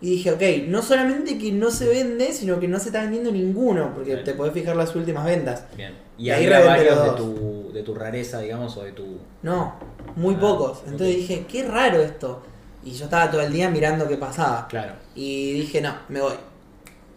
Y 0.02 0.10
dije, 0.10 0.32
ok, 0.32 0.68
no 0.68 0.82
solamente 0.82 1.38
que 1.38 1.52
no 1.54 1.72
se 1.72 1.88
vende, 1.88 2.34
sino 2.34 2.60
que 2.60 2.68
no 2.68 2.80
se 2.80 2.88
está 2.90 3.02
vendiendo 3.02 3.32
ninguno, 3.32 3.92
porque 3.96 4.14
Bien. 4.14 4.26
te 4.26 4.34
podés 4.34 4.54
fijar 4.54 4.76
las 4.76 4.94
últimas 4.96 5.26
ventas. 5.26 5.64
Bien. 5.78 5.94
Y 6.18 6.26
Y 6.28 6.30
ahí 6.32 6.48
varios 6.50 7.04
de 7.04 7.10
tu, 7.12 7.72
de 7.74 7.82
tu 7.82 7.96
rareza, 7.96 8.40
digamos, 8.40 8.76
o 8.78 8.84
de 8.84 8.92
tu. 8.92 9.18
No, 9.42 9.76
muy 10.16 10.36
Ah, 10.36 10.40
pocos. 10.42 10.80
Entonces 10.86 11.16
dije, 11.16 11.46
qué 11.48 11.64
raro 11.64 12.02
esto. 12.02 12.44
Y 12.86 12.92
yo 12.92 13.06
estaba 13.06 13.32
todo 13.32 13.42
el 13.42 13.52
día 13.52 13.70
mirando 13.70 14.08
qué 14.08 14.16
pasaba. 14.16 14.68
Claro. 14.68 14.94
Y 15.16 15.54
dije, 15.54 15.82
no, 15.82 15.96
me 16.08 16.22
voy. 16.22 16.36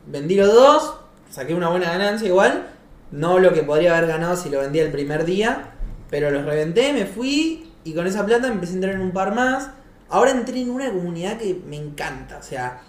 Vendí 0.07 0.35
los 0.35 0.53
dos, 0.53 0.95
saqué 1.31 1.55
una 1.55 1.69
buena 1.69 1.91
ganancia 1.93 2.27
igual. 2.27 2.69
No 3.11 3.39
lo 3.39 3.53
que 3.53 3.63
podría 3.63 3.97
haber 3.97 4.09
ganado 4.09 4.35
si 4.35 4.49
lo 4.49 4.61
vendía 4.61 4.83
el 4.83 4.91
primer 4.91 5.27
día. 5.27 5.73
Pero 6.09 6.31
los 6.31 6.47
reventé, 6.47 6.95
me 6.95 7.05
fui 7.05 7.71
y 7.85 7.93
con 7.93 8.07
esa 8.07 8.25
plata 8.25 8.49
empecé 8.49 8.73
a 8.73 8.75
entrar 8.77 8.95
en 8.95 9.03
un 9.03 9.13
par 9.13 9.35
más. 9.35 9.69
Ahora 10.09 10.31
entré 10.31 10.63
en 10.63 10.71
una 10.71 10.91
comunidad 10.91 11.37
que 11.37 11.61
me 11.67 11.77
encanta. 11.77 12.39
O 12.39 12.43
sea, 12.43 12.81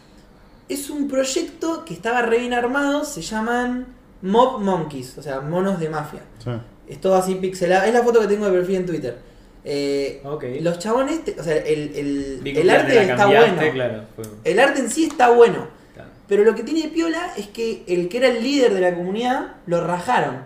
es 0.70 0.90
un 0.90 1.10
proyecto 1.10 1.84
que 1.84 1.94
estaba 1.94 2.22
re 2.22 2.40
bien 2.40 2.54
armado. 2.54 3.04
Se 3.04 3.22
llaman 3.22 3.88
Mob 4.22 4.62
Monkeys, 4.62 5.18
o 5.18 5.22
sea, 5.22 5.42
monos 5.42 5.82
de 5.82 5.90
mafia. 5.90 6.22
Sí. 6.42 6.52
Es 6.88 7.02
todo 7.02 7.16
así 7.16 7.36
pixelado. 7.36 7.86
Es 7.86 7.94
la 7.94 8.04
foto 8.04 8.22
que 8.22 8.28
tengo 8.28 8.46
de 8.46 8.54
perfil 8.54 8.76
en 8.76 8.86
Twitter. 8.86 9.29
Eh. 9.66 10.22
Los 10.62 10.80
chabones, 10.80 11.24
te- 11.26 11.40
o 11.40 11.44
sea, 11.44 11.56
el, 11.58 11.96
el- 11.96 12.42
el 12.58 12.70
arte 12.70 13.02
está 13.04 13.26
bueno. 13.28 13.56
Claro, 13.74 14.04
fue- 14.16 14.26
El 14.44 14.60
arte 14.60 14.80
en 14.80 14.90
sí 14.90 15.06
está 15.06 15.30
bueno. 15.32 15.68
claro. 15.94 16.10
Pero 16.28 16.44
lo 16.44 16.56
que 16.56 16.64
tiene 16.64 16.84
de 16.84 16.88
piola 16.90 17.34
es 17.38 17.48
que 17.48 17.84
el 17.88 18.08
que 18.10 18.18
era 18.18 18.28
el 18.28 18.42
líder 18.44 18.74
de 18.74 18.82
la 18.82 18.96
comunidad 18.96 19.56
lo 19.66 19.86
rajaron. 19.86 20.44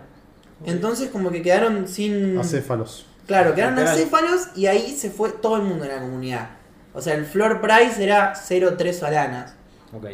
Entonces 0.66 1.10
como 1.10 1.30
que 1.30 1.42
quedaron 1.42 1.86
sin... 1.88 2.38
Acéfalos. 2.38 3.06
Claro, 3.26 3.54
quedaron 3.54 3.74
Literal. 3.76 3.94
acéfalos 3.94 4.48
y 4.56 4.66
ahí 4.66 4.90
se 4.96 5.10
fue 5.10 5.30
todo 5.30 5.56
el 5.56 5.62
mundo 5.62 5.84
de 5.84 5.90
la 5.90 6.00
comunidad. 6.00 6.50
O 6.92 7.00
sea, 7.00 7.14
el 7.14 7.24
floor 7.26 7.60
price 7.60 8.02
era 8.02 8.34
0.3 8.34 8.92
solanas. 8.92 9.54
Ok. 9.92 10.06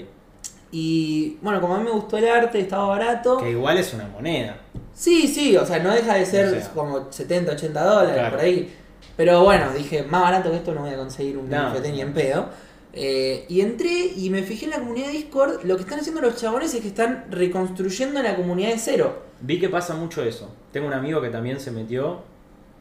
Y 0.73 1.37
bueno, 1.43 1.61
como 1.61 1.75
a 1.75 1.79
mí 1.79 1.85
me 1.85 1.91
gustó 1.91 2.17
el 2.19 2.29
arte, 2.29 2.61
estaba 2.61 2.87
barato. 2.87 3.39
Que 3.39 3.51
igual 3.51 3.79
es 3.79 3.93
una 3.93 4.07
moneda. 4.07 4.57
Sí, 4.95 5.27
sí, 5.29 5.57
o 5.57 5.67
sea, 5.67 5.79
no 5.81 5.93
deja 5.93 6.15
de 6.15 6.27
ser 6.27 6.47
O 6.47 6.51
sea. 6.51 6.69
como 6.71 7.11
70, 7.13 7.53
80 7.53 7.83
dólares 7.85 8.15
Claro. 8.15 8.31
por 8.37 8.41
ahí. 8.45 8.77
Pero 9.21 9.45
bueno, 9.45 9.67
dije, 9.77 10.03
más 10.05 10.23
barato 10.23 10.51
que 10.51 10.57
esto 10.57 10.73
no 10.75 10.81
voy 10.81 10.95
a 10.95 10.97
conseguir 10.97 11.37
un 11.37 11.51
No. 11.51 11.75
NFT 11.75 11.87
ni 11.93 12.01
en 12.01 12.15
pedo. 12.15 12.49
Eh, 12.95 13.45
y 13.51 13.61
entré 13.61 14.13
y 14.17 14.31
me 14.31 14.43
fijé 14.43 14.65
en 14.65 14.71
la 14.71 14.79
comunidad 14.79 15.09
de 15.09 15.13
Discord. 15.13 15.63
Lo 15.65 15.77
que 15.77 15.83
están 15.83 16.01
haciendo 16.01 16.23
los 16.23 16.37
chabones 16.37 16.73
es 16.73 16.81
que 16.81 16.89
están 16.89 17.27
reconstruyendo 17.31 18.23
la 18.23 18.35
comunidad 18.35 18.71
de 18.71 18.79
cero. 18.79 19.19
Vi 19.43 19.61
que 19.61 19.69
pasa 19.69 19.95
mucho 19.95 20.23
eso. 20.23 20.49
Tengo 20.73 20.87
un 20.87 20.95
amigo 20.95 21.21
que 21.21 21.29
también 21.29 21.61
se 21.61 21.71
metió 21.71 22.23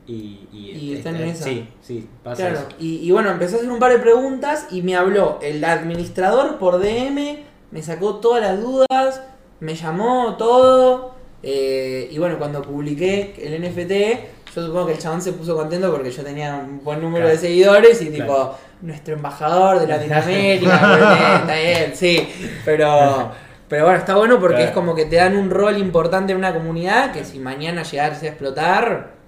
y. 0.07 0.47
Y, 0.53 0.71
Y 0.79 0.93
están 0.95 1.17
en 1.17 1.23
esa. 1.27 1.43
Sí, 1.43 1.67
sí, 1.81 2.07
pasa 2.23 2.37
Claro, 2.49 2.59
eso. 2.59 2.67
y, 2.79 2.95
y 3.05 3.11
bueno, 3.11 3.31
empecé 3.31 3.55
a 3.55 3.57
hacer 3.57 3.69
un 3.69 3.79
par 3.79 3.91
de 3.91 3.99
preguntas 3.99 4.67
y 4.71 4.81
me 4.81 4.95
habló 4.95 5.39
el 5.41 5.61
administrador 5.65 6.57
por 6.57 6.79
DM, 6.79 7.39
me 7.71 7.83
sacó 7.83 8.15
todas 8.15 8.41
las 8.41 8.61
dudas, 8.61 9.21
me 9.59 9.75
llamó 9.75 10.37
todo. 10.37 11.15
eh, 11.43 12.07
y 12.11 12.17
bueno, 12.17 12.37
cuando 12.37 12.61
publiqué 12.61 13.35
el 13.41 13.61
NFT, 13.61 14.38
yo 14.55 14.65
supongo 14.65 14.87
que 14.87 14.93
el 14.93 14.99
chabón 14.99 15.21
se 15.21 15.33
puso 15.33 15.55
contento 15.55 15.91
porque 15.91 16.11
yo 16.11 16.23
tenía 16.23 16.55
un 16.55 16.83
buen 16.83 16.99
número 17.01 17.25
Claro. 17.25 17.39
de 17.39 17.47
seguidores 17.47 18.01
y 18.01 18.09
tipo, 18.09 18.25
Claro. 18.25 18.55
nuestro 18.81 19.13
embajador 19.15 19.79
de 19.79 19.87
Latinoamérica, 19.87 21.35
está 21.41 21.55
bien, 21.55 21.91
sí, 21.95 22.27
pero, 22.65 23.31
pero 23.67 23.83
bueno, 23.85 23.99
está 23.99 24.15
bueno 24.15 24.39
porque 24.39 24.55
Claro. 24.57 24.69
es 24.69 24.73
como 24.75 24.95
que 24.95 25.05
te 25.05 25.17
dan 25.17 25.35
un 25.37 25.49
rol 25.49 25.77
importante 25.77 26.31
en 26.31 26.37
una 26.39 26.53
comunidad 26.53 27.11
que 27.11 27.23
si 27.23 27.39
mañana 27.39 27.83
llegase 27.83 28.27
a 28.27 28.29
explotar, 28.29 29.19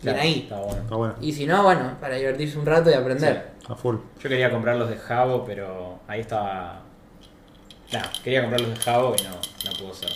Claro, 0.00 0.20
ahí. 0.20 0.42
Está 0.44 0.56
bueno. 0.60 0.80
Está 0.82 0.94
bueno. 0.94 1.14
Y 1.20 1.32
si 1.32 1.44
no, 1.44 1.64
bueno, 1.64 1.96
para 2.00 2.14
divertirse 2.14 2.56
un 2.56 2.64
rato 2.66 2.88
y 2.88 2.94
aprender. 2.94 3.48
A 3.68 3.74
full. 3.74 3.96
Yo 4.22 4.28
quería 4.28 4.48
comprar 4.48 4.76
los 4.76 4.88
de 4.88 4.96
Jabo, 4.96 5.44
pero 5.44 5.98
ahí 6.06 6.20
estaba. 6.20 6.82
Nah, 7.92 8.02
quería 8.22 8.42
comprar 8.42 8.60
los 8.60 8.70
de 8.70 8.76
Jabo 8.76 9.16
y 9.18 9.22
no, 9.24 9.30
no 9.30 9.76
pudo 9.76 9.92
ser. 9.94 10.10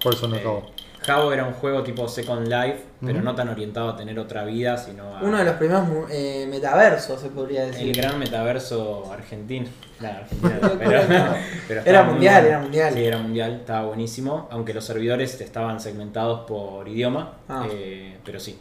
Por 0.00 0.14
eso 0.14 0.28
no 0.28 0.36
Eh, 0.36 0.38
acabo. 0.38 0.70
Jabo 1.06 1.32
era 1.32 1.44
un 1.46 1.52
juego 1.52 1.82
tipo 1.82 2.08
Second 2.08 2.48
Life, 2.48 2.82
pero 3.04 3.20
no 3.20 3.34
tan 3.34 3.48
orientado 3.50 3.90
a 3.90 3.96
tener 3.96 4.18
otra 4.18 4.44
vida, 4.44 4.76
sino 4.78 5.16
a. 5.16 5.22
Uno 5.22 5.36
de 5.38 5.44
los 5.44 5.54
primeros 5.56 5.86
eh, 6.10 6.46
metaversos, 6.48 7.20
se 7.20 7.28
podría 7.28 7.66
decir. 7.66 7.86
El 7.88 7.94
gran 7.94 8.18
metaverso 8.18 9.12
argentino. 9.12 9.66
Locura, 10.00 11.36
pero, 11.68 11.82
Era 11.84 12.02
muy 12.04 12.12
mundial, 12.14 12.42
bueno. 12.42 12.48
era 12.48 12.58
mundial. 12.60 12.94
Sí, 12.94 13.04
era 13.04 13.18
mundial, 13.18 13.52
estaba 13.60 13.86
buenísimo. 13.86 14.48
Aunque 14.50 14.72
los 14.74 14.84
servidores 14.84 15.40
estaban 15.40 15.78
segmentados 15.80 16.40
por 16.48 16.88
idioma, 16.88 17.34
Ah. 17.48 17.66
eh, 17.70 18.16
pero 18.24 18.40
sí. 18.40 18.58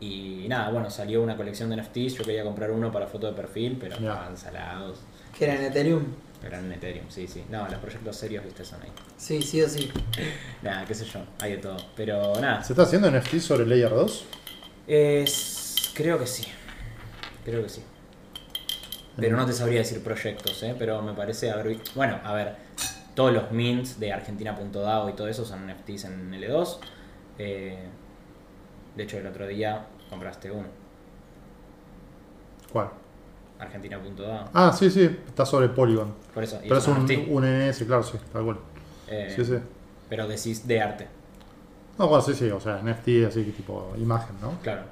Y 0.00 0.46
nada, 0.48 0.70
bueno, 0.70 0.90
salió 0.90 1.22
una 1.22 1.36
colección 1.36 1.70
de 1.70 1.76
NFTs. 1.76 2.14
Yo 2.18 2.24
quería 2.24 2.44
comprar 2.44 2.70
uno 2.70 2.92
para 2.92 3.06
foto 3.06 3.26
de 3.26 3.32
perfil, 3.32 3.76
pero 3.80 3.96
estaban 3.96 4.36
salados. 4.36 5.00
Que 5.36 5.44
era 5.46 5.54
en 5.56 5.64
Ethereum. 5.64 6.02
Eran 6.44 6.66
en 6.66 6.72
Ethereum, 6.72 7.06
sí, 7.10 7.26
sí. 7.26 7.44
No, 7.50 7.66
los 7.66 7.78
proyectos 7.80 8.16
serios, 8.16 8.44
viste, 8.44 8.64
son 8.64 8.80
ahí. 8.82 8.92
Sí, 9.16 9.42
sí 9.42 9.60
o 9.60 9.68
sí. 9.68 9.90
Nada, 10.62 10.84
qué 10.86 10.94
sé 10.94 11.04
yo, 11.04 11.20
hay 11.40 11.52
de 11.52 11.58
todo. 11.58 11.76
Pero 11.96 12.40
nada, 12.40 12.62
¿Se 12.62 12.72
está 12.72 12.84
haciendo 12.84 13.10
NFT 13.10 13.38
sobre 13.38 13.66
Layer 13.66 13.90
2? 13.90 14.24
es... 14.86 15.90
creo 15.94 16.18
que 16.18 16.26
sí. 16.26 16.46
Creo 17.44 17.62
que 17.62 17.68
sí. 17.68 17.82
Pero 19.16 19.36
no 19.36 19.44
te 19.46 19.52
sabría 19.52 19.80
decir 19.80 20.02
proyectos, 20.02 20.62
¿eh? 20.62 20.76
Pero 20.78 21.02
me 21.02 21.12
parece 21.12 21.50
haber 21.50 21.68
visto... 21.68 21.90
Bueno, 21.96 22.20
a 22.22 22.32
ver, 22.34 22.54
todos 23.16 23.32
los 23.32 23.50
mints 23.50 23.98
de 23.98 24.12
Argentina.dao 24.12 25.08
y 25.08 25.12
todo 25.14 25.26
eso 25.26 25.44
son 25.44 25.66
NFTs 25.66 26.04
en 26.04 26.30
L2. 26.30 26.78
Eh, 27.38 27.78
de 28.94 29.02
hecho, 29.02 29.18
el 29.18 29.26
otro 29.26 29.46
día 29.48 29.86
compraste 30.08 30.50
uno, 30.52 30.68
¿Cuál? 32.72 32.90
Argentina.dao. 33.58 34.48
Ah, 34.54 34.72
sí, 34.72 34.90
sí. 34.90 35.02
Está 35.26 35.44
sobre 35.46 35.68
Polygon. 35.68 36.14
Por 36.34 36.44
eso, 36.44 36.58
Pero 36.62 36.78
es 36.78 36.86
un, 36.88 36.98
un 37.30 37.44
NS, 37.44 37.84
claro, 37.86 38.02
sí, 38.02 38.18
tal 38.32 38.44
cual. 38.44 38.58
Eh, 39.08 39.32
Sí, 39.34 39.44
sí. 39.44 39.54
Pero 40.08 40.26
decís 40.26 40.66
de 40.66 40.80
arte, 40.80 41.06
No, 41.98 42.08
bueno, 42.08 42.22
sí, 42.24 42.34
sí. 42.34 42.48
O 42.50 42.60
sea, 42.60 42.80
NFT 42.82 43.26
así 43.26 43.44
que 43.44 43.52
tipo 43.52 43.92
imagen, 43.98 44.36
¿no? 44.40 44.58
claro. 44.62 44.82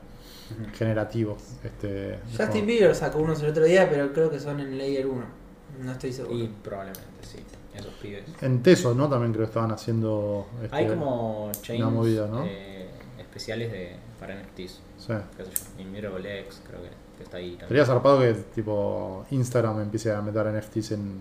Generativo. 0.74 1.36
Este, 1.64 2.18
Justin 2.30 2.46
como- 2.48 2.66
Bieber 2.66 2.94
sacó 2.94 3.18
unos 3.18 3.42
el 3.42 3.50
otro 3.50 3.64
día, 3.64 3.88
pero 3.90 4.12
creo 4.12 4.30
que 4.30 4.38
son 4.38 4.60
en 4.60 4.78
Layer 4.78 5.06
1. 5.06 5.24
No 5.82 5.92
estoy 5.92 6.12
seguro. 6.12 6.38
Y 6.38 6.46
probablemente, 6.62 7.02
sí, 7.22 7.38
esos 7.74 7.92
pibes. 7.94 8.24
En 8.40 8.62
Teso, 8.62 8.94
¿no? 8.94 9.08
También 9.08 9.32
creo 9.32 9.44
que 9.44 9.50
estaban 9.50 9.72
haciendo. 9.72 10.46
este, 10.62 10.76
Hay 10.76 10.86
como 10.88 11.50
chains 11.62 11.82
una 11.82 11.90
movida, 11.90 12.26
¿no? 12.28 12.44
eh, 12.46 12.88
especiales 13.18 13.72
de, 13.72 13.96
para 14.20 14.34
NFTs. 14.34 14.80
Sí. 14.98 15.12
qué 15.36 15.44
sé 15.44 15.50
yo, 15.50 16.10
creo 16.68 16.82
que, 16.82 16.88
que 17.16 17.24
está 17.24 17.36
ahí 17.38 17.50
también. 17.50 17.68
Sería 17.68 17.84
zarpado 17.86 18.20
que 18.20 18.32
tipo 18.54 19.24
Instagram 19.30 19.80
empiece 19.80 20.12
a 20.12 20.20
meter 20.22 20.46
NFTs 20.46 20.92
en. 20.92 21.18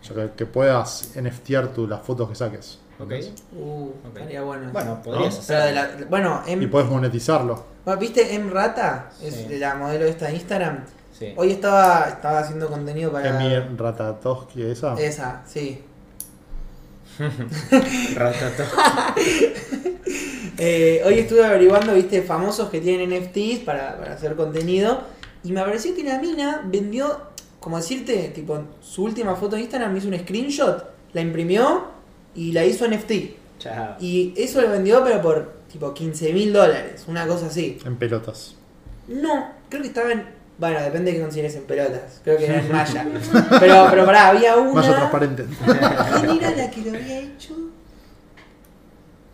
O 0.00 0.04
sea, 0.04 0.16
que, 0.16 0.30
que 0.32 0.46
puedas 0.46 1.12
NFTear 1.20 1.68
tu, 1.68 1.86
las 1.86 2.00
fotos 2.02 2.28
que 2.28 2.34
saques. 2.34 2.78
Ok. 2.98 3.12
Uh, 3.56 3.84
Ok. 3.88 3.94
estaría 4.16 4.42
bueno. 4.42 4.70
Bueno, 4.72 5.00
podrías 5.02 5.44
Pero 5.46 5.60
de 5.60 5.68
hacer. 5.80 6.00
la- 6.00 6.06
bueno, 6.08 6.42
Y 6.46 6.66
puedes 6.66 6.88
monetizarlo. 6.88 7.64
bueno, 7.84 8.00
¿viste 8.00 8.34
M 8.34 8.50
Rata? 8.50 9.10
Es 9.22 9.34
Sí. 9.34 9.58
la 9.58 9.74
modelo 9.76 10.04
esta 10.04 10.26
de 10.26 10.34
Instagram. 10.34 10.84
Sí. 11.12 11.34
Hoy 11.36 11.52
estaba, 11.52 12.06
estaba 12.08 12.40
haciendo 12.40 12.68
contenido 12.68 13.12
para. 13.12 13.40
Emi 13.44 13.76
Ratatowski, 13.76 14.62
esa. 14.62 14.94
Esa, 14.94 15.42
sí. 15.46 15.84
Eh, 20.58 21.02
hoy 21.04 21.14
estuve 21.14 21.44
averiguando, 21.44 21.94
viste, 21.94 22.22
famosos 22.22 22.68
que 22.68 22.80
tienen 22.80 23.10
NFTs 23.10 23.60
para, 23.60 23.98
para 23.98 24.12
hacer 24.12 24.36
contenido. 24.36 25.02
Y 25.42 25.50
me 25.50 25.60
pareció 25.60 25.96
que 25.96 26.04
la 26.04 26.20
mina 26.20 26.62
vendió, 26.64 27.20
como 27.58 27.78
decirte, 27.78 28.28
tipo, 28.28 28.62
su 28.80 29.02
última 29.02 29.34
foto 29.34 29.56
de 29.56 29.62
Instagram 29.62 29.96
hizo 29.96 30.08
un 30.08 30.18
screenshot, 30.18 30.84
la 31.14 31.20
imprimió 31.20 31.86
y 32.34 32.52
la 32.52 32.64
hizo 32.64 32.86
NFT. 32.86 33.12
Chao. 33.58 33.96
Y 33.98 34.34
eso 34.36 34.60
lo 34.60 34.70
vendió, 34.70 35.02
pero 35.02 35.20
por 35.20 35.52
tipo 35.72 35.92
15 35.92 36.32
mil 36.32 36.52
dólares, 36.52 37.04
una 37.08 37.26
cosa 37.26 37.46
así. 37.46 37.78
En 37.84 37.96
pelotas. 37.96 38.54
No, 39.08 39.48
creo 39.68 39.82
que 39.82 39.88
estaba 39.88 40.12
en. 40.12 40.24
Bueno, 40.58 40.80
depende 40.82 41.10
de 41.10 41.16
qué 41.16 41.22
consideres 41.22 41.56
en 41.56 41.62
pelotas. 41.64 42.20
Creo 42.22 42.36
que 42.38 42.44
era 42.48 42.58
en 42.60 42.70
malla. 42.72 43.06
Pero, 43.60 43.86
pero 43.90 44.04
pará, 44.06 44.28
había 44.28 44.56
una. 44.56 44.74
Malla 44.74 44.94
transparente. 44.96 45.44
¿Quién 45.64 46.30
era 46.38 46.50
la 46.50 46.70
que 46.70 46.80
lo 46.82 46.96
había 46.96 47.18
hecho? 47.20 47.54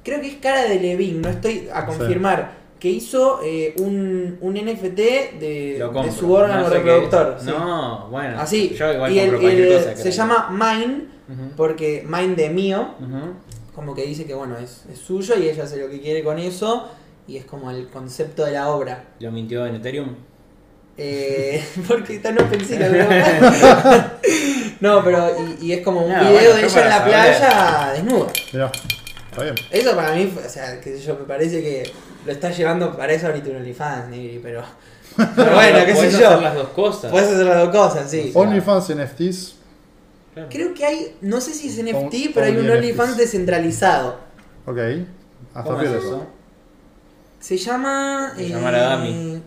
Creo 0.05 0.21
que 0.21 0.29
es 0.29 0.37
cara 0.37 0.63
de 0.65 0.81
Levin, 0.81 1.21
no 1.21 1.29
estoy 1.29 1.69
a 1.73 1.85
confirmar. 1.85 2.57
Que 2.79 2.89
hizo 2.89 3.41
eh, 3.43 3.75
un, 3.79 4.39
un 4.41 4.55
NFT 4.55 4.97
de, 5.41 5.85
su 6.17 6.33
órgano 6.33 6.63
No 6.63 6.69
sé 6.69 6.75
qué 6.77 6.79
reproductor. 6.85 7.37
sí. 7.41 7.47
No, 7.51 8.09
bueno. 8.09 8.41
Así. 8.41 8.75
Yo 8.79 8.93
igual 8.93 9.13
y 9.13 9.19
el- 9.19 9.33
cosa. 9.77 9.91
que 9.95 9.97
se 9.97 10.13
llama 10.13 10.49
Mine, 10.51 11.07
porque 11.57 12.07
Mine 12.09 12.37
de 12.37 12.49
mío, 12.51 12.95
como 13.75 13.95
que 13.95 14.05
dice 14.07 14.25
que 14.27 14.35
bueno, 14.35 14.57
es, 14.59 14.85
es 14.91 14.99
suyo 14.99 15.35
y 15.37 15.49
ella 15.49 15.65
hace 15.65 15.77
lo 15.79 15.91
que 15.91 16.01
quiere 16.01 16.23
con 16.23 16.39
eso. 16.39 16.89
Y 17.27 17.37
es 17.37 17.45
como 17.45 17.71
el 17.71 17.89
concepto 17.89 18.45
de 18.47 18.53
la 18.53 18.71
obra. 18.71 19.05
Lo 19.21 19.31
mintió 19.31 19.67
en 19.67 19.75
Ethereum. 19.75 20.15
Eh, 21.01 21.65
porque 21.89 22.17
está 22.17 22.33
no 22.33 22.49
pensé 22.51 22.77
pero... 22.77 23.07
No, 24.81 25.03
pero 25.05 25.31
y, 25.61 25.67
y 25.67 25.73
es 25.73 25.83
como 25.85 26.03
un 26.05 26.13
No, 26.13 26.19
video 26.21 26.33
bueno, 26.33 26.55
de 26.55 26.61
yo 26.63 26.67
ella 26.69 26.83
en 26.83 26.89
la 26.89 26.99
saber- 26.99 27.09
playa 27.11 27.93
desnuda. 27.95 28.27
Mirá, 28.53 28.73
está 29.31 29.43
bien. 29.45 29.55
Eso 29.71 29.97
para 29.97 30.13
mí, 30.15 30.33
o 30.45 30.49
sea, 30.49 30.81
qué 30.81 30.97
sé 30.97 31.03
yo, 31.03 31.15
me 31.17 31.25
parece 31.25 31.63
que 31.63 31.93
lo 32.27 32.33
está 32.33 32.51
llevando 32.51 32.97
para 32.97 33.13
eso 33.13 33.27
ahorita 33.29 33.51
un 33.51 33.57
OnlyFans, 33.57 34.09
Negri, 34.09 34.41
pero... 34.43 34.63
Pero 35.35 35.53
bueno, 35.55 35.79
qué 35.85 35.93
sé 35.95 35.97
Podés 35.97 36.19
yo. 36.19 36.29
hacer 36.29 36.43
las 36.43 36.55
dos 36.55 36.69
cosas. 36.69 37.11
Puedes 37.11 37.29
hacer 37.33 37.45
las 37.47 37.59
dos 37.59 37.69
cosas, 37.71 38.09
sí. 38.11 38.31
OnlyFans 38.35 38.89
NFTs. 38.95 39.55
Claro. 40.35 40.49
Creo 40.49 40.75
que 40.75 40.85
hay, 40.85 41.17
no 41.23 41.41
sé 41.41 41.55
si 41.55 41.69
es 41.69 41.85
NFT, 41.85 42.33
pero 42.35 42.47
hay 42.47 42.57
un. 42.57 42.71
OnlyFans 42.71 43.17
descentralizado. 43.17 44.17
Ok. 44.67 44.79
Hasta 45.55 45.63
¿Cómo 45.71 45.83
es 45.83 45.89
pierdes. 45.89 46.05
eso? 46.05 46.27
Se 47.41 47.57
llama... 47.57 48.33
Se 48.37 48.47
eh, 48.47 48.49
llama 48.51 48.71
la 48.71 48.79
Dami. 48.79 49.43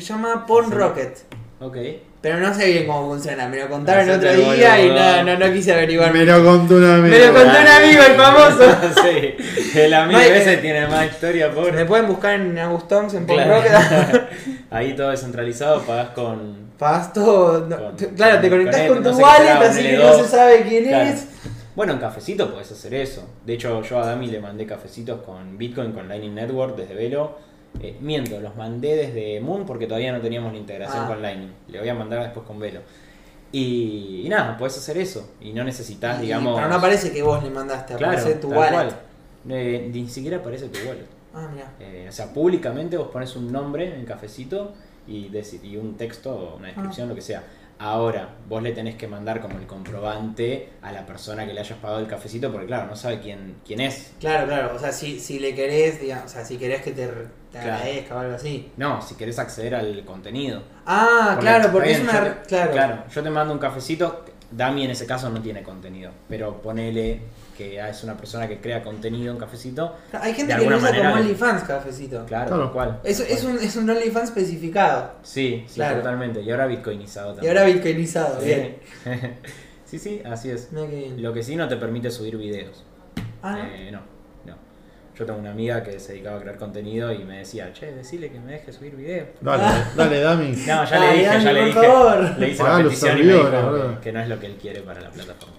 Se 0.00 0.06
llama 0.12 0.44
Porn 0.46 0.68
Sí. 0.70 0.74
Rocket. 0.74 1.18
Ok. 1.60 1.76
Pero 2.20 2.40
no 2.40 2.54
sé 2.54 2.66
bien 2.72 2.86
cómo 2.86 3.08
funciona, 3.10 3.46
me 3.48 3.58
lo 3.60 3.68
contaron 3.68 4.08
el 4.08 4.16
otro 4.16 4.32
día 4.32 4.80
y 4.82 4.88
no, 4.88 5.22
no, 5.24 5.38
no 5.38 5.52
quise 5.52 5.74
averiguar. 5.74 6.12
Me 6.12 6.24
lo 6.24 6.42
contó 6.42 6.76
una 6.76 6.96
Me 6.96 7.08
amiga. 7.08 7.26
lo 7.26 7.32
contó 7.34 7.60
un 7.60 7.66
amigo, 7.68 8.02
el 8.02 8.14
famoso. 8.14 8.76
sí. 9.04 9.78
El 9.78 9.94
amigo 9.94 10.18
hay- 10.18 10.30
ese 10.30 10.56
tiene 10.56 10.86
más 10.88 11.06
historia, 11.06 11.48
Me 11.48 11.54
pobre. 11.54 11.84
pueden 11.84 12.06
buscar 12.08 12.34
en 12.40 12.58
Agustonx, 12.58 13.14
en 13.14 13.26
Porn 13.26 13.42
Claro. 13.42 13.60
Rocket. 13.62 14.22
Ahí 14.70 14.96
todo 14.96 15.10
descentralizado, 15.10 15.82
pagás 15.82 16.08
con. 16.10 16.64
Pagas 16.78 17.12
todo. 17.12 17.66
no, 17.68 17.76
Con- 17.76 17.96
te- 17.96 18.08
claro, 18.14 18.40
te 18.40 18.48
con- 18.48 18.58
conectás 18.58 18.86
con 18.88 19.02
con, 19.02 19.12
tu 19.12 19.18
wallet, 19.22 19.48
así 19.50 19.80
un 19.80 19.86
que 19.86 19.98
L2. 19.98 20.16
no 20.18 20.24
se 20.24 20.28
sabe 20.30 20.62
quién 20.68 20.84
Claro. 20.86 21.10
es. 21.10 21.26
Bueno, 21.76 21.92
en 21.92 21.98
cafecito 21.98 22.50
puedes 22.50 22.70
hacer 22.72 22.94
eso. 22.94 23.28
De 23.44 23.52
hecho, 23.54 23.82
yo 23.82 23.98
a 24.00 24.06
Dami 24.06 24.28
le 24.28 24.40
mandé 24.40 24.64
cafecitos 24.64 25.20
con 25.22 25.58
Bitcoin, 25.58 25.92
con 25.92 26.08
Lightning 26.08 26.34
Network 26.34 26.74
desde 26.76 26.94
Velo. 26.94 27.36
Eh, 27.80 27.96
miento, 28.00 28.40
los 28.40 28.56
mandé 28.56 28.94
desde 28.96 29.40
Moon 29.40 29.66
porque 29.66 29.86
todavía 29.86 30.12
no 30.12 30.20
teníamos 30.20 30.52
la 30.52 30.58
integración 30.58 31.04
Ah. 31.04 31.08
con 31.08 31.20
Lightning. 31.22 31.52
Le 31.68 31.80
voy 31.80 31.88
a 31.88 31.94
mandar 31.94 32.22
después 32.22 32.46
con 32.46 32.58
Velo. 32.58 32.80
Y, 33.52 34.22
y 34.24 34.28
nada, 34.28 34.56
puedes 34.56 34.76
hacer 34.76 34.96
eso. 34.98 35.30
Y 35.40 35.52
no 35.52 35.62
necesitas, 35.64 36.20
digamos. 36.20 36.56
Pero 36.56 36.68
no 36.68 36.74
aparece 36.76 37.12
que 37.12 37.22
vos 37.22 37.42
le 37.42 37.50
mandaste, 37.50 37.94
claro, 37.96 38.16
aparece 38.18 38.38
tu 38.38 38.48
tal 38.48 38.58
wallet. 38.58 38.72
cual. 38.72 38.96
Eh, 39.50 39.90
ni 39.92 40.08
siquiera 40.08 40.38
aparece 40.38 40.68
tu 40.68 40.78
wallet. 40.88 41.06
Ah, 41.34 41.48
mira. 41.52 41.72
Eh, 41.80 42.06
o 42.08 42.12
sea, 42.12 42.32
públicamente 42.32 42.96
vos 42.96 43.08
pones 43.08 43.34
un 43.36 43.52
nombre 43.52 43.94
en 43.94 44.04
cafecito 44.06 44.72
y, 45.06 45.30
y 45.62 45.76
un 45.76 45.96
texto 45.96 46.34
o 46.34 46.56
una 46.56 46.68
descripción, 46.68 47.08
lo 47.08 47.14
que 47.14 47.20
sea. 47.20 47.42
Ahora, 47.78 48.28
vos 48.48 48.62
le 48.62 48.72
tenés 48.72 48.94
que 48.94 49.06
mandar 49.08 49.40
como 49.40 49.58
el 49.58 49.66
comprobante 49.66 50.70
a 50.82 50.92
la 50.92 51.04
persona 51.04 51.46
que 51.46 51.52
le 51.54 51.60
hayas 51.60 51.78
pagado 51.78 52.00
el 52.00 52.06
cafecito, 52.06 52.50
porque 52.50 52.66
claro, 52.66 52.86
no 52.86 52.96
sabe 52.96 53.20
quién, 53.20 53.56
quién 53.66 53.80
es. 53.80 54.12
Claro, 54.20 54.46
claro. 54.46 54.74
O 54.74 54.78
sea, 54.78 54.92
si, 54.92 55.18
si 55.18 55.38
le 55.38 55.54
querés, 55.54 56.00
digamos, 56.00 56.26
o 56.26 56.28
sea, 56.28 56.44
si 56.44 56.56
querés 56.56 56.82
que 56.82 56.92
te, 56.92 57.06
te 57.06 57.12
Claro. 57.52 57.72
agradezca 57.74 58.14
o 58.16 58.18
algo 58.18 58.34
así. 58.36 58.72
No, 58.76 59.00
si 59.02 59.14
querés 59.16 59.38
acceder 59.38 59.74
al 59.74 60.04
contenido. 60.04 60.62
Ah, 60.86 61.32
Porque, 61.34 61.40
claro, 61.50 61.72
porque 61.72 61.92
es 61.92 62.00
una. 62.00 62.12
yo 62.12 62.32
te- 62.42 62.46
claro. 62.70 63.04
yo 63.12 63.22
te 63.22 63.30
mando 63.30 63.52
un 63.52 63.58
cafecito. 63.60 64.24
Dami 64.56 64.84
en 64.84 64.90
ese 64.90 65.06
caso 65.06 65.28
no 65.30 65.40
tiene 65.40 65.62
contenido, 65.62 66.10
pero 66.28 66.60
ponele 66.62 67.20
que 67.56 67.78
es 67.78 68.02
una 68.04 68.16
persona 68.16 68.46
que 68.48 68.60
crea 68.60 68.82
contenido 68.82 69.32
en 69.32 69.38
cafecito. 69.38 69.94
Hay 70.12 70.34
gente 70.34 70.56
que 70.56 70.68
lo 70.68 70.76
usa 70.76 70.94
como 70.96 71.14
OnlyFans, 71.14 71.62
cafecito. 71.64 72.24
Claro, 72.26 72.48
Claro. 72.48 72.72
cual. 72.72 73.00
Es, 73.04 73.20
es, 73.20 73.44
un, 73.44 73.56
es 73.58 73.76
un 73.76 73.88
OnlyFans 73.90 74.30
especificado. 74.30 75.12
Sí, 75.22 75.64
sí, 75.68 75.74
Claro. 75.76 75.98
totalmente. 75.98 76.40
Y 76.42 76.50
ahora 76.50 76.66
bitcoinizado 76.66 77.32
Y 77.32 77.34
también. 77.36 77.56
ahora 77.58 77.66
bitcoinizado, 77.72 78.40
Sí. 78.40 78.46
bien. 78.46 78.76
sí, 79.84 79.98
sí, 79.98 80.22
así 80.24 80.50
es. 80.50 80.68
Bien. 80.72 81.20
Lo 81.22 81.32
que 81.32 81.42
sí 81.42 81.56
no 81.56 81.68
te 81.68 81.76
permite 81.76 82.10
subir 82.10 82.36
videos. 82.36 82.84
Ah. 83.42 83.58
Eh, 83.72 83.90
no. 83.92 84.00
Yo 85.16 85.24
tengo 85.24 85.38
una 85.38 85.52
amiga 85.52 85.82
que 85.84 86.00
se 86.00 86.12
dedicaba 86.12 86.38
a 86.38 86.40
crear 86.40 86.56
contenido 86.56 87.12
y 87.12 87.18
me 87.24 87.38
decía, 87.38 87.72
che, 87.72 87.92
decile 87.92 88.30
que 88.32 88.40
me 88.40 88.52
deje 88.52 88.72
subir 88.72 88.96
videos. 88.96 89.28
Dale, 89.40 89.62
Ah. 89.64 89.90
dale, 89.96 90.20
Dami. 90.20 90.48
No, 90.56 90.84
ya 90.84 90.84
Dale, 90.84 91.06
le 91.06 91.12
dije, 91.18 91.26
Dani, 91.28 91.44
ya 91.44 91.52
le 91.52 91.58
por 91.60 91.66
dije. 91.68 91.80
favor. 91.86 92.38
Le 92.38 92.48
hice 92.48 92.62
Pagá 92.62 92.78
la 92.78 92.84
petición 92.84 93.18
y 93.18 93.22
me 93.22 93.32
dijo 93.32 93.50
que, 93.50 94.00
que 94.00 94.12
no 94.12 94.20
es 94.20 94.28
lo 94.28 94.40
que 94.40 94.46
él 94.46 94.56
quiere 94.60 94.80
para 94.80 95.00
la 95.00 95.10
plataforma. 95.10 95.54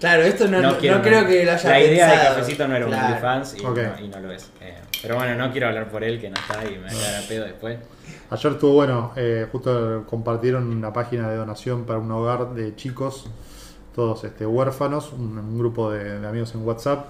Claro, 0.00 0.22
esto 0.24 0.48
no, 0.48 0.60
no, 0.60 0.76
quiero- 0.78 1.00
creo 1.00 1.24
que 1.26 1.44
lo 1.44 1.52
haya 1.52 1.70
La 1.70 1.80
idea 1.80 2.06
de 2.06 2.12
pensado. 2.14 2.34
Cafecito 2.36 2.68
no 2.68 2.74
era 2.76 2.86
un. 2.86 2.94
OnlyFans 2.94 3.54
y, 3.58 3.62
no, 3.62 3.74
y 4.04 4.08
no 4.08 4.18
lo 4.20 4.32
es. 4.32 4.50
Eh, 4.60 4.74
pero 5.00 5.14
bueno, 5.14 5.36
no 5.36 5.52
quiero 5.52 5.68
hablar 5.68 5.88
por 5.88 6.02
él, 6.02 6.20
que 6.20 6.28
no 6.28 6.34
está 6.34 6.64
y 6.64 6.76
me 6.78 6.86
va 6.86 7.18
a 7.18 7.28
pedo 7.28 7.44
después. 7.44 7.78
Ayer 8.30 8.52
estuvo 8.52 8.72
bueno, 8.72 9.12
eh, 9.14 9.46
justo 9.52 10.04
compartieron 10.08 10.66
una 10.76 10.92
página 10.92 11.30
de 11.30 11.36
donación 11.36 11.84
para 11.84 12.00
un 12.00 12.10
hogar 12.10 12.52
de 12.54 12.74
chicos, 12.74 13.30
todos 13.94 14.24
este, 14.24 14.44
huérfanos, 14.44 15.12
un, 15.12 15.38
un 15.38 15.56
grupo 15.58 15.92
de, 15.92 16.18
de 16.18 16.26
amigos 16.26 16.52
en 16.56 16.66
WhatsApp, 16.66 17.04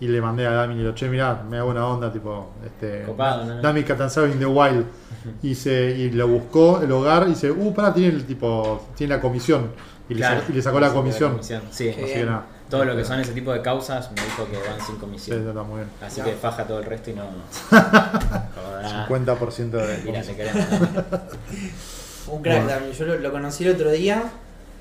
y 0.00 0.06
le 0.08 0.20
mandé 0.20 0.46
a 0.46 0.50
Dami 0.52 0.74
y 0.74 0.76
le 0.78 0.82
digo, 0.84 0.94
che, 0.94 1.08
mirá, 1.08 1.42
me 1.48 1.56
da 1.56 1.62
buena 1.64 1.86
onda, 1.86 2.12
tipo, 2.12 2.52
este, 2.64 3.02
Copado, 3.02 3.44
¿no? 3.44 3.60
Dami 3.60 3.82
Catanzaro 3.82 4.26
in 4.28 4.38
the 4.38 4.46
Wild, 4.46 4.84
y, 5.42 5.54
se, 5.54 5.90
y 5.90 6.10
lo 6.10 6.28
buscó 6.28 6.80
el 6.82 6.90
hogar, 6.92 7.24
y 7.26 7.30
dice, 7.30 7.50
uh, 7.50 7.74
pará, 7.74 7.92
tiene 7.92 8.14
el 8.14 8.24
tipo, 8.24 8.88
tiene 8.96 9.14
la 9.16 9.20
comisión, 9.20 9.70
y, 10.08 10.14
le, 10.14 10.20
Claro. 10.20 10.42
y 10.48 10.52
le 10.52 10.62
sacó 10.62 10.78
la 10.80 10.92
comisión. 10.92 11.38
Sí, 11.42 11.48
Qué 11.50 11.56
Así 11.68 11.84
bien. 11.84 12.06
que 12.06 12.24
nada, 12.24 12.46
todo 12.70 12.84
lo 12.84 12.94
que 12.96 13.04
son 13.04 13.18
ese 13.20 13.32
tipo 13.32 13.52
de 13.52 13.60
causas 13.62 14.10
me 14.12 14.22
dijo 14.22 14.46
que 14.46 14.56
van 14.56 14.78
sin 14.80 14.94
sí, 14.94 15.00
comisión. 15.00 15.48
está 15.48 15.62
muy 15.62 15.76
bien. 15.78 15.88
Así 16.02 16.20
que 16.22 16.32
faja 16.32 16.64
todo 16.64 16.78
el 16.80 16.84
resto 16.84 17.10
y 17.10 17.14
no. 17.14 17.24
Joder. 17.70 19.08
50% 19.08 19.70
de 19.70 19.98
Mira, 20.04 20.22
te 20.22 20.34
comisión. 20.34 20.36
queremos. 20.36 20.66
Un 22.28 22.42
crack 22.42 22.56
Bueno. 22.64 22.68
también. 22.68 22.92
Yo 22.92 23.04
lo, 23.06 23.18
lo 23.18 23.30
conocí 23.32 23.64
el 23.64 23.74
otro 23.74 23.90
día, 23.90 24.22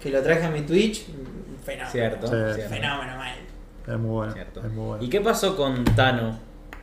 que 0.03 0.09
lo 0.09 0.21
traje 0.21 0.43
a 0.45 0.49
mi 0.49 0.61
Twitch. 0.63 1.05
Fenómeno. 1.65 1.91
Cierto, 1.91 2.27
Sí. 2.27 2.33
cierto. 2.55 2.73
Fenómeno, 2.75 3.17
mal. 3.17 3.35
Es 3.87 3.97
muy 3.97 4.09
bueno, 4.11 4.33
Cierto. 4.33 4.59
es 4.65 4.71
muy 4.71 4.85
bueno. 4.85 5.03
¿Y 5.03 5.09
qué 5.09 5.21
pasó 5.21 5.55
con 5.55 5.83
Tano? 5.85 6.37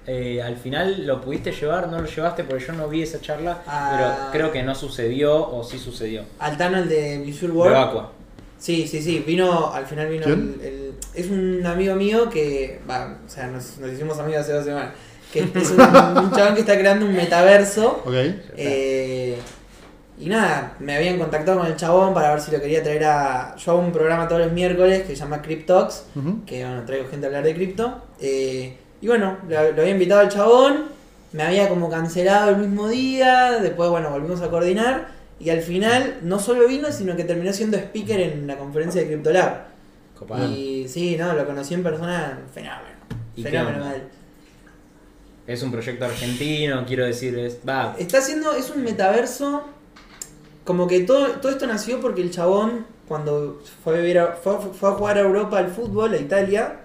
Eh, 0.07 0.42
al 0.42 0.57
final 0.57 1.07
lo 1.07 1.20
pudiste 1.20 1.50
llevar, 1.52 1.88
no 1.88 1.98
lo 2.00 2.07
llevaste 2.07 2.44
porque 2.44 2.64
yo 2.66 2.72
no 2.74 2.88
vi 2.88 3.02
esa 3.02 3.20
charla, 3.20 3.62
Ah. 3.66 3.90
pero 3.92 4.30
creo 4.32 4.52
que 4.52 4.62
no 4.62 4.74
sucedió 4.74 5.34
o 5.50 5.64
sí 5.64 5.78
sucedió. 5.78 6.22
Altano, 6.38 6.78
el 6.78 6.88
de 6.88 7.18
Visual 7.18 7.52
De 7.52 7.59
World. 7.59 7.76
Aqua. 7.76 8.12
Sí, 8.59 8.86
sí, 8.86 9.02
sí. 9.02 9.22
Vino, 9.26 9.72
al 9.72 9.84
final 9.86 10.09
vino 10.09 10.24
el, 10.26 10.32
el- 10.62 10.94
Es 11.14 11.28
un 11.30 11.64
amigo 11.66 11.94
mío 11.94 12.28
que. 12.30 12.80
Va, 12.88 13.18
o 13.26 13.28
sea, 13.28 13.46
nos, 13.48 13.78
nos 13.78 13.90
hicimos 13.92 14.18
amigos 14.18 14.42
hace 14.42 14.52
dos 14.52 14.64
semanas. 14.64 14.92
Que 15.32 15.40
es 15.40 15.70
un, 15.70 15.80
un 15.80 16.32
chabón 16.32 16.55
que 16.55 16.61
está 16.61 16.78
creando 16.78 17.07
un 17.07 17.14
metaverso. 17.14 18.02
Ok, 18.05 18.14
Eh, 18.57 19.36
y 20.18 20.28
nada, 20.28 20.74
me 20.78 20.96
habían 20.96 21.18
contactado 21.18 21.58
con 21.58 21.66
el 21.66 21.76
chabón 21.76 22.14
para 22.14 22.30
ver 22.30 22.40
si 22.40 22.52
lo 22.52 22.60
quería 22.60 22.82
traer 22.82 23.04
a. 23.04 23.56
Yo 23.56 23.72
hago 23.72 23.80
un 23.80 23.92
programa 23.92 24.28
todos 24.28 24.42
los 24.42 24.52
miércoles 24.52 25.02
que 25.02 25.08
se 25.08 25.16
llama 25.16 25.42
Cryptox, 25.42 26.04
que 26.46 26.64
bueno, 26.64 26.84
traigo 26.86 27.08
gente 27.08 27.26
a 27.26 27.28
hablar 27.28 27.44
de 27.44 27.54
cripto. 27.54 28.02
Eh, 28.20 28.76
y 29.00 29.06
bueno, 29.06 29.38
lo, 29.48 29.72
lo 29.72 29.82
había 29.82 29.92
invitado 29.92 30.20
al 30.20 30.28
chabón, 30.28 30.84
me 31.32 31.42
había 31.42 31.68
como 31.68 31.90
cancelado 31.90 32.50
el 32.50 32.58
mismo 32.58 32.88
día, 32.88 33.58
después 33.60 33.90
bueno, 33.90 34.10
volvimos 34.10 34.40
a 34.40 34.50
coordinar. 34.50 35.08
Y 35.40 35.50
al 35.50 35.60
final 35.62 36.18
no 36.22 36.38
solo 36.38 36.68
vino, 36.68 36.92
sino 36.92 37.16
que 37.16 37.24
terminó 37.24 37.52
siendo 37.52 37.76
speaker 37.76 38.20
en 38.20 38.46
la 38.46 38.56
conferencia 38.56 39.00
de 39.00 39.08
CryptoLab. 39.08 39.64
Copado. 40.16 40.48
Y 40.48 40.86
sí, 40.88 41.16
no, 41.18 41.32
lo 41.32 41.44
conocí 41.44 41.74
en 41.74 41.82
persona, 41.82 42.38
fenómeno. 42.54 42.94
¿Y 43.34 43.42
Fenómeno 43.42 43.84
mal. 43.84 44.02
Es 45.46 45.62
un 45.62 45.72
proyecto 45.72 46.04
argentino, 46.04 46.84
quiero 46.86 47.04
decir, 47.04 47.36
es. 47.36 47.58
Va, 47.68 47.96
Está 47.98 48.18
haciendo, 48.18 48.54
es 48.54 48.70
un 48.70 48.84
metaverso. 48.84 49.64
Como 50.64 50.86
que 50.86 51.00
todo, 51.00 51.26
todo 51.40 51.52
esto 51.52 51.66
nació 51.66 52.00
porque 52.00 52.22
el 52.22 52.30
chabón, 52.30 52.86
cuando 53.06 53.60
fue 53.82 53.96
a, 53.96 53.98
vivir 54.00 54.18
a- 54.18 54.32
fue, 54.32 54.58
fue 54.58 54.88
a 54.90 54.92
jugar 54.92 55.18
a 55.18 55.20
Europa 55.20 55.58
al 55.58 55.68
fútbol, 55.68 56.14
a 56.14 56.16
Italia, 56.18 56.80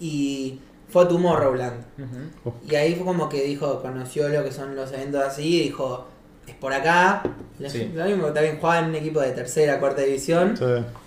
y 0.00 0.58
fue 0.88 1.02
a 1.04 1.08
Tomorrowland. 1.08 1.84
ujú. 1.98 2.54
Y 2.70 2.74
ahí 2.74 2.94
fue 2.94 3.04
como 3.04 3.28
que 3.28 3.42
dijo, 3.42 3.80
conoció 3.82 4.28
lo 4.28 4.44
que 4.44 4.52
son 4.52 4.74
los 4.76 4.92
eventos 4.92 5.22
así, 5.22 5.60
y 5.60 5.62
dijo, 5.64 6.06
es 6.46 6.54
por 6.54 6.72
acá. 6.72 7.22
Lo, 7.58 7.68
Sí. 7.70 7.90
lo 7.94 8.04
mismo, 8.04 8.26
también 8.28 8.58
jugaba 8.60 8.78
en 8.80 8.86
un 8.86 8.94
equipo 8.94 9.20
de 9.20 9.32
tercera, 9.32 9.80
cuarta 9.80 10.02
división. 10.02 10.56
Sí. 10.56 10.64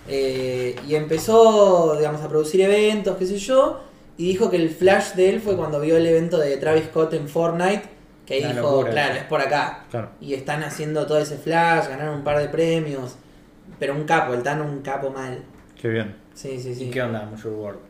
Eh, 0.08 0.76
y 0.86 0.94
empezó, 0.94 1.96
digamos, 1.96 2.20
a 2.22 2.28
producir 2.28 2.60
eventos, 2.60 3.16
qué 3.16 3.26
sé 3.26 3.38
yo. 3.38 3.80
Y 4.18 4.26
dijo 4.28 4.50
que 4.50 4.56
el 4.56 4.68
flash 4.70 5.14
de 5.14 5.30
él 5.30 5.40
fue 5.40 5.56
cuando 5.56 5.80
vio 5.80 5.96
el 5.96 6.06
evento 6.06 6.36
de 6.38 6.56
Travis 6.58 6.84
Scott 6.86 7.14
en 7.14 7.26
Fortnite. 7.28 7.82
Que 8.30 8.38
Una 8.38 8.52
dijo, 8.52 8.60
locura. 8.70 8.90
claro, 8.92 9.14
es 9.16 9.24
por 9.24 9.40
acá. 9.40 9.84
Claro. 9.90 10.10
Y 10.20 10.34
están 10.34 10.62
haciendo 10.62 11.04
todo 11.06 11.18
ese 11.18 11.36
flash, 11.36 11.88
ganaron 11.88 12.14
un 12.18 12.24
par 12.24 12.38
de 12.38 12.48
premios. 12.48 13.16
Pero 13.80 13.92
un 13.94 14.04
capo, 14.04 14.34
el 14.34 14.42
Tano 14.44 14.64
un 14.64 14.82
capo 14.82 15.10
mal. 15.10 15.42
Qué 15.80 15.88
bien. 15.88 16.14
Sí, 16.34 16.60
sí, 16.60 16.74
sí. 16.76 16.84
¿Y 16.84 16.90
qué 16.90 17.02
onda, 17.02 17.28
Major 17.30 17.52
World? 17.52 17.80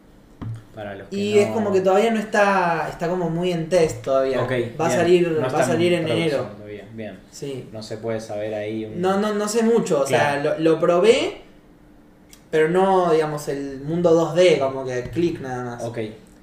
Para 0.74 0.94
los 0.94 1.08
que 1.08 1.16
Y 1.16 1.34
no- 1.34 1.40
es 1.40 1.46
como 1.48 1.72
que 1.72 1.80
todavía 1.82 2.10
no 2.10 2.18
está, 2.18 2.86
está 2.88 3.06
como 3.08 3.28
muy 3.28 3.52
en 3.52 3.68
test 3.68 4.02
todavía. 4.02 4.38
Va 4.80 4.86
a 4.86 4.90
salir, 4.90 5.28
No 5.28 5.40
va 5.52 5.60
a 5.60 5.62
salir 5.64 5.92
en 5.92 6.08
enero. 6.08 6.38
todavía. 6.56 6.88
Bien. 6.94 7.18
Sí. 7.30 7.68
No 7.70 7.82
se 7.82 7.98
puede 7.98 8.18
saber 8.20 8.54
ahí. 8.54 8.86
un- 8.86 8.98
No, 9.00 9.20
no, 9.20 9.34
no 9.34 9.46
sé 9.46 9.62
mucho, 9.62 10.00
o 10.00 10.06
sea, 10.06 10.42
lo, 10.42 10.58
lo 10.58 10.80
probé, 10.80 11.42
pero 12.50 12.68
no, 12.68 13.12
digamos, 13.12 13.46
el 13.48 13.80
mundo 13.82 14.14
2D, 14.14 14.58
como 14.58 14.84
que 14.86 15.02
clic 15.10 15.40
nada 15.40 15.64
más. 15.64 15.84
Ok. 15.84 15.98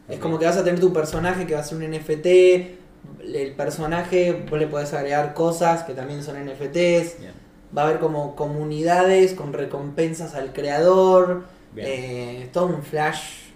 Es 0.07 0.19
como 0.19 0.37
que 0.39 0.45
vas 0.45 0.57
a 0.57 0.63
tener 0.63 0.79
tu 0.79 0.93
personaje 0.93 1.47
que 1.47 1.53
va 1.55 1.61
a 1.61 1.63
ser 1.63 1.77
un 1.79 1.83
NFT, 1.83 2.77
el 3.23 3.53
personaje 3.53 4.45
vos 4.49 4.59
le 4.59 4.67
podés 4.67 4.93
agregar 4.93 5.33
cosas 5.33 5.83
que 5.83 5.93
también 5.93 6.23
son 6.23 6.35
NFTs, 6.37 7.19
Bien. 7.19 7.33
va 7.75 7.83
a 7.83 7.85
haber 7.85 7.99
como 7.99 8.35
comunidades 8.35 9.33
con 9.33 9.53
recompensas 9.53 10.35
al 10.35 10.53
creador, 10.53 11.43
eh, 11.75 12.49
todo 12.53 12.67
un 12.67 12.83
flash. 12.83 13.46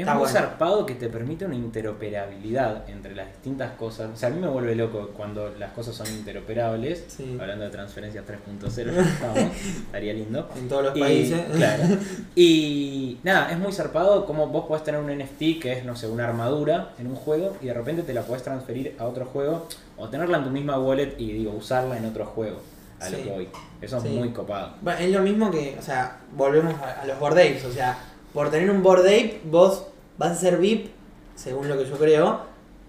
Es 0.00 0.06
Está 0.06 0.14
muy 0.14 0.22
bueno. 0.24 0.38
zarpado 0.38 0.86
que 0.86 0.94
te 0.94 1.08
permite 1.10 1.44
una 1.44 1.54
interoperabilidad 1.56 2.88
entre 2.88 3.14
las 3.14 3.28
distintas 3.28 3.72
cosas. 3.72 4.10
O 4.14 4.16
sea, 4.16 4.30
a 4.30 4.32
mí 4.32 4.40
me 4.40 4.48
vuelve 4.48 4.74
loco 4.74 5.10
cuando 5.14 5.50
las 5.58 5.72
cosas 5.72 5.94
son 5.94 6.06
interoperables. 6.08 7.04
Sí. 7.08 7.36
Hablando 7.38 7.64
de 7.66 7.70
transferencias 7.70 8.24
3.0, 8.24 8.94
ya 8.94 9.02
estamos. 9.02 9.56
Estaría 9.84 10.14
lindo. 10.14 10.48
En 10.56 10.68
todos 10.68 10.84
los 10.84 10.96
Y, 10.96 11.00
países. 11.00 11.40
Claro. 11.54 11.84
Y 12.34 13.18
nada, 13.24 13.50
es 13.50 13.58
muy 13.58 13.72
zarpado 13.72 14.24
como 14.24 14.46
vos 14.48 14.64
podés 14.66 14.84
tener 14.84 15.00
un 15.00 15.10
NFT 15.14 15.60
que 15.60 15.72
es, 15.72 15.84
no 15.84 15.94
sé, 15.94 16.08
una 16.08 16.24
armadura 16.26 16.92
en 16.98 17.06
un 17.08 17.14
juego 17.14 17.56
y 17.60 17.66
de 17.66 17.74
repente 17.74 18.02
te 18.02 18.14
la 18.14 18.22
podés 18.22 18.42
transferir 18.42 18.96
a 18.98 19.04
otro 19.04 19.26
juego 19.26 19.68
o 19.98 20.08
tenerla 20.08 20.38
en 20.38 20.44
tu 20.44 20.50
misma 20.50 20.78
wallet 20.78 21.14
y 21.18 21.32
digo, 21.32 21.52
usarla 21.52 21.98
en 21.98 22.06
otro 22.06 22.24
juego. 22.24 22.60
A 23.00 23.10
lo 23.10 23.18
que 23.18 23.30
voy. 23.30 23.48
Eso 23.82 23.98
es 23.98 24.04
muy 24.04 24.30
copado. 24.30 24.74
Bueno, 24.80 25.00
es 25.00 25.10
lo 25.10 25.20
mismo 25.20 25.50
que, 25.50 25.76
o 25.78 25.82
sea, 25.82 26.18
volvemos 26.34 26.74
a, 26.80 27.02
a 27.02 27.06
los 27.06 27.18
board 27.18 27.34
apes, 27.38 27.64
o 27.64 27.72
sea, 27.72 27.98
por 28.32 28.50
tener 28.50 28.70
un 28.70 28.82
board 28.82 29.00
ape, 29.00 29.40
vos 29.44 29.86
vas 30.20 30.32
a 30.32 30.34
ser 30.34 30.58
VIP, 30.58 30.90
según 31.34 31.66
lo 31.68 31.78
que 31.78 31.86
yo 31.86 31.96
creo, 31.96 32.42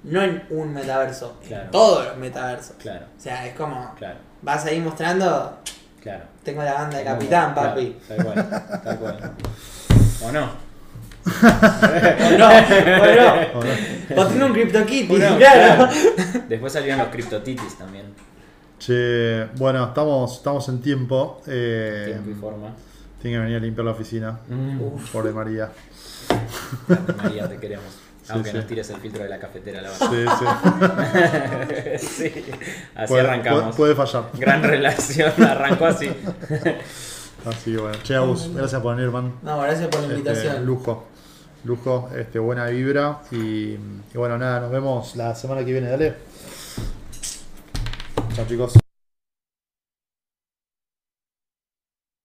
no 0.04 0.22
en 0.22 0.44
un 0.50 0.74
metaverso, 0.74 1.38
Claro. 1.48 1.64
en 1.66 1.72
todos 1.72 2.06
los 2.08 2.18
metaversos. 2.18 2.76
Claro, 2.78 3.06
O 3.18 3.22
sea, 3.22 3.48
es 3.48 3.56
como, 3.56 3.96
claro, 3.98 4.18
vas 4.42 4.66
ahí 4.66 4.80
mostrando, 4.82 5.58
claro. 6.02 6.26
tengo 6.44 6.62
la 6.64 6.74
banda 6.74 6.98
de 6.98 7.04
capitán, 7.06 7.54
claro, 7.54 7.70
papi. 7.70 7.98
tal 8.08 8.26
cual, 8.26 8.50
tal 8.84 9.00
cual. 9.00 9.32
¿O 10.24 10.32
no? 10.32 10.50
O 11.24 12.38
no, 12.38 12.48
o 12.50 13.64
no. 14.16 14.22
O 14.22 14.28
tengo 14.28 14.46
un 14.48 14.54
CryptoKitty, 14.54 15.16
¿O 15.16 15.20
no? 15.30 15.38
claro. 15.38 15.88
Después 16.50 16.74
salieron 16.74 17.00
los 17.00 17.08
CryptoTitis 17.10 17.78
también. 17.78 18.06
Che, 18.80 19.46
bueno, 19.58 19.86
estamos, 19.86 20.38
estamos 20.38 20.68
en 20.70 20.82
tiempo. 20.82 21.42
Eh, 21.48 22.06
Tiempo 22.08 22.32
y 22.32 22.34
forma. 22.34 22.74
tiene 23.22 23.38
que 23.38 23.42
venir 23.44 23.58
a 23.58 23.60
limpiar 23.60 23.86
la 23.86 23.92
oficina. 23.92 24.40
Mm. 24.50 24.80
Pobre 25.14 25.32
María. 25.32 25.70
María, 27.18 27.48
te 27.50 27.58
queremos. 27.58 27.86
Sí, 28.24 28.32
Aunque 28.34 28.52
sí. 28.52 28.58
nos 28.58 28.68
tires 28.68 28.90
el 28.92 28.98
filtro 28.98 29.24
de 29.24 29.30
la 29.30 29.40
cafetera, 29.40 29.82
la 29.82 29.90
Sí, 29.90 30.06
verdad. 30.12 31.98
sí. 32.00 32.08
sí. 32.08 32.46
Así 32.96 33.08
Puede, 33.08 33.22
arrancamos. 33.28 33.76
puede- 33.76 33.96
puede 33.96 33.96
fallar. 33.96 34.30
Gran 34.34 34.64
relación, 34.64 35.34
arrancó 35.44 35.86
así. 35.88 36.08
Así 37.46 37.72
que 37.74 37.82
bueno. 37.82 37.98
Che, 38.04 38.14
Agus, 38.16 38.54
gracias 38.54 38.80
por 38.82 38.96
venir, 38.96 39.10
man. 39.12 39.34
No, 39.42 39.60
gracias 39.62 39.88
por 39.88 40.02
la 40.02 40.06
Este, 40.08 40.18
invitación. 40.20 40.66
lujo. 40.66 41.08
Lujo, 41.64 42.10
este, 42.16 42.38
buena 42.38 42.68
vibra. 42.68 43.22
Y, 43.32 43.36
y 43.76 43.80
bueno, 44.14 44.38
nada, 44.38 44.60
nos 44.60 44.72
vemos 44.72 45.16
la 45.16 45.34
semana 45.34 45.66
que 45.66 45.72
viene. 45.72 45.90
Dale. 45.90 46.16
Chao, 48.36 48.46
chicos. 48.48 48.74